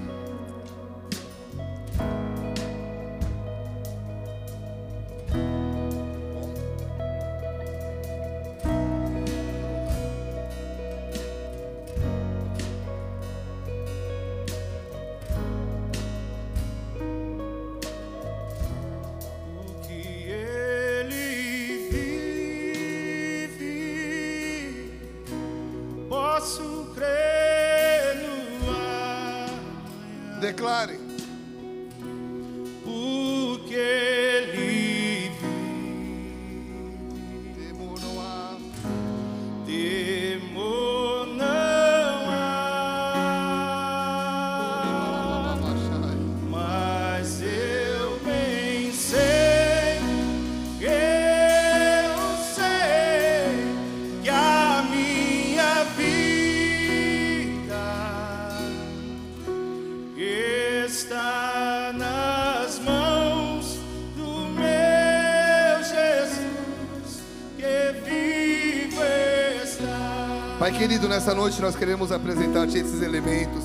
Pai 70.67 70.77
querido, 70.77 71.07
nessa 71.07 71.33
noite 71.33 71.61
nós 71.61 71.77
queremos 71.77 72.11
apresentar-te 72.11 72.77
esses 72.77 73.01
elementos. 73.01 73.63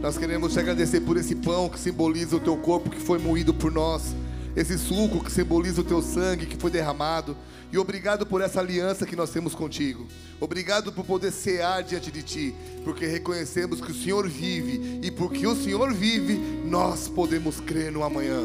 Nós 0.00 0.16
queremos 0.16 0.54
te 0.54 0.58
agradecer 0.58 1.02
por 1.02 1.18
esse 1.18 1.34
pão 1.34 1.68
que 1.68 1.78
simboliza 1.78 2.36
o 2.36 2.40
teu 2.40 2.56
corpo 2.56 2.88
que 2.88 2.98
foi 2.98 3.18
moído 3.18 3.52
por 3.52 3.70
nós. 3.70 4.16
Esse 4.56 4.78
suco 4.78 5.22
que 5.22 5.30
simboliza 5.30 5.82
o 5.82 5.84
teu 5.84 6.00
sangue 6.00 6.46
que 6.46 6.56
foi 6.56 6.70
derramado. 6.70 7.36
E 7.70 7.76
obrigado 7.76 8.24
por 8.24 8.40
essa 8.40 8.60
aliança 8.60 9.04
que 9.04 9.14
nós 9.14 9.28
temos 9.28 9.54
contigo. 9.54 10.06
Obrigado 10.40 10.90
por 10.90 11.04
poder 11.04 11.32
cear 11.32 11.82
diante 11.82 12.10
de 12.10 12.22
ti. 12.22 12.54
Porque 12.82 13.04
reconhecemos 13.04 13.82
que 13.82 13.92
o 13.92 13.94
Senhor 13.94 14.26
vive. 14.26 15.00
E 15.02 15.10
porque 15.10 15.46
o 15.46 15.54
Senhor 15.54 15.92
vive, 15.92 16.40
nós 16.64 17.08
podemos 17.08 17.60
crer 17.60 17.92
no 17.92 18.02
amanhã. 18.02 18.40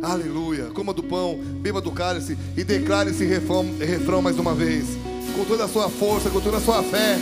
Aleluia. 0.00 0.66
Coma 0.66 0.94
do 0.94 1.02
pão, 1.02 1.36
beba 1.60 1.80
do 1.80 1.90
cálice 1.90 2.38
e 2.56 2.62
declare 2.62 3.10
esse 3.10 3.24
refrão, 3.24 3.66
refrão 3.80 4.22
mais 4.22 4.38
uma 4.38 4.54
vez. 4.54 4.86
Com 5.34 5.44
toda 5.44 5.64
a 5.64 5.68
sua 5.68 5.88
força, 5.88 6.30
com 6.30 6.40
toda 6.40 6.58
a 6.58 6.60
sua 6.60 6.82
fé. 6.82 7.18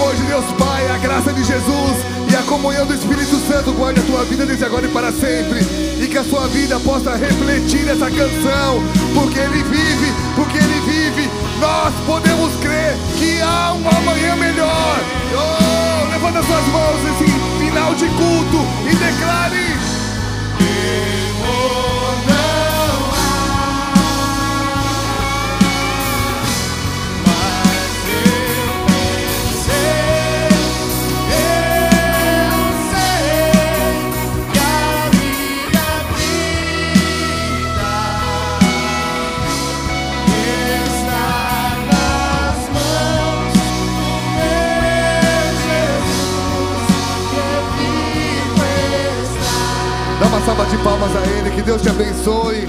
Amor 0.00 0.14
de 0.14 0.22
Deus 0.22 0.46
Pai, 0.52 0.88
a 0.88 0.96
graça 0.96 1.30
de 1.30 1.44
Jesus 1.44 1.96
e 2.30 2.34
a 2.34 2.42
comunhão 2.44 2.86
do 2.86 2.94
Espírito 2.94 3.36
Santo 3.46 3.70
guarde 3.72 4.00
a 4.00 4.02
tua 4.04 4.24
vida 4.24 4.46
desde 4.46 4.64
agora 4.64 4.86
e 4.86 4.88
para 4.88 5.12
sempre. 5.12 5.60
E 6.00 6.08
que 6.08 6.16
a 6.16 6.24
sua 6.24 6.48
vida 6.48 6.80
possa 6.80 7.16
refletir 7.16 7.86
essa 7.86 8.10
canção. 8.10 8.82
Porque 9.14 9.38
Ele 9.38 9.62
vive, 9.62 10.12
porque 10.34 10.56
Ele 10.56 10.80
vive. 10.80 11.28
Nós 11.60 11.92
podemos 12.06 12.50
crer 12.62 12.96
que 13.18 13.42
há 13.42 13.74
um 13.74 13.86
amanhã 13.88 14.36
melhor. 14.36 14.96
Oh, 15.34 16.10
levanta 16.10 16.42
suas 16.44 16.66
mãos 16.68 17.02
nesse 17.04 17.30
final 17.62 17.94
de 17.94 18.06
culto 18.06 18.66
e 18.90 18.96
declare. 18.96 19.79
Salva 50.50 50.66
de 50.66 50.78
palmas 50.78 51.10
a 51.14 51.20
Ele, 51.26 51.50
que 51.50 51.62
Deus 51.62 51.80
te 51.80 51.88
abençoe. 51.88 52.66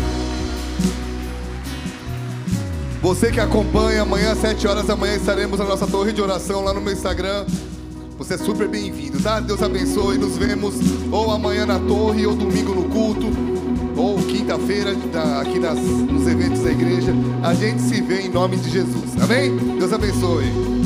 Você 3.01 3.31
que 3.31 3.39
acompanha, 3.39 4.03
amanhã 4.03 4.33
às 4.33 4.37
7 4.37 4.67
horas 4.67 4.85
da 4.85 4.95
manhã 4.95 5.15
estaremos 5.15 5.57
na 5.57 5.65
nossa 5.65 5.87
torre 5.87 6.13
de 6.13 6.21
oração 6.21 6.63
lá 6.63 6.75
no 6.75 6.79
meu 6.79 6.93
Instagram. 6.93 7.43
Você 8.19 8.35
é 8.35 8.37
super 8.37 8.67
bem-vindo, 8.67 9.19
tá? 9.19 9.39
Deus 9.39 9.63
abençoe. 9.63 10.19
Nos 10.19 10.37
vemos 10.37 10.75
ou 11.11 11.31
amanhã 11.31 11.65
na 11.65 11.79
torre, 11.79 12.27
ou 12.27 12.35
domingo 12.35 12.75
no 12.75 12.83
culto, 12.83 13.27
ou 13.97 14.19
quinta-feira 14.19 14.91
aqui 15.41 15.57
nas, 15.57 15.79
nos 15.79 16.27
eventos 16.27 16.61
da 16.61 16.69
igreja. 16.69 17.11
A 17.41 17.55
gente 17.55 17.81
se 17.81 17.99
vê 17.99 18.21
em 18.21 18.29
nome 18.29 18.57
de 18.57 18.69
Jesus. 18.69 19.19
Amém? 19.19 19.57
Deus 19.79 19.91
abençoe. 19.91 20.80